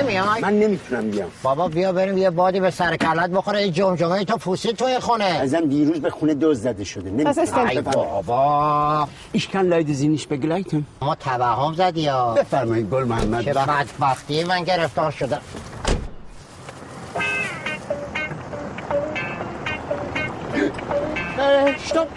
نمیای 0.05 0.41
من 0.43 0.59
نمی‌تونم 0.59 1.11
بیام. 1.11 1.31
بابا 1.43 1.69
بیا 1.69 1.93
بریم 1.93 2.19
یه 2.19 2.31
بادی 2.31 2.61
به 2.61 2.71
سر 2.71 2.97
کلت 2.97 3.31
بخوره 3.31 3.59
این 3.59 3.73
جمجمه 3.73 4.25
تو 4.25 4.37
پوسی 4.37 4.73
توی 4.73 4.99
خونه. 4.99 5.25
ازم 5.25 5.61
دیروز 5.69 6.01
به 6.01 6.11
خونه 6.11 6.35
دوز 6.35 6.63
زده 6.63 6.85
شده. 6.85 7.11
نمی‌تونم. 7.11 7.67
ای 7.67 7.81
بابا. 7.81 9.09
Ich 9.35 9.51
kann 9.53 9.67
Leute 9.69 9.95
Sie 9.95 10.09
nicht 10.17 10.29
begleiten. 10.29 10.85
ما 11.03 11.15
توهم 11.15 11.75
زدی 11.75 12.01
یا 12.01 12.35
بفرمایید 12.35 12.91
گل 12.91 13.05
محمد. 13.05 13.45
چه 13.45 13.55
بدبختی 13.55 14.45
من 14.45 14.65
گرفتار 14.65 15.11
شدم. 15.11 15.41
stopp. 21.89 22.09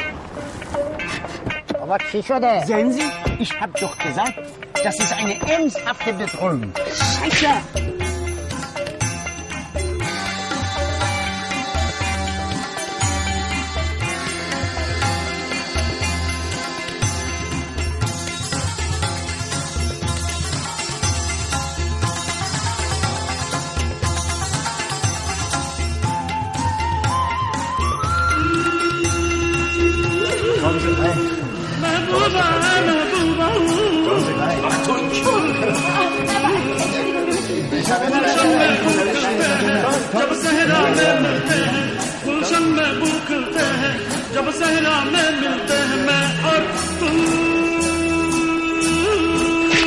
بابا 1.80 1.98
چی 2.12 2.24
شده؟ 2.24 2.62
Sehen 2.66 2.92
Sie, 2.96 3.08
ich 3.44 3.52
hab 3.60 3.72
doch 3.82 3.96
gesagt, 4.06 4.38
das 4.88 5.00
ist 5.02 5.12
eine 5.12 5.36
ernsthafte 5.42 6.14
Bedrohung. 6.14 6.72
Scheiße! 6.86 7.97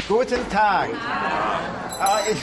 Guten 0.09 0.51
Tag. 0.51 0.89
Ich, 2.31 2.39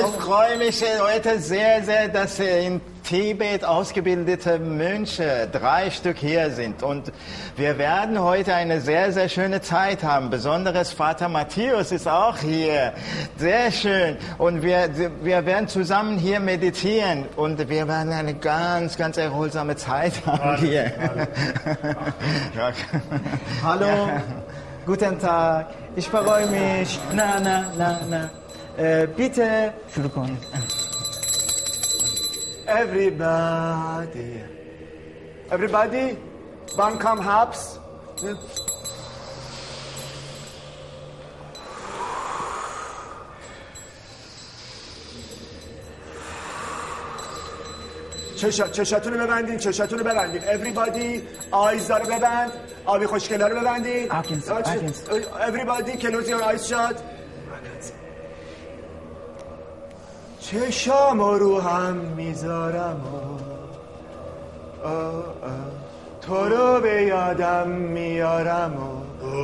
ich 0.00 0.22
freue 0.22 0.56
mich 0.56 0.84
heute 1.00 1.38
sehr, 1.40 1.82
sehr, 1.82 2.08
dass 2.08 2.38
in 2.38 2.80
Tibet 3.06 3.64
ausgebildete 3.64 4.58
Mönche, 4.58 5.48
drei 5.52 5.90
Stück 5.90 6.18
hier 6.18 6.50
sind. 6.50 6.82
Und 6.82 7.12
wir 7.56 7.78
werden 7.78 8.20
heute 8.20 8.52
eine 8.52 8.80
sehr, 8.80 9.12
sehr 9.12 9.28
schöne 9.28 9.60
Zeit 9.60 10.02
haben. 10.02 10.28
Besonderes 10.28 10.92
Vater 10.92 11.28
Matthäus 11.28 11.92
ist 11.92 12.08
auch 12.08 12.38
hier. 12.38 12.92
Sehr 13.36 13.70
schön. 13.70 14.16
Und 14.38 14.62
wir, 14.62 14.90
wir 15.22 15.46
werden 15.46 15.68
zusammen 15.68 16.18
hier 16.18 16.40
meditieren. 16.40 17.26
Und 17.36 17.68
wir 17.68 17.86
werden 17.86 18.12
eine 18.12 18.34
ganz, 18.34 18.96
ganz 18.96 19.16
erholsame 19.18 19.76
Zeit 19.76 20.14
haben 20.26 20.38
hallo, 20.42 20.58
hier. 20.58 20.92
Hallo. 22.56 22.72
hallo. 23.62 24.08
Guten 24.84 25.18
Tag. 25.20 25.68
Ich 25.94 26.08
freue 26.08 26.46
mich. 26.48 26.98
Na, 27.14 27.38
na, 27.40 27.72
na, 27.78 28.00
na. 28.10 28.30
Äh, 28.76 29.06
bitte. 29.06 29.72
Entschuldigung. 29.86 30.36
Everybody 32.66 34.42
Everybody 35.50 36.18
One 36.76 36.98
come 36.98 37.20
چشا 48.36 48.68
چشاتون 48.68 49.12
رو 49.14 49.26
ببندین 49.26 49.58
چشاتون 49.58 49.98
رو 49.98 50.04
ببندین 50.04 50.40
everybody 50.40 51.22
آیز 51.50 51.90
رو 51.90 52.06
ببند 52.06 52.52
آبی 52.84 53.06
خوشگله 53.06 53.48
رو 53.48 53.60
ببندین 53.60 54.08
everybody 54.08 55.96
close 56.00 56.28
your 56.28 56.42
eyes 56.42 56.68
shut 56.68 57.15
چشام 60.50 61.20
رو 61.20 61.60
هم 61.60 61.94
می‌ذارم 61.94 63.00
آه. 64.84 65.24
تو 66.22 66.34
رو 66.34 66.80
به 66.80 67.02
یادم 67.02 67.68
میارم 67.68 68.74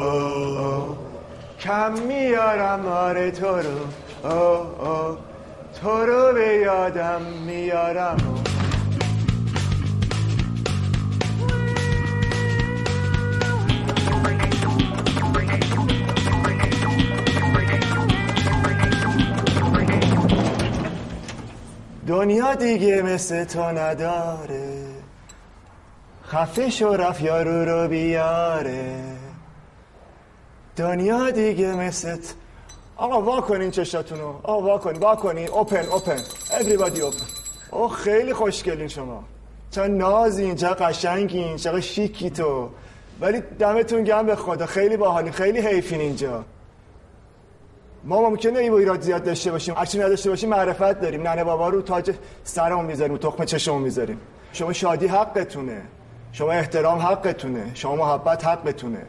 آه. 0.02 0.96
کم 1.60 1.92
میارم 1.92 2.86
آره 2.86 3.30
تو 3.30 3.46
رو. 3.46 3.78
تو 5.80 5.90
رو 5.90 6.32
به 6.34 6.54
یادم 6.54 7.20
میارم 7.46 8.31
دنیا 22.22 22.54
دیگه 22.54 23.02
مثل 23.02 23.44
تو 23.44 23.62
نداره. 23.62 24.84
خفه 26.24 26.70
شو 26.70 26.92
رفت 26.92 27.22
یارو 27.22 27.64
رو 27.64 27.88
بیاره. 27.88 28.94
دنیا 30.76 31.30
دیگه 31.30 31.74
مثل 31.74 32.16
ت- 32.16 32.34
آقا 32.96 33.22
وا 33.22 33.40
کنین 33.40 33.70
چشاتونو 33.70 34.28
آقا 34.42 34.62
وا 34.62 34.78
کنین. 34.78 35.00
وا 35.02 35.16
کنین. 35.16 35.48
اوپن 35.48 35.86
اوپن 35.86 36.16
everybody 36.50 37.00
اوپن 37.00 37.26
او 37.70 37.88
خیلی 37.88 38.34
خوشگلین 38.34 38.88
شما. 38.88 39.24
چه 39.70 39.88
نازین 39.88 40.54
چه 40.54 40.68
قشنگین 40.68 41.56
چه 41.56 41.80
شیکی 41.80 42.30
تو. 42.30 42.68
ولی 43.20 43.40
دمتون 43.58 44.04
گرم 44.04 44.26
به 44.26 44.36
خدا. 44.36 44.66
خیلی 44.66 44.96
باحالین. 44.96 45.32
خیلی 45.32 45.60
حیفین 45.60 46.00
اینجا. 46.00 46.44
ما 48.04 48.30
ممکنه 48.30 48.58
ای 48.58 48.68
ایراد 48.68 49.00
زیاد 49.00 49.24
داشته 49.24 49.50
باشیم 49.50 49.74
هرچی 49.74 49.98
نداشته 49.98 50.30
باشیم 50.30 50.48
معرفت 50.48 51.00
داریم. 51.00 51.28
ننه 51.28 51.44
بابا 51.44 51.68
رو 51.68 51.82
تاج 51.82 52.14
سرمون 52.44 52.84
می‌ذاریم 52.84 53.16
تخم 53.16 53.44
چشمون 53.44 53.82
می‌ذاریم. 53.82 54.20
شما 54.52 54.72
شادی 54.72 55.06
حقتونه. 55.06 55.82
شما 56.32 56.52
احترام 56.52 56.98
حقتونه. 56.98 57.70
شما 57.74 57.96
محبت 57.96 58.44
حقتونه. 58.44 59.06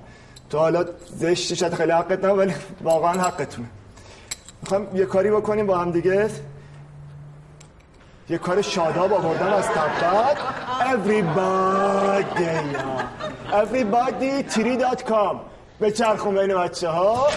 تو 0.50 0.58
حالا 0.58 0.86
زشتی 1.16 1.56
شاید 1.56 1.74
خیلی 1.74 1.92
حقت 1.92 2.26
نه 2.26 2.32
ولی 2.32 2.54
واقعا 2.82 3.22
حقتونه. 3.22 3.68
می‌خوام 4.62 4.88
یه 4.98 5.06
کاری 5.06 5.32
بکنیم 5.32 5.68
با 5.68 5.78
هم 5.78 5.92
دیگه. 5.92 6.30
یه 8.30 8.38
کار 8.38 8.62
شاداب 8.62 9.14
آوردم 9.14 9.54
از 9.54 9.66
تبت. 9.66 10.38
Everybody 10.94 12.54
everybody 13.52 14.54
tiri.com 14.54 15.36
به 15.80 15.92
چرخون 15.92 16.36
بین 16.36 16.56
بچه 16.58 16.90
ها 16.90 17.28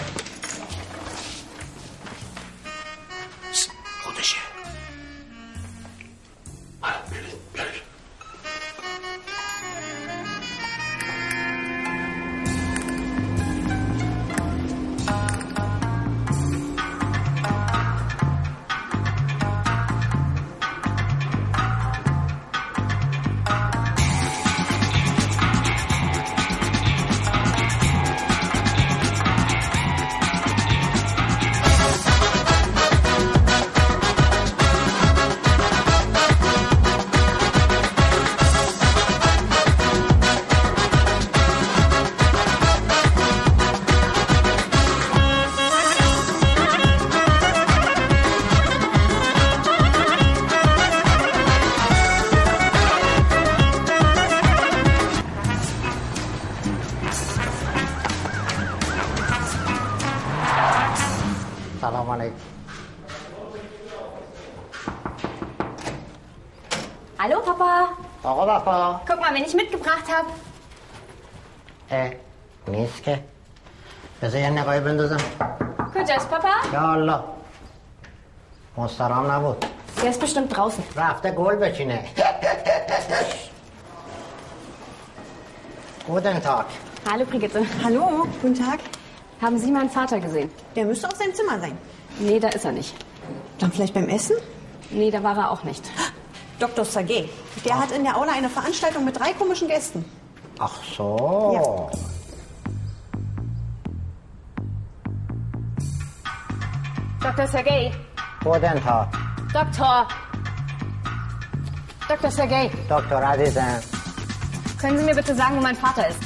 مسترام 78.78 79.30
نبود 79.32 79.64
Der 80.02 80.10
ist 80.10 80.20
bestimmt 80.20 80.56
draußen. 80.56 80.82
رفته 80.96 81.30
گل 81.30 81.56
بچینه 81.56 81.98
Guten 86.06 86.42
Tag. 86.42 86.66
Hallo, 87.10 87.24
Brigitte. 87.24 87.60
Hallo, 87.84 88.26
guten 88.42 88.54
Tag. 88.54 88.80
Haben 89.40 89.56
Sie 89.58 89.70
meinen 89.70 89.88
Vater 89.90 90.18
gesehen? 90.20 90.50
Der 90.76 90.84
müsste 90.84 91.06
auf 91.08 91.16
seinem 91.16 91.34
Zimmer 91.34 91.60
sein. 91.60 91.78
Nee, 92.18 92.40
da 92.40 92.48
ist 92.48 92.64
er 92.64 92.72
nicht. 92.72 92.92
Dann 93.58 93.70
vielleicht 93.72 93.94
beim 93.94 94.08
Essen? 94.08 94.36
Nee, 94.90 95.10
da 95.12 95.22
war 95.22 95.36
er 95.36 95.50
auch 95.52 95.62
nicht. 95.64 95.84
Dr. 96.58 96.84
Sergej, 96.84 97.28
der 97.64 97.78
hat 97.78 97.90
in 97.92 98.02
der 98.04 98.16
Aula 98.16 98.32
eine 98.32 98.48
Veranstaltung 98.48 99.04
mit 99.04 99.18
drei 99.18 99.32
komischen 99.32 99.68
Gästen. 99.68 100.04
Ach 100.58 100.76
so. 100.96 101.88
Dr. 107.20 107.46
Sergej. 107.46 107.92
Guten 108.46 108.82
Tag. 108.84 109.08
Doktor. 109.52 110.06
Dr. 112.08 112.30
Sergej, 112.30 112.70
دکتر 112.90 113.24
عزیزم 113.24 113.80
können 114.80 114.98
Sie 114.98 115.04
mir 115.04 115.14
bitte 115.14 115.34
sagen, 115.34 115.56
wo 115.56 115.60
mein 115.62 115.76
Vater 115.76 116.08
ist? 116.08 116.22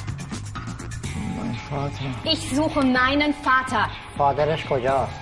mein 1.39 1.55
Vater 1.71 2.05
Ich 2.33 2.41
suche 2.57 2.81
meinen 2.85 3.35
Vater. 3.49 3.89
فادرش 4.19 4.65
کجاست 4.67 5.13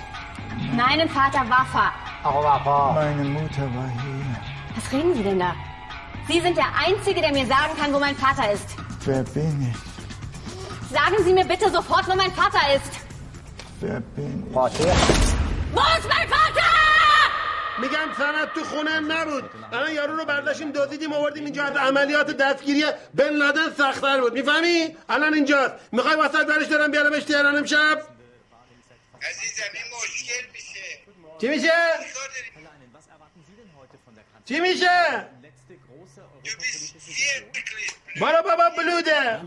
Meinen 0.77 1.09
Vater 1.09 1.43
Wafa. 1.51 1.87
آقا 2.25 2.57
وفا 2.57 2.95
Meine 2.95 3.25
Mutter 3.29 3.66
war 3.77 3.89
hier. 4.03 4.37
Was 4.77 4.93
reden 4.93 5.14
Sie 5.14 5.22
denn 5.22 5.39
da? 5.39 5.53
Sie 6.29 6.41
sind 6.41 6.57
der 6.57 6.70
Einzige, 6.87 7.20
der 7.20 7.33
mir 7.33 7.47
sagen 7.47 7.72
kann, 7.81 7.93
wo 7.95 7.99
mein 7.99 8.16
Vater 8.16 8.51
ist. 8.53 8.68
Wer 9.05 9.22
bin 9.37 9.55
ich? 9.70 9.77
Sagen 10.99 11.16
Sie 11.25 11.35
mir 11.39 11.45
bitte 11.53 11.66
sofort, 11.70 12.05
wo 12.09 12.14
mein 12.22 12.33
Vater 12.41 12.62
ist. 12.77 12.93
Wer 13.81 14.01
bin 14.16 14.45
ich? 14.51 14.57
Wo 15.77 15.83
ist 15.99 16.09
mein 16.14 16.27
Vater? 16.37 16.68
میگم 17.82 18.14
سند 18.18 18.54
تو 18.54 18.64
خونه 18.64 19.00
نبود. 19.00 19.50
الان 19.72 19.92
یارو 19.92 20.16
رو 20.16 20.26
برداشتیم 20.26 20.72
دزدیدیم 20.72 21.14
آوردیم 21.14 21.46
اینجا 21.46 21.64
از 21.64 21.78
عملیات 21.78 22.32
دستگیری 22.32 22.84
بن 23.14 23.30
لادن 23.30 23.70
سختتر 23.78 24.22
بود. 24.22 24.34
می‌فهمی؟ 24.34 24.98
الان 25.10 25.34
اینجاست. 25.34 25.74
می‌خوای 25.92 26.16
وسط 26.16 26.46
برش 26.46 26.66
دارم 26.68 26.92
بیارمش 26.92 27.24
تهران 27.24 27.56
امشب؟ 27.56 28.02
عزیزم 29.22 29.64
این 29.74 29.84
مشکل 29.98 30.46
میشه. 30.54 30.80
چی 31.42 31.48
میشه؟ 31.48 31.72
چی 34.46 34.60
میشه؟ 34.60 35.26
برو 38.22 38.42
بابا 38.44 38.70
بلوده. 38.78 39.42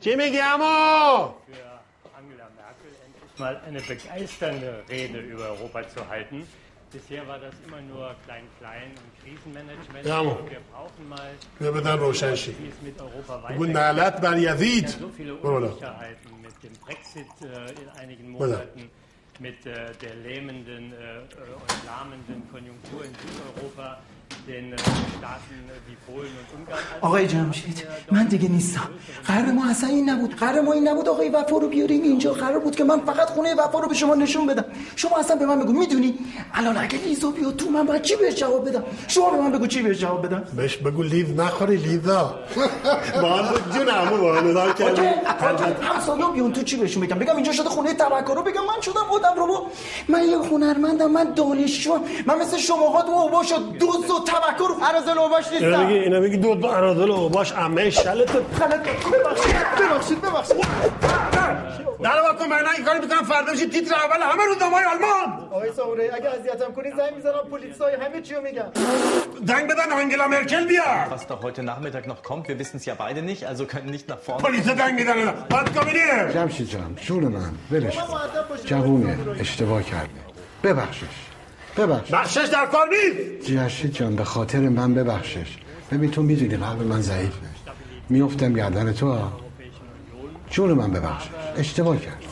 چی 0.00 0.16
میگی 0.16 0.40
امو 0.40 1.34
mal 3.38 3.56
eine 3.66 3.80
begeisternde 3.80 4.68
Rede 4.88 5.18
über 5.18 5.46
Europa 5.54 5.78
zu 5.94 6.00
halten. 6.08 6.46
Bisher 6.94 7.26
war 7.26 7.38
das 7.40 7.54
immer 7.66 7.80
nur 7.82 8.14
klein-klein 8.24 8.90
im 9.02 9.10
Krisenmanagement. 9.20 10.06
Ja, 10.06 10.22
Mo. 10.22 10.30
Und 10.32 10.48
wir 10.50 10.60
brauchen 10.72 11.08
mal, 11.08 11.30
بیا 11.60 11.70
بدن 11.70 11.98
روشن 11.98 12.34
شی 12.34 12.52
wie 12.58 12.68
es 12.68 12.82
mit 12.82 13.00
Europa 13.00 13.36
بگو 13.36 13.64
weitergeht. 13.64 13.72
نعلت 13.74 14.20
بر 14.20 14.36
یزید 14.38 14.88
So 14.88 15.08
viele 15.16 15.34
برو 15.34 15.60
بالا. 15.60 15.66
Unsicherheiten 15.72 16.30
mit 16.42 16.56
dem 16.62 16.72
Brexit 16.84 17.26
äh, 17.42 17.82
in 17.82 17.88
einigen 18.00 18.34
Oder? 18.36 18.46
Monaten, 18.46 18.90
mit 19.40 19.66
äh, 19.66 19.92
der 20.02 20.14
lähmenden 20.26 20.92
äh, 20.92 20.96
äh, 20.96 21.62
und 21.62 21.84
lahmenden 21.90 22.40
Konjunktur 22.52 23.00
in 23.04 23.12
Südeuropa, 23.22 23.98
äh, 24.48 24.52
äh, 24.52 24.76
آقای 27.00 27.26
جمشید 27.26 27.86
من 28.12 28.24
دیگه 28.26 28.48
نیستم. 28.48 28.88
قرار 29.26 29.52
ما 29.52 29.70
اصلا 29.70 29.88
این 29.88 30.10
نبود. 30.10 30.34
قرار 30.34 30.60
ما 30.60 30.72
این 30.72 30.88
نبود. 30.88 31.08
آقای 31.08 31.28
وفا 31.28 31.58
رو 31.58 31.68
بیاریم 31.68 32.02
اینجا. 32.02 32.32
قرار 32.32 32.58
بود 32.58 32.76
که 32.76 32.84
من 32.84 33.00
فقط 33.00 33.28
خونه 33.30 33.54
وفا 33.54 33.78
رو 33.80 33.88
به 33.88 33.94
شما 33.94 34.14
نشون 34.14 34.46
بدم. 34.46 34.64
شما 34.96 35.18
اصلا 35.18 35.36
به 35.36 35.46
من 35.46 35.58
بگو. 35.58 35.72
می‌دونی؟ 35.72 36.14
الان 36.54 36.76
اگه 36.76 36.98
لیزو 36.98 37.30
بیاد 37.30 37.56
تو 37.56 37.70
من 37.70 37.86
باید 37.86 38.02
چی 38.02 38.16
بهش 38.16 38.34
جواب 38.34 38.68
بدم؟ 38.68 38.84
شما 39.08 39.30
به 39.30 39.36
من 39.42 39.52
بگو 39.52 39.66
چی 39.66 39.82
بهش 39.82 39.98
جواب 39.98 40.26
بدم؟ 40.26 40.44
بهش 40.56 40.76
بگو 40.76 41.02
لیز 41.02 41.30
نخوری 41.30 41.76
لیزا. 41.76 42.34
با 43.22 43.28
هم 43.36 43.48
بود. 43.52 43.74
جون 43.74 43.88
امو 43.90 44.16
با 44.18 44.34
هم 44.36 44.48
نگاه 44.48 44.74
کردی. 44.74 45.02
همسایا 45.82 46.28
بیان 46.28 46.52
تو 46.52 46.62
چی 46.62 46.76
بهشون 46.76 47.06
بگم؟ 47.06 47.18
بگم 47.18 47.36
اینجا 47.36 47.52
شده 47.52 47.68
خونه 47.68 47.94
تفکر 47.94 48.34
رو. 48.34 48.42
بگم 48.42 48.64
من 48.64 48.80
شدم 48.82 49.06
آدم 49.10 49.34
رو. 49.36 49.66
من 50.08 50.22
یه 50.28 50.38
هنرمندم. 50.38 51.10
من 51.10 51.32
دانشجو 51.34 51.98
من 52.26 52.38
مثل 52.38 52.56
شماها 52.56 53.02
تو 53.02 53.10
اوباش 53.10 53.52
و 53.52 53.56
دوز 54.14 54.20
و 54.20 54.24
تفکر 54.24 54.70
و 54.70 54.74
فرازل 54.74 55.18
اوباش 55.18 55.52
اینا 55.52 55.68
نیستم 55.68 55.86
میگی 55.86 55.98
اینا 55.98 56.20
میگی 56.20 56.36
دو 56.36 56.54
دو 56.54 56.66
ارادل 56.66 57.10
و 57.10 57.28
باش 57.28 57.52
عمه 57.52 57.90
شلت 57.90 58.32
ببخشید 58.32 60.20
ببخشید. 60.20 60.20
ببخشید 60.20 60.64
در 62.02 62.20
واکن 62.20 62.46
من 62.50 62.56
این 62.76 62.84
کاری 62.84 63.00
می‌کنم 63.00 63.22
فردا 63.22 63.52
میشه 63.52 63.66
تیتر 63.66 63.94
اول 63.94 64.22
همه 64.22 64.44
روزنامه‌های 64.44 64.84
آلمان. 64.84 65.48
آقای 65.50 65.72
سامورایی 65.72 66.10
اگه 66.10 66.30
اذیتم 66.30 66.72
کنی 66.72 66.90
زنگ 66.90 67.14
می‌زنم 67.16 67.32
پلیسای 67.50 67.94
همه 67.94 68.22
چیو 68.22 68.40
میگم 68.40 68.70
زنگ 69.44 69.70
بدن 69.70 69.92
آنگلا 69.92 70.28
مرکل 70.28 70.66
بیار 70.66 71.06
Was 71.10 71.26
da 71.28 71.42
heute 71.42 71.62
Nachmittag 71.62 72.06
noch 72.06 72.22
kommt, 72.22 72.48
wir 72.48 72.58
wissen 72.58 72.76
es 72.80 72.84
ja 72.86 72.94
beide 72.94 73.22
nicht, 73.30 73.42
also 73.50 73.64
können 73.66 73.90
nicht 73.96 74.08
nach 74.08 74.20
vorne. 74.26 74.42
پلیس 74.42 74.64
زنگ 74.64 74.94
می‌زنن 74.94 75.32
باید 75.50 75.74
کابینه 75.74 76.32
جمشید 76.34 76.68
جان 76.68 76.96
جون 77.06 77.24
من. 77.24 77.52
ولش. 77.70 77.98
جوونه 78.64 79.18
اشتباه 79.40 79.82
کرده. 79.82 80.20
ببخشش. 80.64 81.33
ببخش. 81.76 82.10
بخشش 82.10 82.48
در 82.52 82.66
کار 82.66 82.88
نیست. 82.88 83.46
جمشید 83.50 83.92
جان 83.92 84.16
به 84.16 84.24
خاطر 84.24 84.60
من 84.60 84.94
ببخشش. 84.94 85.58
ببین 85.90 86.10
تو 86.10 86.22
می‌دونی 86.22 86.56
قلب 86.56 86.82
من 86.82 87.00
ضعیفه. 87.00 87.46
میفتم 88.08 88.52
گردن 88.52 88.92
تو. 88.92 89.12
ها. 89.12 89.40
جون 90.50 90.72
من 90.72 90.90
ببخشش. 90.90 91.28
اشتباه 91.56 92.00
کرد. 92.00 92.22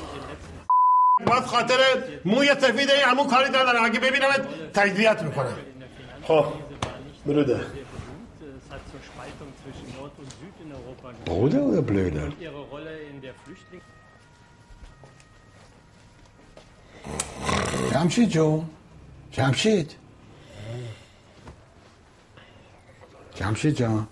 باز 1.26 1.42
خاطر 1.42 1.78
موی 2.24 2.48
سفید 2.60 2.90
این 2.90 3.04
عمو 3.04 3.24
کاری 3.24 3.48
ندارم 3.48 3.84
اگه 3.84 4.00
ببینمت 4.00 4.72
تجزیت 4.74 5.22
می‌کنم. 5.22 5.56
خب 6.22 6.44
بروده. 7.26 7.60
Bruder 11.26 11.62
oder 11.68 11.82
Blöder? 11.88 12.28
Und 18.04 18.18
ihre 18.18 18.81
جمشید. 19.32 19.94
جمشید 23.34 23.74
جان. 23.76 24.06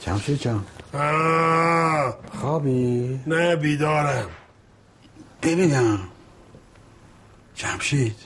جمشید 0.00 0.38
جان. 0.40 0.66
آه. 0.94 2.18
خوابی؟ 2.40 3.20
نه 3.26 3.56
بیدارم. 3.56 4.30
ببینم. 5.42 6.08
جمشید 7.54 8.16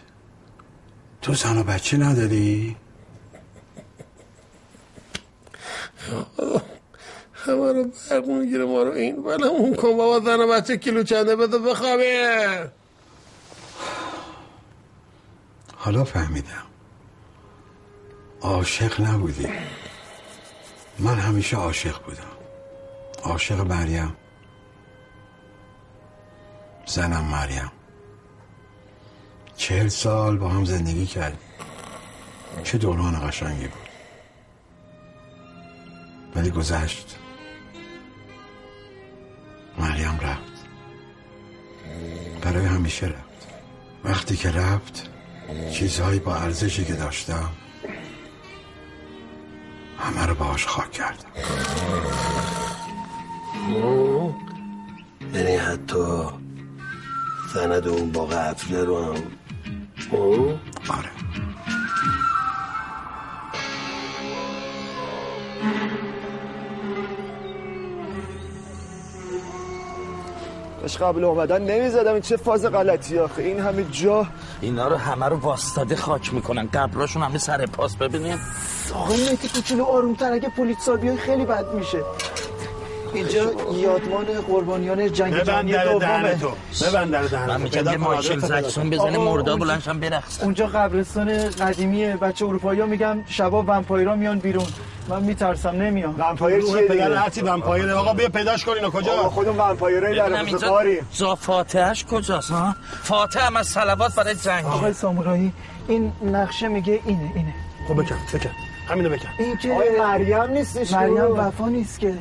تو 1.23 1.35
زن 1.35 1.59
و 1.59 1.63
بچه 1.65 1.97
نداری؟ 1.97 2.77
همه 7.35 7.73
رو 7.73 7.91
برق 8.11 8.27
می‌گیره 8.27 8.65
ما 8.65 8.83
رو 8.83 8.93
این 8.93 9.17
ولی 9.17 9.45
اون 9.45 9.75
کن. 9.75 9.97
بابا 9.97 10.21
زن 10.21 10.41
و 10.41 10.49
بچه 10.49 10.77
کیلو 10.77 11.03
چنده؟ 11.03 11.37
بده 11.37 11.59
بخوابه 11.59 12.71
حالا 15.83 16.05
فهمیدم. 16.05 16.67
عاشق 18.41 19.01
نبودی. 19.01 19.49
من 20.99 21.19
همیشه 21.19 21.57
عاشق 21.57 22.05
بودم. 22.05 22.37
عاشق 23.23 23.61
مریم. 23.61 24.17
زنم 26.87 27.25
مریم. 27.25 27.71
چهل 29.57 29.89
سال 29.89 30.37
با 30.37 30.49
هم 30.49 30.65
زندگی 30.65 31.07
کردیم. 31.07 31.39
چه 32.65 32.79
دوران 32.79 33.29
قشنگی 33.29 33.67
بود. 33.67 33.89
ولی 36.37 36.51
گذشت. 36.51 37.19
مریم 39.79 40.19
رفت. 40.21 40.67
برای 42.43 42.67
همیشه 42.67 43.07
رفت. 43.07 43.49
وقتی 44.05 44.37
که 44.37 44.51
رفت 44.51 45.10
چیزهایی 45.73 46.19
با 46.19 46.35
ارزشی 46.35 46.85
که 46.85 46.93
داشتم 46.93 47.51
همه 49.99 50.27
رو 50.27 50.35
باهاش 50.35 50.67
خاک 50.67 50.91
کردم. 50.93 51.29
یعنی 55.35 55.57
حتی 55.57 56.25
سند 57.55 57.89
اون 57.89 58.13
باغ 58.13 58.33
افله 58.33 58.85
رو 58.85 59.05
هم. 59.05 59.23
آره. 60.89 61.11
باش 70.83 70.97
قبل 70.97 71.25
اومدن 71.25 71.63
نمی‌زدم 71.63 72.13
این 72.13 72.23
چه 72.23 72.37
فاز 72.37 72.65
غلطی 72.65 73.19
آخه. 73.19 73.43
این 73.43 73.61
همه 73.61 73.85
جا 73.85 74.27
اینا 74.61 74.89
رو 74.89 74.97
همه 74.97 75.27
رو 75.27 75.37
واستاده 75.37 75.97
خاک 75.97 76.35
می‌کنن. 76.35 76.67
قبراشون 76.67 77.23
همه 77.23 77.39
سر 77.39 77.67
پاس. 77.67 77.97
ببینیم. 77.97 78.41
آقای 78.95 79.31
مهدی 79.31 79.49
کوچولو 79.49 79.85
آرومتر. 79.85 80.33
اگه 80.33 80.49
پلیسا 80.49 80.97
بیای 80.97 81.17
خیلی 81.17 81.45
بد 81.45 81.75
میشه. 81.75 82.03
اینجا 83.15 83.53
یادمان 83.75 84.25
قربانیان 84.49 85.13
جنگ 85.13 85.35
ببند 85.35 85.47
جهانی 85.47 85.73
در 85.73 85.85
دومه. 85.85 85.99
دهن 85.99 86.39
تو. 86.39 86.51
ببند 86.91 87.11
در 87.11 87.23
دهن 87.23 87.47
من. 87.47 87.61
میگم 87.61 87.85
یه 87.91 87.97
مایکل 87.97 88.41
پیدا 88.41 88.61
زکسون. 88.63 88.91
بزنه 88.91 89.19
آقا، 89.19 89.25
مردا 89.25 89.53
اونجا- 89.53 89.57
بلنشن 89.57 90.01
برقصن. 90.01 90.45
اونجا 90.45 90.67
قبرستان 90.67 91.51
قدیمیه 91.51 92.17
بچه 92.17 92.47
اروپایی 92.47 92.81
ها 92.81 92.87
میگن 92.87 93.25
شبا 93.29 93.63
ومپایرا 93.63 94.17
میان 94.17 94.39
بیرون. 94.39 94.67
من 95.09 95.23
میترسم 95.23 95.69
نمیام 95.69 96.15
ومپایر 96.19 96.63
چیه 96.63 96.83
پدر 96.89 97.05
دیگه 97.09 97.19
هرچی 97.19 97.41
ومپایره 97.41 97.93
آقا 97.93 98.13
بیا 98.13 98.29
پیداش 98.29 98.65
کن 98.65 98.73
اینو 98.73 98.91
کجا؟ 98.91 99.13
آقا 99.13 99.29
خودم 99.31 99.59
ومپایرای 99.61 100.17
در 100.17 100.45
کاری 100.59 100.99
جا 101.13 101.35
فاتحش 101.35 102.05
کجاست؟ 102.05 102.51
ها؟ 102.51 102.75
فاتحه 103.03 103.43
هم 103.43 103.57
از 103.57 103.67
صلوات 103.67 104.15
برای 104.15 104.35
جنگ. 104.35 104.67
آقای 104.67 104.93
سامورایی 104.93 105.53
این 105.89 106.13
نقشه 106.23 106.69
میگه 106.69 107.01
اینه 107.05 107.33
اینه. 107.35 107.55
خب 107.89 107.95
بکن 107.95 108.17
بکن. 108.35 108.51
همینو 108.89 109.09
بکن. 109.09 109.29
این 109.39 109.57
که 109.57 109.73
آقای 109.73 109.99
مریم 109.99 110.43
نیستش 110.53 110.93
مریم؟ 110.93 111.39
وفا 111.39 111.69
نیست 111.69 112.01
که؟ 112.01 112.15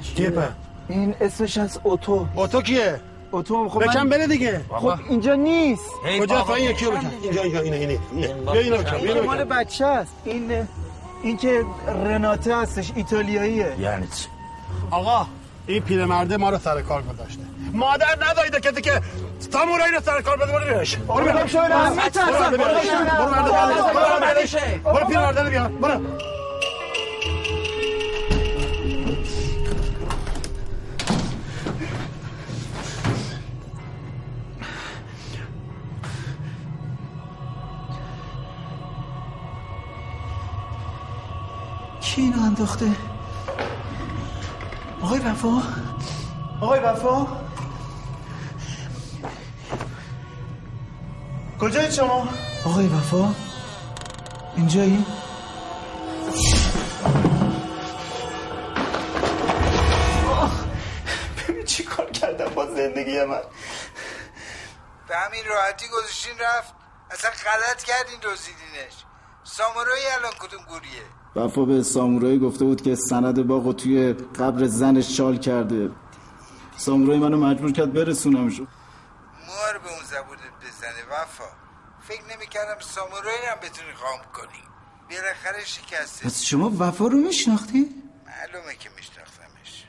این 0.90 1.16
اسمش 1.22 1.57
از 1.57 1.80
اوتو. 1.84 2.28
اوتو 2.36 2.61
کیه؟ 2.61 2.99
اوتو 3.32 3.70
خب 3.70 3.84
بکن 3.84 4.10
بره 4.10 4.28
دیگه. 4.28 4.61
خب 4.70 4.94
اینجا 5.10 5.36
نیست. 5.36 5.91
کجا؟ 6.22 6.41
تا 6.41 6.56
این 6.56 6.70
یکی 6.70 6.86
رو 6.86 6.91
بکن. 6.91 7.11
اینجا 7.24 7.41
اینجا 7.41 7.60
اینه 7.60 7.76
اینه. 7.78 7.99
بیا 8.52 8.61
اینو 8.61 8.78
بکن 8.78 8.95
این 8.95 9.07
اینو 9.07 9.24
مال 9.24 9.44
بچه 9.44 9.86
است. 9.86 10.14
این 10.26 10.68
این 11.24 11.38
که 11.38 11.66
رناته 12.06 12.56
هستش 12.56 12.91
ایتالیاییه. 12.95 13.76
یعنی 13.80 14.07
چی؟ 14.07 14.28
آقا 14.91 15.26
این 15.68 15.84
پیرمرده 15.84 16.38
ما 16.38 16.49
رو 16.49 16.57
سر 16.57 16.82
کار 16.82 17.02
گذاشته. 17.02 17.41
مادر 17.74 18.18
ندایده 18.32 18.60
کسی 18.60 18.82
که 18.82 19.02
سامورایی 19.52 19.94
رو 19.94 20.02
سر 20.02 20.22
کار 20.22 20.38
بده 20.38 20.52
برو 20.52 20.66
بیارش 20.66 20.95
برو 20.95 21.16
برو 21.16 21.24
بیارش. 21.24 21.56
برو. 21.56 21.90
می‌ترسم. 21.90 22.52
برو 22.52 22.57
بیارش. 22.57 22.88
برو 22.90 23.44
بیارش. 23.44 23.95
برو 23.95 24.20
بیارش. 24.20 24.56
برو 24.84 25.06
پیرمرده 25.06 25.44
رو 25.44 25.49
بیار. 25.49 25.68
برو. 25.68 26.02
انداخته. 42.60 42.95
آقای 45.02 45.19
وفا. 45.19 45.61
آقای 46.61 46.80
وفا. 46.80 47.27
کجایی 51.60 51.91
شما؟ 51.91 52.27
آقای 52.65 52.88
وفا. 52.88 53.34
اینجایی؟ 54.56 55.06
آه، 60.30 60.52
ببین 61.48 61.65
چی 61.65 61.84
کار 61.84 62.10
کردم 62.11 62.49
با 62.49 62.65
زندگی 62.65 63.23
من. 63.23 63.41
به 65.07 65.18
همین 65.18 65.45
راحتی 65.45 65.88
گذاشتین 65.88 66.34
رفت. 66.40 66.73
اصلا 67.11 67.31
غلط 67.31 67.84
کردین 67.84 68.19
دزدیدینش. 68.22 68.94
سامورایی 69.44 70.06
الان 70.06 70.31
کدوم 70.40 70.64
گوریه؟ 70.64 71.19
وفا 71.36 71.66
به 71.66 71.84
سامورایی 71.84 72.40
گفته 72.40 72.66
بود 72.66 72.82
که 72.82 72.96
سند 72.96 73.48
باغ 73.48 73.76
توی 73.76 74.14
قبر 74.14 74.66
زنش 74.66 75.18
چال 75.18 75.38
کرده. 75.38 75.90
سامورایی 76.78 77.20
منو 77.20 77.38
مجبور 77.38 77.72
کرد 77.72 77.94
برسونمشو 77.94 78.66
موها 79.48 79.72
رو 79.72 79.80
به 79.80 79.90
اون 79.90 80.04
زبونت 80.04 80.54
بزنه 80.62 81.04
وفا. 81.12 81.44
فکر 82.02 82.22
نمی‌کردم 82.36 82.80
سامورایی 82.80 83.46
هم 83.52 83.58
بتونی 83.58 83.92
قام 83.92 84.20
کنی. 84.34 84.64
بالاخره 85.10 85.66
شکسته. 85.66 86.26
پس 86.26 86.44
شما 86.44 86.72
وفا 86.80 87.08
رو 87.08 87.18
میشناختی؟ 87.18 88.04
معلومه 88.28 88.76
که 88.76 88.90
میشناختمش. 88.98 89.86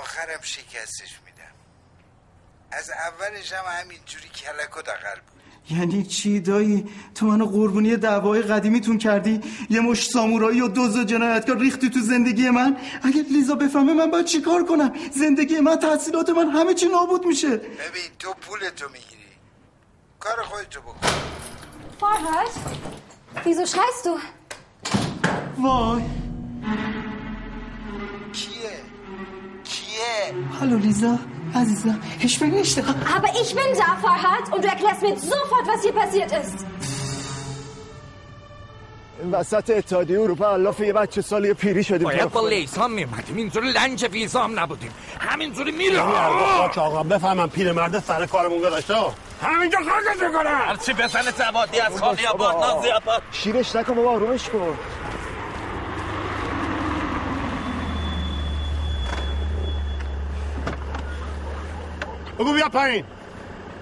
آخرم 0.00 0.40
شکستش 0.42 1.20
میدم. 1.26 1.54
از 2.72 2.90
اولش 2.90 3.52
هم 3.52 3.64
همینجوری 3.80 4.28
کلک 4.28 4.76
و 4.76 4.82
دقل 4.82 5.20
بود. 5.30 5.37
یعنی 5.70 6.02
چی 6.02 6.40
دایی؟ 6.40 6.86
تو 7.14 7.26
منو 7.26 7.46
قربونی 7.46 7.96
دعوای 7.96 8.42
قدیمیتون 8.42 8.98
کردی؟ 8.98 9.40
یه 9.70 9.80
مش 9.80 10.08
سامورایی 10.08 10.60
و 10.60 10.68
دوز 10.68 10.96
و 10.96 11.04
جنایتکار 11.04 11.58
ریختی 11.58 11.90
تو 11.90 12.00
زندگی 12.00 12.50
من؟ 12.50 12.76
اگر 13.02 13.22
لیزا 13.30 13.54
بفهمه 13.54 13.92
من 13.92 14.10
باید 14.10 14.24
چی 14.24 14.40
کار 14.40 14.64
کنم؟ 14.64 14.92
زندگی 15.12 15.60
من 15.60 15.76
تحصیلات 15.76 16.30
من 16.30 16.48
همه 16.50 16.74
چی 16.74 16.86
نابود 16.88 17.26
میشه. 17.26 17.50
ببین 17.56 18.10
تو 18.18 18.34
پولتو 18.40 18.86
می‌گیری. 18.92 19.28
کار 20.20 20.42
خودتو 20.42 20.80
بکن. 20.80 21.08
Vorhalt? 22.00 22.54
Wieso 23.44 23.66
schreist 23.66 24.04
du? 24.06 24.14
وای. 25.58 26.02
کیه 29.98 30.34
هلو 30.60 30.78
لیزا 30.78 31.18
عزیزم 31.54 32.00
هیچ 32.18 32.38
بگیشته 32.38 32.82
Aber 33.16 33.30
ich 33.42 33.50
bin 33.58 33.70
da, 33.82 33.90
Farhad, 34.04 34.44
und 34.54 34.60
du 34.64 34.68
erklärst 34.74 35.02
mir 35.02 35.16
sofort, 35.32 35.64
was 35.72 35.80
hier 35.82 35.96
passiert 36.02 36.30
ist. 36.42 36.58
این 39.22 39.30
وسط 39.30 39.70
اتحادیه 39.70 40.20
اروپا 40.20 40.48
الاف 40.48 40.80
یه 40.80 40.92
بچه 40.92 41.22
سال 41.22 41.44
یه 41.44 41.54
پیری 41.54 41.84
شدیم 41.84 42.02
باید 42.08 42.30
با 42.30 42.48
لیسان 42.48 42.90
میمدیم 42.90 43.36
اینجوری 43.36 43.72
لنج 43.72 44.04
ویزا 44.12 44.44
هم 44.44 44.60
نبودیم؟ 44.60 44.90
همینجوری 45.20 45.72
میره 45.72 46.00
آقا 46.00 47.02
بفهمم 47.02 47.48
پیرمرده 47.48 48.00
سر 48.00 48.26
کارمون 48.26 48.58
گذاشته. 48.58 48.94
همینجا 49.42 49.78
خاکش 49.78 50.22
می‌کنم. 50.22 50.60
هرچی 50.66 50.92
بزنه 50.92 51.30
زبادی 51.30 51.80
از 51.80 52.00
خالی 52.00 52.26
آباد 52.26 52.54
نازی 52.54 52.88
آباد 52.88 53.22
شیرش 53.32 53.76
نکن 53.76 53.94
بابا 53.94 54.10
آرومش 54.10 54.48
کن. 54.48 54.76
بگو 62.38 62.52
بیا 62.52 62.68
پایین. 62.68 63.04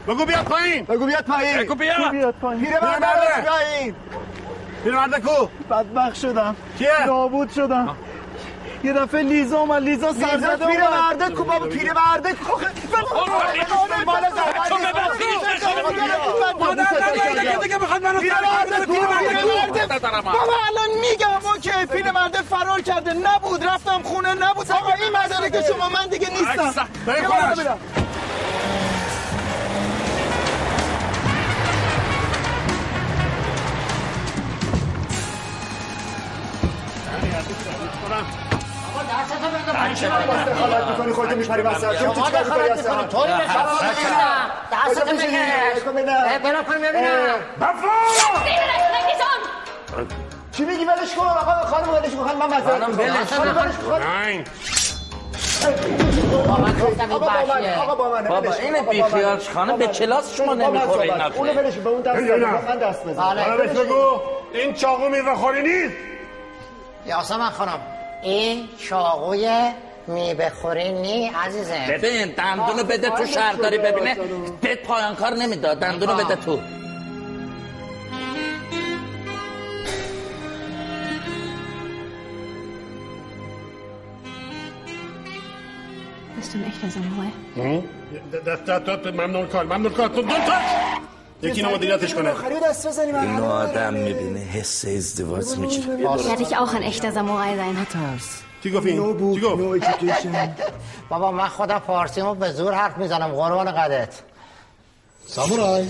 بگو 0.09 0.25
بیاد 0.25 0.45
پایین. 0.45 0.85
بگو 0.85 1.07
بیاد 1.07 1.25
پایین. 1.25 1.57
بگو 1.59 1.75
بیاد 1.75 2.35
پایین؟ 2.41 2.65
پیرمرده 2.65 3.07
پیرمرده. 3.07 3.51
پایین. 3.51 3.95
پیرمرده 4.85 5.21
کو؟ 5.21 5.49
بدبخت 5.71 6.15
شدم. 6.15 6.57
کیه؟ 6.79 7.07
نابود 7.07 7.51
شدم. 7.51 7.97
یه 8.85 8.93
دفعه 8.93 9.23
لیزا 9.23 9.59
اومد 9.59 9.83
لیزا 9.83 10.11
لیزا 10.11 10.27
سرزده 10.27 10.67
پیرمرده 10.67 11.35
کو؟ 11.35 11.45
بابا 11.45 11.67
پیرمرده 11.67 12.33
کو. 12.33 12.57
بابا 20.23 20.57
الان 20.67 20.91
میگم 21.01 21.51
اوکی 21.51 21.87
پیرمرده 21.93 22.43
فرار 22.43 22.81
کرده. 22.81 23.13
نبود 23.13 23.65
رفتم 23.65 24.03
خونه 24.03 24.35
نبود. 24.35 24.73
آقا 24.73 24.93
این 24.93 25.17
مداره 25.17 25.51
که 25.51 25.63
شما 25.63 25.89
من 25.89 26.09
دیگه 26.09 26.31
نیستم. 26.31 26.89
دخالت 39.67 41.07
می‌کنی؟ 41.07 41.35
میپری 41.35 41.63
وسط. 41.63 41.81
تو 41.81 42.15
چیکار 42.15 42.45
می‌کنی 42.45 42.71
اصلا؟ 42.71 43.03
بشه 45.05 45.27
ببینم؟ 45.85 46.23
بگیر؟ 46.23 46.39
بلا 46.39 46.63
کن 46.63 46.75
چی 50.53 50.65
میگی؟ 50.65 50.85
ولش 50.85 51.15
کن. 51.15 51.27
آقا 51.27 51.67
خانم 51.67 51.89
ولش 51.89 52.11
کن. 52.11 52.37
من 52.39 52.47
معذرت 52.47 53.35
خانم،. 53.35 53.57
ولش 53.57 53.77
کن. 53.77 54.03
آقا 57.81 57.95
با 57.95 58.11
من. 58.11 58.25
بابا. 58.25 58.53
این. 58.53 58.83
بیخیالش 58.91 59.49
خانم 59.49 59.77
به 59.77 59.87
کلاس 59.87 60.37
شما 60.37 60.55
نمی‌خوره. 60.55 61.03
این 61.03 61.13
صحبت. 61.13 61.37
اونو 61.37 61.53
کن. 61.53 61.63
به 61.85 61.91
اون 61.91 62.01
دست 62.01 62.17
من. 62.69 62.79
دست 62.79 63.05
بزن. 63.05 63.23
حالا 63.23 63.57
بهش 63.57 63.71
بگو. 63.71 64.21
این 64.55 64.75
چاقو 64.75 65.09
میوه 65.09 65.35
خوری 65.35 65.63
نیست؟ 65.63 65.95
یاسمن 67.07 67.51
خانم 67.51 67.81
این 68.23 68.69
چاقوی 68.89 69.73
میوه 70.07 70.49
خوری 70.51 70.93
نی 70.93 71.29
عزیزم. 71.29 71.87
ببین 71.89 72.35
دندونو 72.37 72.85
بده 72.85 73.11
تو 73.11 73.27
شهرداری 73.27 73.79
ببینه. 73.79 74.17
بهت 74.61 74.83
پایان 74.83 75.15
کار 75.15 75.35
نمی‌داد. 75.35 75.79
دندونو 75.79 76.15
بده 76.15 76.37
تو. 76.37 76.61
Bist 86.39 86.53
du 86.53 86.59
ein 86.59 86.65
echter 86.71 86.89
Samurai? 86.95 87.31
دست 88.47 88.65
دست 88.65 89.07
ممنون 89.07 89.47
کار 89.47 89.65
ممنون 89.65 89.93
کار. 89.93 90.09
تو 90.09 90.23
دو 90.23 90.29
تا 90.29 90.59
یکی 91.43 91.61
اینو 91.61 91.75
مدیریتش 91.75 92.15
کنه. 92.15 92.31
آخری 92.31 92.55
دست 92.65 92.87
بزنی 92.87 93.13
من 93.13 93.19
اینو 93.19 93.45
آدم 93.45 93.95
می‌بینه 93.95 94.39
حس 94.39 94.85
ازدواج 94.85 95.57
می‌گیره 95.57 96.17
Werde 96.17 96.43
ich 96.43 96.57
auch 96.57 96.75
ein 96.75 96.83
echter 96.83 97.13
Samurai 97.13 97.57
sein. 97.57 98.19
چی 98.63 98.71
گفت 98.73 98.87
این؟ 98.87 98.97
نو 98.97 99.15
گفت؟ 99.15 99.45
نو 100.27 100.49
بابا 101.09 101.33
من 101.33 101.49
خودم 101.49 101.79
فارسیمو 101.79 102.35
به 102.35 102.53
زور 102.53 102.73
حرف 102.73 102.99
می‌زنم 102.99 103.29
قربان 103.29 103.73
قدت 103.73 104.23
سامورای. 105.27 105.87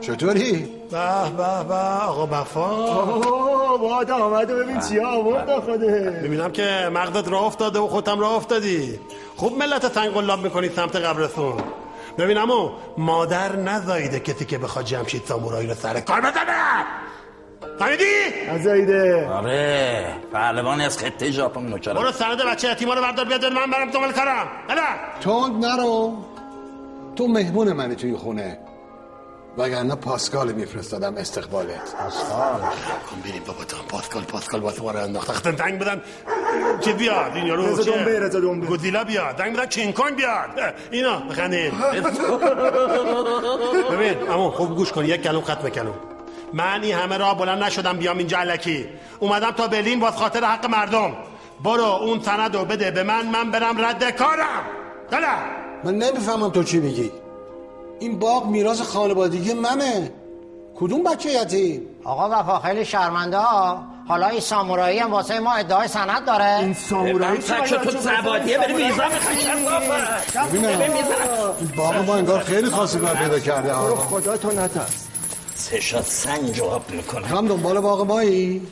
چطوری؟ 0.00 0.52
به 0.90 1.30
به 1.36 1.64
به 1.68 1.74
آقا 1.74 2.26
وفا. 2.26 2.94
باد 3.76 4.10
آمد 4.10 4.50
و 4.50 4.56
ببین 4.56 4.80
چی 4.80 5.00
آورد 5.00 5.60
خوده 5.60 6.20
می‌بینم 6.22 6.52
که 6.52 6.90
مغزت 6.92 7.28
راه 7.28 7.44
افتاده 7.44 7.78
و 7.78 7.88
خودم 7.88 8.20
راه 8.20 8.32
افتادی. 8.32 9.00
خوب 9.36 9.58
ملت 9.58 9.86
تنگ 9.86 10.10
قلاب 10.12 10.40
می‌کنی 10.42 10.68
سمت 10.68 10.96
قبرتون. 10.96 11.62
ببین 12.18 12.38
امو 12.38 12.70
مادر 12.98 13.56
نزایده 13.56 14.20
کسی 14.20 14.44
که 14.44 14.58
بخواد 14.58 14.84
جمشید 14.84 15.22
سامورایی 15.24 15.68
رو 15.68 15.74
سر 15.74 16.00
کار 16.00 16.20
بزنه. 16.20 16.84
فهمیدی؟ 17.78 18.04
نزایده 18.50 19.28
آره 19.28 20.06
پهلوانی 20.32 20.84
از 20.84 20.98
خطه 20.98 21.30
ژاپن 21.30 21.62
نوکرم 21.62 21.94
برو 21.94 22.12
سند 22.12 22.42
بچه 22.42 22.70
یتیما 22.70 22.94
رو 22.94 23.02
بردار 23.02 23.24
بیاد 23.24 23.44
من 23.44 23.70
برم 23.70 23.90
دنبال 23.90 24.12
کارم. 24.12 24.46
هلا 24.68 24.82
تند 25.20 25.64
نرو. 25.64 26.16
تو 27.16 27.26
مهمون 27.28 27.72
منی 27.72 27.94
توی 27.94 28.16
خونه. 28.16 28.58
وگرنه 29.58 29.94
پاسکال 29.94 30.52
میفرستادم 30.52 31.16
استقبالت. 31.16 31.94
پاسکال؟ 31.98 32.60
کن 33.10 33.20
بریم 33.24 33.42
بابا 33.46 33.64
تو 33.64 33.76
پاسکال 33.88 34.22
پاسکال 34.22 34.60
واسه 34.60 34.82
ما 34.82 34.90
رو 34.90 35.02
انداخت. 35.02 35.30
اختن 35.30 35.50
دنگ 35.50 35.78
بدن 35.78 36.02
چه 36.80 36.92
بیاد؟ 36.92 37.32
این 37.34 37.46
یارو 37.46 37.82
چیه؟ 37.82 37.96
دنبه، 37.96 38.20
رضا 38.20 38.40
دنبه. 38.40 38.66
گودزیلا 38.66 39.04
بیاد. 39.04 39.36
دنگ 39.36 39.56
بدن 39.56 39.66
کینگ 39.66 39.94
کانگ 39.94 40.16
بیاد. 40.16 40.74
اینا 40.90 41.18
بخندین 41.18 41.72
ببین 43.90 44.30
امو 44.30 44.50
خوب 44.50 44.76
گوش 44.76 44.92
کن. 44.92 45.04
یک 45.04 45.22
کلم 45.22 45.40
ختم 45.40 45.68
کلم 45.68 45.94
من 46.52 46.82
این 46.82 46.94
همه 46.94 47.16
راه 47.16 47.38
بلند 47.38 47.62
نشدم 47.62 47.96
بیام 47.96 48.18
اینجا 48.18 48.38
علکی. 48.38 48.88
اومدم 49.18 49.50
تا 49.50 49.68
برلین 49.68 50.00
باز 50.00 50.16
خاطر 50.16 50.44
حق 50.44 50.66
مردم. 50.66 51.12
برو 51.64 51.84
اون 51.84 52.22
سند 52.22 52.56
رو 52.56 52.64
بده 52.64 52.90
به 52.90 53.02
من 53.02 53.26
من 53.26 53.50
برم 53.50 53.84
رد 53.84 54.16
کارم. 54.16 54.62
دلا 55.10 55.34
من 55.84 55.94
نمی‌فهمم 55.94 56.50
تو 56.50 56.62
چی 56.62 56.78
میگی. 56.80 57.12
این 58.00 58.18
باغ 58.18 58.46
میراث 58.46 58.80
خانوادگی 58.80 59.54
منه. 59.54 60.12
کدوم 60.76 61.02
بچه 61.02 61.30
یتیم 61.30 61.82
آقا 62.04 62.28
وفا 62.32 62.58
خیلی 62.58 62.84
شرمنده 62.84 63.38
ها. 63.38 63.84
حالا 64.08 64.26
این 64.28 64.40
سامورایی 64.40 64.98
هم 64.98 65.10
واسه 65.10 65.40
ما 65.40 65.52
ادعای 65.52 65.88
سند 65.88 66.26
داره. 66.26 66.58
این 66.58 66.74
سامورایی 66.74 67.38
بچه 67.38 67.76
تو 67.76 67.90
زبادیه 67.90 68.58
بری 68.58 68.74
ویزا 68.74 69.04
این 70.52 71.72
باغ 71.76 71.96
ما 71.96 72.14
انگار 72.14 72.40
خیلی 72.40 72.70
خواستگار 72.70 73.14
پیدا 73.14 73.38
کرده. 73.38 73.68
برو 73.68 73.94
ها 73.94 73.96
خدا 73.96 74.36
تو 74.36 74.50
نترس. 74.50 75.06
سه 75.54 75.80
شات 75.80 76.06
سنگ 76.06 76.52
جواب 76.52 76.90
می‌کنه. 76.90 77.26
هم 77.26 77.48
دنبال 77.48 77.80
باغ 77.80 78.06
مایی؟ 78.06 78.66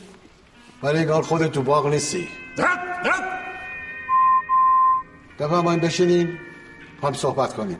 ولی 0.83 0.97
انگار 0.99 1.21
خودت 1.21 1.51
تو 1.51 1.61
باغ 1.61 1.87
نیستی. 1.87 2.27
بفرمایید 5.39 5.81
بشینیم 5.81 6.39
هم 7.03 7.13
صحبت 7.13 7.53
کنیم. 7.53 7.77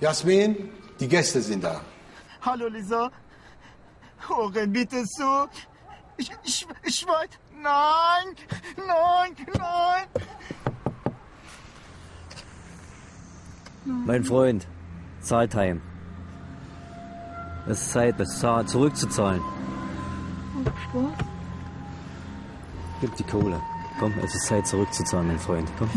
یاسمین 0.00 0.56
دیگه 0.98 1.18
است 1.18 1.40
زنده 1.40 1.70
Hallo 2.46 2.68
Lisa. 2.68 3.10
Horen 4.28 4.72
bitte 4.72 5.04
zu. 5.16 5.48
Ich, 6.16 6.30
ich, 6.44 6.66
ich 6.84 7.06
weiß. 7.06 7.30
Nein, 7.62 8.26
nein, 8.76 9.30
nein. 9.58 10.06
Mein 13.84 14.22
Freund, 14.24 14.66
Zahltime. 15.20 15.80
Es 17.68 17.80
ist 17.80 17.92
Zeit, 17.92 18.20
das 18.20 18.38
Zahl 18.38 18.64
zurückzuzahlen. 18.66 19.42
Gib 23.00 23.16
die 23.16 23.24
Kohle. 23.24 23.60
Komm, 23.98 24.12
es 24.24 24.34
ist 24.34 24.46
Zeit 24.46 24.66
zurückzuzahlen, 24.66 25.26
mein 25.26 25.38
Freund. 25.38 25.68
Komm. 25.78 25.90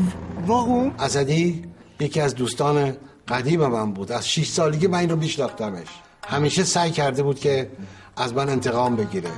واقعا 0.47 0.91
اسدی 0.99 1.65
یکی 1.99 2.21
از 2.21 2.35
دوستان 2.35 2.97
قدیم 3.28 3.66
من 3.66 3.92
بود. 3.92 4.12
از 4.12 4.28
6 4.28 4.48
سالگی 4.48 4.86
من 4.86 4.98
این 4.98 5.10
رو 5.10 5.16
میشناختمش. 5.16 5.86
همیشه 6.28 6.64
سعی 6.64 6.90
کرده 6.90 7.22
بود 7.22 7.40
که 7.40 7.70
از 8.16 8.34
من 8.34 8.48
انتقام 8.48 8.96
بگیره. 8.96 9.30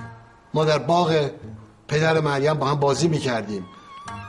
ما 0.55 0.65
در 0.65 0.79
باغ 0.79 1.31
پدر 1.89 2.21
مریم 2.21 2.55
با 2.55 2.67
هم 2.67 2.81
بازی 2.81 3.09
می‌کردیم. 3.09 3.67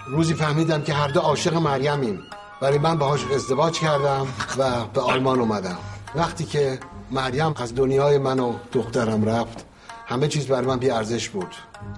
روزی 0.08 0.34
فهمیدم 0.34 0.82
که 0.82 0.94
هر 0.94 1.08
دو 1.08 1.20
عاشق 1.20 1.54
مریمیم. 1.54 2.20
ولی 2.62 2.78
من 2.78 2.98
باهاش 2.98 3.26
ازدواج 3.36 3.80
کردم 3.80 4.28
و 4.58 4.86
به 4.94 5.02
آلمان 5.02 5.40
اومدم. 5.40 5.78
وقتی 6.16 6.46
که 6.46 6.80
مریم 7.12 7.54
از 7.58 7.76
دنیای 7.76 8.18
من 8.18 8.40
و 8.40 8.54
دخترم 8.74 9.26
رفت 9.26 9.66
همه 10.06 10.28
چیز 10.28 10.48
برای 10.48 10.68
من 10.68 10.80
بی 10.80 10.90
ارزش 10.90 11.30
بود. 11.30 11.56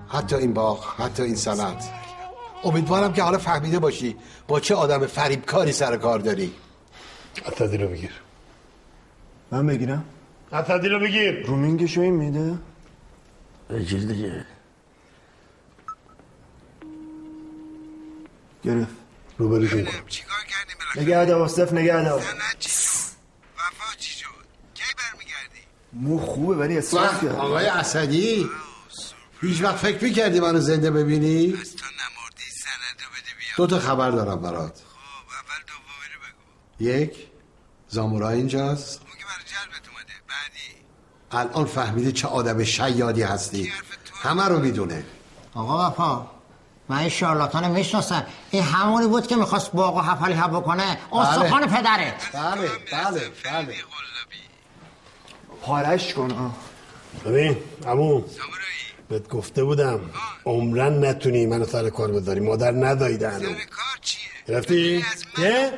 حتی 0.08 0.36
این 0.36 0.54
باغ 0.54 0.86
حتی 0.98 1.24
این 1.24 1.36
سند 1.36 1.84
امیدوارم 2.64 3.14
که 3.14 3.24
حالا 3.24 3.38
فهمیده 3.38 3.80
باشی 3.80 4.16
با 4.48 4.60
چه 4.60 4.76
آدم 4.76 5.06
فریبکاری 5.06 5.72
سر 5.72 5.98
کار 5.98 6.20
داری. 6.20 6.54
اسدی 7.46 7.78
رو 7.78 7.88
بگیر 7.88 8.12
من 9.52 9.68
بگیرم 9.68 10.06
اسدی 10.52 10.90
رو 10.90 11.00
بگیر 11.00 11.46
رومینگشو 11.46 12.02
این 12.02 12.14
میده 12.14 12.58
بگیر 13.70 14.00
دیگه 14.00 14.46
گرفت 18.64 18.96
روبروشون 19.38 19.86
کن 19.86 19.92
نگه 20.96 21.26
دار 21.26 21.40
واسف 21.40 21.74
نگه 21.74 22.04
دار 22.04 22.24
مو 25.94 26.20
خوبه 26.20 26.56
ولی 26.56 26.78
اصراف 26.78 27.24
کرد 27.24 27.36
آقای 27.36 27.66
اسدی 27.66 28.50
هیچ 29.42 29.64
وقت 29.64 29.76
فکر 29.76 30.04
می‌کردی 30.04 30.40
منو 30.40 30.60
زنده 30.60 30.92
ببینی؟ 30.92 31.58
دو 33.58 33.68
تا 33.68 33.80
خبر 33.80 34.12
دارم 34.12 34.42
برات 34.42 34.82
یک. 36.80 37.28
زامورا 37.88 38.30
اینجاست. 38.30 39.02
الان 41.32 41.66
فهمیدی 41.66 42.12
چه 42.12 42.28
آدم 42.28 42.64
شیادی 42.64 43.22
هستی. 43.22 43.74
همه 44.14 44.46
رو 44.46 44.60
می‌دونه. 44.60 45.04
آقا 45.54 45.88
وفا 45.88 46.28
من 46.90 46.98
این 46.98 47.10
شارلاتان 47.10 47.72
می‌شناسم. 47.72 48.26
این 48.52 48.64
همونی 48.64 49.08
بود 49.08 49.28
که 49.28 49.36
می‌خواست 49.36 49.72
باغ 49.72 49.96
و 49.96 50.02
حفلی 50.02 50.34
هوا 50.34 50.62
کنه 50.62 50.98
استخوان 51.12 51.68
پدرت 51.68 52.30
بله 52.34 52.70
بله 52.92 53.32
بله. 53.44 53.76
پارش 55.62 56.14
کن 56.14 56.32
آه. 56.32 56.56
ببین 57.26 57.58
عمو. 57.88 58.22
بهت 59.10 59.28
گفته 59.28 59.64
بودم 59.64 60.00
عمرن 60.46 61.06
نتونی 61.06 61.46
منو 61.46 61.66
سر 61.66 61.90
کار 61.90 62.12
بذاری. 62.12 62.40
مادر 62.40 62.72
ندایده 62.72 63.30
هنو 63.30 63.50
گرفتی؟ 64.48 65.06
یه؟ 65.38 65.74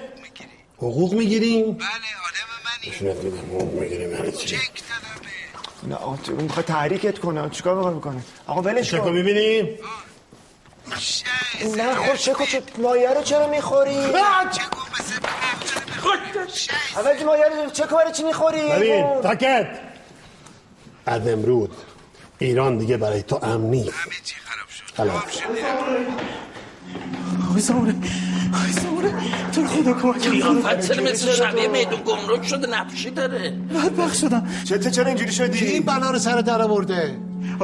حقوق 0.81 1.13
می‌گیریم؟ 1.13 1.71
بله 1.71 1.87
آدم 2.27 2.49
منی. 2.65 3.37
حقوق 3.37 3.73
می‌گیریم 3.81 4.11
یعنی 4.11 4.31
چی؟ 4.31 4.57
نه 5.83 5.95
آقا 5.95 6.17
تو 6.17 6.35
می‌خواد 6.35 6.65
تحریکت 6.65 7.19
کنه. 7.19 7.49
چیکار 7.49 7.75
می‌خواد 7.75 7.95
بکنه؟ 7.95 8.21
آقا 8.47 8.61
ولش 8.61 8.93
کن. 8.93 9.11
می‌بینی؟ 9.11 9.79
نه 11.77 11.95
خور 11.95 12.15
چکو 12.15 12.45
چه 12.45 12.63
مایه 12.77 13.09
رو 13.09 13.21
چرا 13.21 13.47
می‌خوری؟ 13.47 13.95
اول 16.95 17.23
مایه 17.25 17.45
رو 17.45 17.69
چکو 17.69 17.95
برای 17.95 18.11
چی 18.11 18.23
می‌خوری؟ 18.23 18.69
ببین 18.69 19.21
تاکت. 19.21 19.79
از 21.05 21.27
امروز 21.27 21.69
ایران 22.39 22.77
دیگه 22.77 22.97
برای 22.97 23.23
تو 23.23 23.39
امن 23.43 23.69
نیست. 23.69 23.93
خلاص. 24.97 25.23
آقای 27.49 27.61
ساموره 27.61 27.95
آقای 28.53 28.71
ساموره 28.71 29.13
تو 29.51 29.67
خدا 29.67 29.93
کمک 29.93 30.01
کن. 30.01 30.29
قیافت 30.31 30.87
چرا 30.87 31.03
مثل 31.03 31.31
شبیه 31.31 31.67
میدون 31.67 31.99
گمرک 32.05 32.47
شده 32.47 32.67
نقشی 32.67 33.09
داره. 33.09 33.53
بدبخت 33.75 34.17
شدم. 34.17 34.47
چته 34.63 34.91
چرا 34.91 35.07
اینجوری 35.07 35.31
شدی؟ 35.31 35.59
کی 35.59 35.65
این 35.65 35.83
بلا 35.83 36.11
رو 36.11 36.19
سر 36.19 36.41
در 36.41 36.61
آورده. 36.61 37.17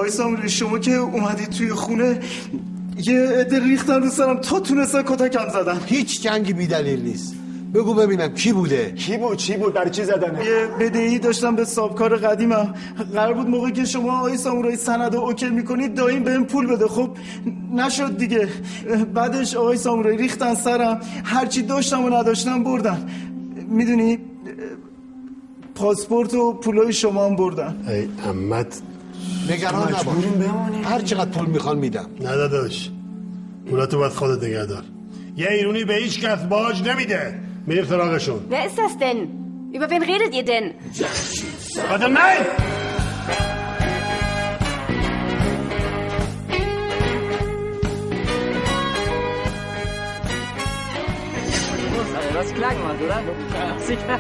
ساموره 0.10 0.48
شما 0.48 0.80
که 0.80 0.92
اومدید 0.92 1.50
توی 1.50 1.74
خونه 1.74 2.20
یه 2.98 3.20
عده 3.20 3.60
ریختن 3.60 4.02
رو 4.02 4.10
سرم 4.10 4.38
تا 4.42 4.60
تونستن 4.60 5.04
کتکم 5.04 5.50
زدن. 5.50 5.80
هیچ 5.86 6.22
جنگی 6.22 6.54
بی 6.54 6.68
دلیل 6.68 7.02
نیست. 7.02 7.36
بگو 7.78 7.94
ببینم 7.94 8.34
کی 8.34 8.54
بوده؟ 8.54 8.92
کی 8.92 9.18
بود؟ 9.18 9.38
چی 9.38 9.58
بود؟ 9.58 9.74
برای 9.74 9.90
چی 9.90 10.04
زدنه 10.04 10.46
یه 10.46 10.68
بدهی 10.80 11.20
داشتم 11.20 11.56
به 11.56 11.66
سابکار 11.66 12.16
قدیمم. 12.16 12.74
قرار 13.14 13.34
بود 13.34 13.48
موقعی 13.48 13.72
که 13.72 13.86
شما 13.86 14.18
آقای 14.18 14.38
سامورایی 14.38 14.78
سند 14.78 15.16
رو 15.16 15.22
اوکل 15.22 15.50
می‌کنید 15.50 15.94
دایم 15.94 16.24
بهم 16.24 16.46
پول 16.46 16.68
بده. 16.68 16.88
خب 16.88 17.10
نشد 17.74 18.18
دیگه. 18.18 18.50
بعدش 19.14 19.56
آقای 19.56 19.78
سامورایی 19.78 20.18
ریختن 20.18 20.56
سرم. 20.56 21.02
هرچی 21.24 21.62
داشتم 21.62 22.06
و 22.06 22.10
نداشتم 22.10 22.64
بردن. 22.64 23.10
می‌دونی 23.68 24.18
پاسپورت 25.76 26.34
و 26.34 26.54
پولای 26.54 26.94
شما 26.94 27.26
هم 27.26 27.36
بردن. 27.36 27.76
ای 27.88 28.10
امت 28.30 28.82
نگران 29.50 29.82
نباش. 29.82 30.06
هر 30.84 31.02
چقدر 31.02 31.30
پول 31.30 31.46
می‌خوان 31.46 31.78
میدم. 31.78 32.10
نه 32.20 32.36
داداش. 32.36 32.92
پولاتو 33.70 33.98
باید 33.98 34.12
خودت 34.12 34.44
نگه 34.44 34.66
دار. 34.66 34.84
یه 35.38 35.48
ایرونی 35.52 35.84
به 35.84 35.94
هیچ 35.94 36.22
کس 36.22 36.40
باج 36.44 36.90
نمیده. 36.90 37.47
Mir 37.68 37.86
frage 37.86 38.18
schon. 38.22 38.46
Wer 38.48 38.66
ist 38.66 38.78
das 38.78 38.98
denn? 38.98 39.70
Über 39.74 39.90
wen 39.90 40.02
redet 40.02 40.34
ihr 40.34 40.46
denn? 40.46 40.76
Warte, 41.90 42.10
nein! 42.10 42.46
Also 52.16 52.34
das 52.34 52.54
klang 52.54 52.82
man, 52.84 52.96
oder? 53.02 53.22
Ja. 53.54 53.80
Sicher. 53.80 54.20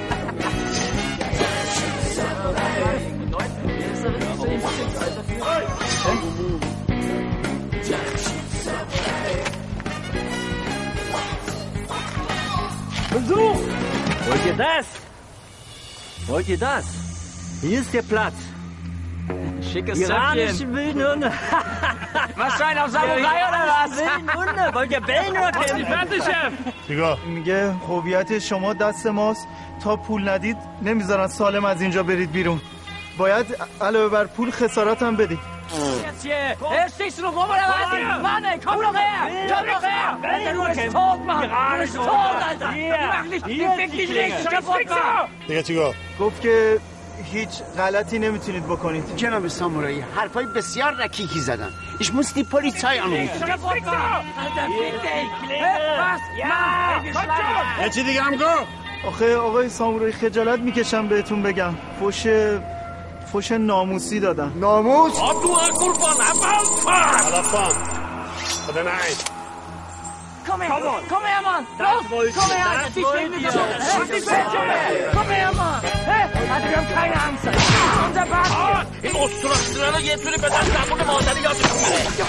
Wollt 13.17 14.45
ihr 14.45 14.53
das? 14.53 14.85
Wollt 16.27 16.47
ihr 16.49 16.59
das? 16.59 16.85
Hier 17.61 17.79
ist 17.79 17.91
der 17.91 18.03
Platz. 18.03 18.33
Schickes 19.69 19.99
Iranische 19.99 20.71
wilden 20.71 21.03
Hunde. 21.07 21.31
Was 22.35 22.53
für 22.53 22.65
ein 22.65 22.77
auf 22.77 22.91
Samurai 22.91 23.39
oder 23.49 23.63
was? 23.73 23.91
Wilden 23.97 24.33
Hunde. 24.37 24.65
Wollt 24.75 24.91
ihr 24.91 25.01
bellen 25.01 25.31
oder 25.31 25.51
kämpfen? 25.51 25.85
Fertig, 25.93 26.23
Chef. 26.23 26.53
چیکار 26.87 27.17
میگه 27.25 27.71
هویت 27.71 28.39
شما 28.39 28.73
دست 28.73 29.07
ماست 29.07 29.47
تا 29.83 29.95
پول 29.95 30.29
ندید 30.29 30.57
نمی‌ذارن 30.81 31.27
سالم 31.27 31.65
از 31.65 31.81
اینجا 31.81 32.03
برید 32.03 32.31
بیرون 32.31 32.61
باید 33.17 33.45
علاوه 33.81 34.09
بر 34.09 34.25
پول 34.25 34.51
خسارت 34.51 35.01
هم 35.03 35.15
بدید 35.15 35.56
دیگه 45.47 45.63
چی 45.63 45.75
گفت؟ 45.75 45.97
گفت 46.19 46.41
که 46.41 46.79
هیچ 47.23 47.49
غلطی 47.77 48.19
نمی‌تونید 48.19 48.65
بکنید 48.65 49.15
جناب 49.15 49.47
سامورایی 49.47 50.03
حرفای 50.15 50.45
بسیار 50.45 50.93
رکیکی 51.03 51.39
زدن 51.39 51.69
ایش 51.99 52.13
مستی 52.13 52.43
پولیچای 52.43 52.99
آنو 52.99 53.17
می‌تونید 53.17 53.55
چی 57.89 58.03
دیگه 58.03 58.21
هم 58.21 58.35
گفت؟ 58.35 58.67
آخه 59.07 59.35
آقای 59.35 59.69
سامورایی 59.69 60.13
خجالت 60.13 60.59
می‌کشم 60.59 61.07
بهتون 61.07 61.43
بگم 61.43 61.73
فوش 61.99 62.27
فوش 63.31 63.51
ناموسی 63.51 64.19
دادن 64.19 64.51
ناموس؟ 64.55 65.13
du 65.13 65.19
قربان 65.79 66.15
عمل 66.21 66.65
کن. 66.85 66.91
حالا 66.91 67.41
فهم 67.41 67.73
خدا 68.67 68.81
نعید 68.81 69.17
Komm 70.47 70.61
her, 70.61 70.69
komm 71.11 71.25
her, 71.31 71.41
Mann. 71.47 71.63
Los, 71.83 72.03
komm 72.37 72.51
her, 72.57 72.69
Alter. 72.71 72.89
Die 72.95 73.03
stehen 73.09 73.31
mit 73.31 73.43
der 73.43 73.51
Hey, 73.51 74.05
die 74.13 74.25
Bällchen. 74.27 74.65
Komm 75.15 75.29
her, 75.37 75.51
Mann. 75.59 75.81
Hey, 76.11 76.23
Alter, 76.53 76.69
wir 76.69 76.77
haben 76.77 76.89
keine 76.95 77.17
Angst. 77.27 77.45
Unser 78.07 78.25
Basti. 78.33 78.87
این 79.01 79.15
استراسیلا 79.23 79.89
رو 79.89 79.99
یه 79.99 80.15
توری 80.15 80.37
بدن 80.37 80.63
زبون 80.75 81.03
مادری 81.07 81.41
یادشون 81.41 81.77
بره 81.81 82.25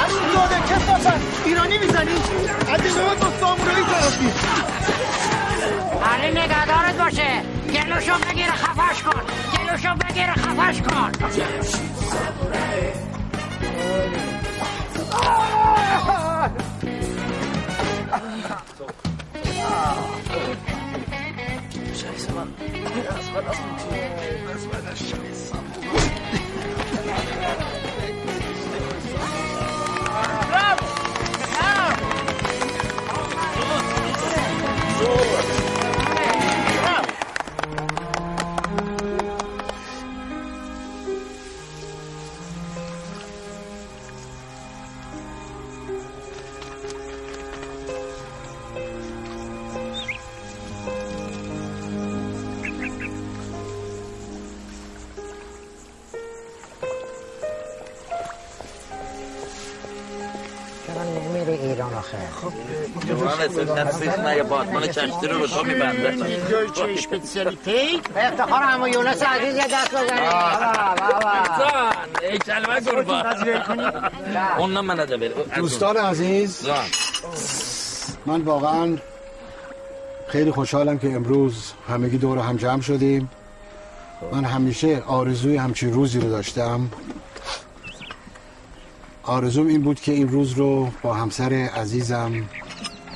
همین 0.00 0.32
داده 0.34 0.58
کسافت 0.70 1.20
ایرانی 1.44 1.78
می‌زنی 1.78 2.14
از 2.72 2.80
این 2.84 2.94
به 2.94 3.02
بعد 3.06 3.18
با 3.20 3.30
سامورایی 3.40 3.84
طرفی 3.84 4.30
علی 6.02 6.30
نگهدارت 6.30 6.98
باشه. 6.98 7.42
گلوشو 7.72 8.12
بگیر 8.30 8.50
خفش 8.50 9.02
کن. 9.02 9.22
گلوشو 9.58 9.94
بگیر 9.94 10.32
خفش 10.32 10.82
کن. 10.82 11.12
چرا 35.00 35.39
نصیف 63.78 64.18
نه 64.18 64.36
یه 64.36 64.42
باتمان 64.42 64.86
کشتی 64.86 65.26
رو 65.26 65.38
رو 65.38 65.46
تو 65.46 65.64
میبنده 65.64 66.16
Deutsche 66.48 67.00
Spezialität. 67.00 68.12
به 68.14 68.26
افتخار 68.26 68.62
همو 68.62 68.88
یونس 68.88 69.22
عزیز 69.22 69.54
یه 69.56 69.66
دست 69.72 69.90
بزنید. 69.90 70.30
زن 71.58 71.92
ای 72.22 72.38
کلمه 72.38 72.80
قربان 72.80 73.24
اون 74.58 74.72
نه 74.72 74.80
من 74.80 74.96
بره 74.96 75.28
دوستان 75.56 75.96
عزیز 75.96 76.68
من 78.26 78.40
واقعا 78.40 78.96
خیلی 80.28 80.50
خوشحالم 80.50 80.98
که 80.98 81.12
امروز 81.12 81.72
همگی 81.88 82.18
دور 82.18 82.38
هم 82.38 82.56
جمع 82.56 82.80
شدیم. 82.80 83.30
من 84.32 84.44
همیشه 84.44 85.02
آرزوی 85.06 85.56
همچین 85.56 85.92
روزی 85.92 86.20
رو 86.20 86.28
داشتم. 86.30 86.90
آرزوم 89.22 89.66
این 89.66 89.82
بود 89.82 90.00
که 90.00 90.12
این 90.12 90.28
روز 90.28 90.52
رو 90.52 90.90
با 91.02 91.14
همسر 91.14 91.52
عزیزم 91.52 92.32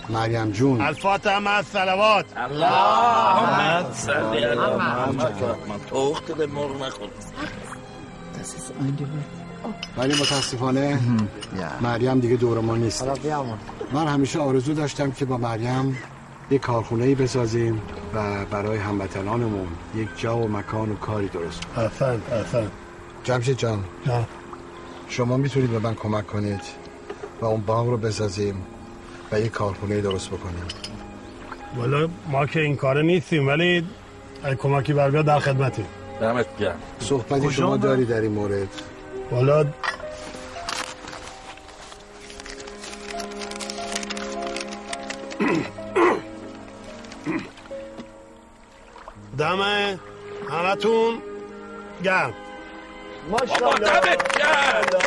مریم 0.08 0.50
جون. 0.50 0.80
الفاتحه 0.80 1.38
مع 1.38 1.56
الصلوات 1.56 2.24
اللهم 2.36 3.92
صل 3.92 4.12
علی 4.12 4.76
محمد. 4.76 5.34
توخت 5.86 6.32
ده 6.32 6.46
مرغ 6.46 6.82
نخور 6.82 7.08
ولی 9.96 10.14
متاسفانه 10.14 11.00
مریم 11.80 12.20
دیگه 12.20 12.36
دور 12.36 12.60
ما 12.60 12.76
نیست. 12.76 13.04
من 13.92 14.06
همیشه 14.06 14.38
آرزو 14.38 14.74
داشتم 14.74 15.10
که 15.10 15.24
با 15.24 15.36
مریم 15.36 15.98
یک 16.50 16.60
کارخونه 16.60 17.04
ای 17.04 17.14
بسازیم 17.14 17.82
و 18.14 18.44
برای 18.44 18.78
هموطنانمون 18.78 19.68
یک 19.94 20.08
جا 20.16 20.36
و 20.36 20.48
مکان 20.48 20.90
و 20.90 20.94
کاری 20.96 21.28
درست 21.28 21.64
کنیم. 21.64 21.86
احسن 21.86 22.22
احسن. 22.32 22.70
جمشید 23.24 23.58
جان 23.58 23.84
شما 25.08 25.36
می‌تونید 25.36 25.70
به 25.70 25.78
من 25.78 25.94
کمک 25.94 26.26
کنید 26.26 26.60
و 27.40 27.44
اون 27.44 27.60
باغ 27.60 27.86
رو 27.86 27.96
بسازیم. 27.96 28.66
و 29.32 29.40
یک 29.40 29.52
کارخونه 29.52 30.00
درست 30.00 30.28
بکنیم. 30.28 30.64
والا 31.76 32.08
ما 32.28 32.46
که 32.46 32.60
این 32.60 32.76
کاره 32.76 33.02
نیستیم 33.02 33.48
ولی 33.48 33.86
اگه 34.44 34.54
کمکی 34.54 34.92
بر 34.92 35.10
بیاد 35.10 35.24
در 35.24 35.38
خدمتیم. 35.38 35.86
دمت 36.20 36.58
گرم. 36.58 36.78
صحبتی 36.98 37.50
شما؟ 37.50 37.76
داری 37.76 38.04
در 38.04 38.20
این 38.20 38.32
مورد. 38.32 38.68
والا 39.30 39.66
دم 49.38 49.58
همتون 50.50 51.18
گرم. 52.04 52.32
ماشاءالله. 53.30 53.90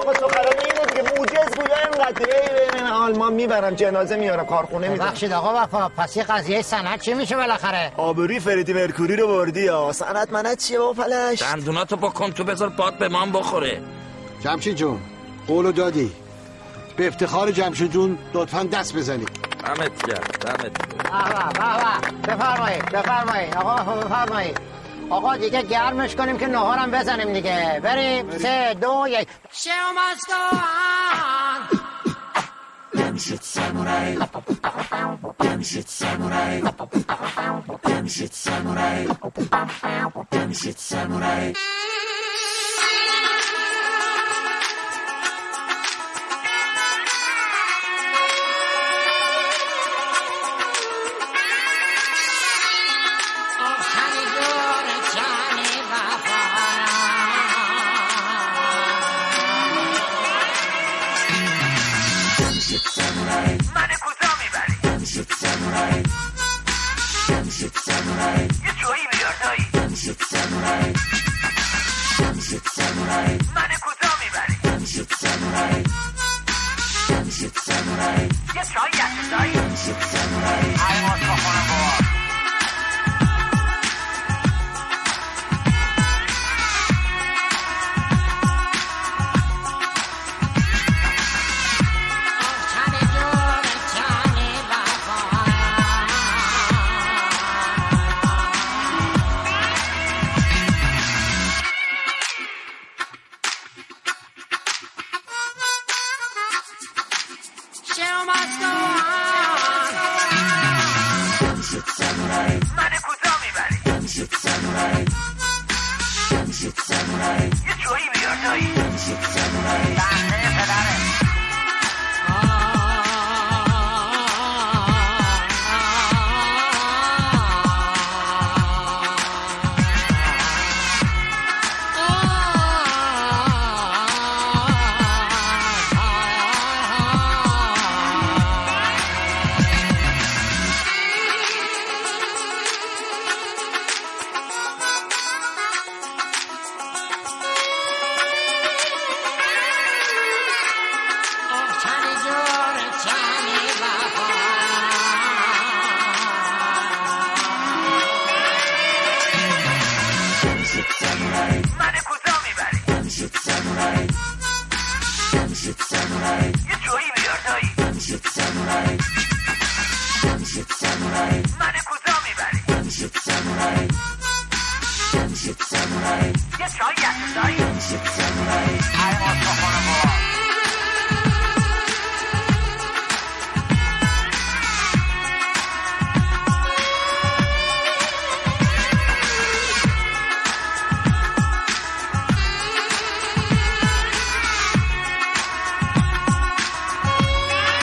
آقا 0.01 0.13
سخنرانی 0.13 0.65
اینه 0.65 0.85
دیگه 0.85 1.03
موجز 1.17 1.55
بود 1.55 1.71
اینقدره 1.71 2.69
بین 2.73 2.83
آلمان 2.83 3.33
می‌برم 3.33 3.75
جنازه 3.75 4.15
میارم 4.15 4.45
کارخونه 4.45 4.87
می‌زنم 4.87 5.05
ببخشید 5.07 5.33
آقا 5.33 5.63
وفا 5.63 5.89
پس 5.89 6.17
یه 6.17 6.23
قضیه 6.23 6.61
سند 6.61 7.01
چی 7.01 7.13
میشه 7.13 7.35
بالاخره؟ 7.35 7.91
آبروی 7.97 8.39
فردی 8.39 8.73
مرکوری 8.73 9.15
رو 9.15 9.27
بردی 9.27 9.61
یا؟ 9.61 9.91
سنت 9.91 10.31
منت 10.31 10.63
چیه 10.63 10.79
با 10.79 10.93
پلش 10.93 11.41
دندوناتو 11.41 11.95
بکن 11.95 12.31
تو 12.31 12.43
بذار 12.43 12.69
باد 12.69 12.97
به 12.97 13.07
من 13.07 13.31
بخوره. 13.31 13.81
جمشید 14.43 14.75
جون 14.75 14.99
قولو 15.47 15.71
دادی. 15.71 16.11
به 16.97 17.07
افتخار 17.07 17.51
جمشید 17.51 17.91
جون 17.91 18.17
لطفا 18.33 18.63
دست 18.63 18.95
بزنید 18.95 19.29
دمت 19.65 20.07
گرم 20.07 20.21
دمت 20.41 20.61
گرم. 20.61 22.01
بفرمایید 22.27 22.85
بفرمایید. 22.85 23.55
آقا 23.57 23.95
بفرمایید. 23.95 24.57
آقا 25.09 25.37
دیگه 25.37 25.61
گرمش 25.61 26.15
کنیم 26.15 26.37
که 26.37 26.47
نهارم 26.47 26.91
بزنیم 26.91 27.33
دیگه 27.33 27.79
بریم 27.83 28.37
سه 28.37 28.73
دو 28.81 29.05
یک 29.09 29.27
Gunshot 32.97 33.43
samurai. 33.55 34.17
Gunshot 35.43 35.87
samurai. 35.99 36.61
Gunshot 37.87 38.33
samurai. 38.33 39.07
Gunshot 40.33 40.77
samurai. 40.89 41.53
من 63.75 63.89
کجا 64.05 64.31
می‌بری. 64.41 64.75
یه 68.65 68.71
جویی 68.81 69.07
بیار 69.11 69.35
دایی. 69.43 69.65
من 73.55 73.71
کجا 73.81 74.11
می‌بری. 74.21 74.55
یه 78.55 78.63
چایی 78.73 78.97
هست 79.01 79.31
دایی 79.31 79.51
Gunshot 79.77 80.01
samurai. 80.11 80.63
ای 80.89 82.06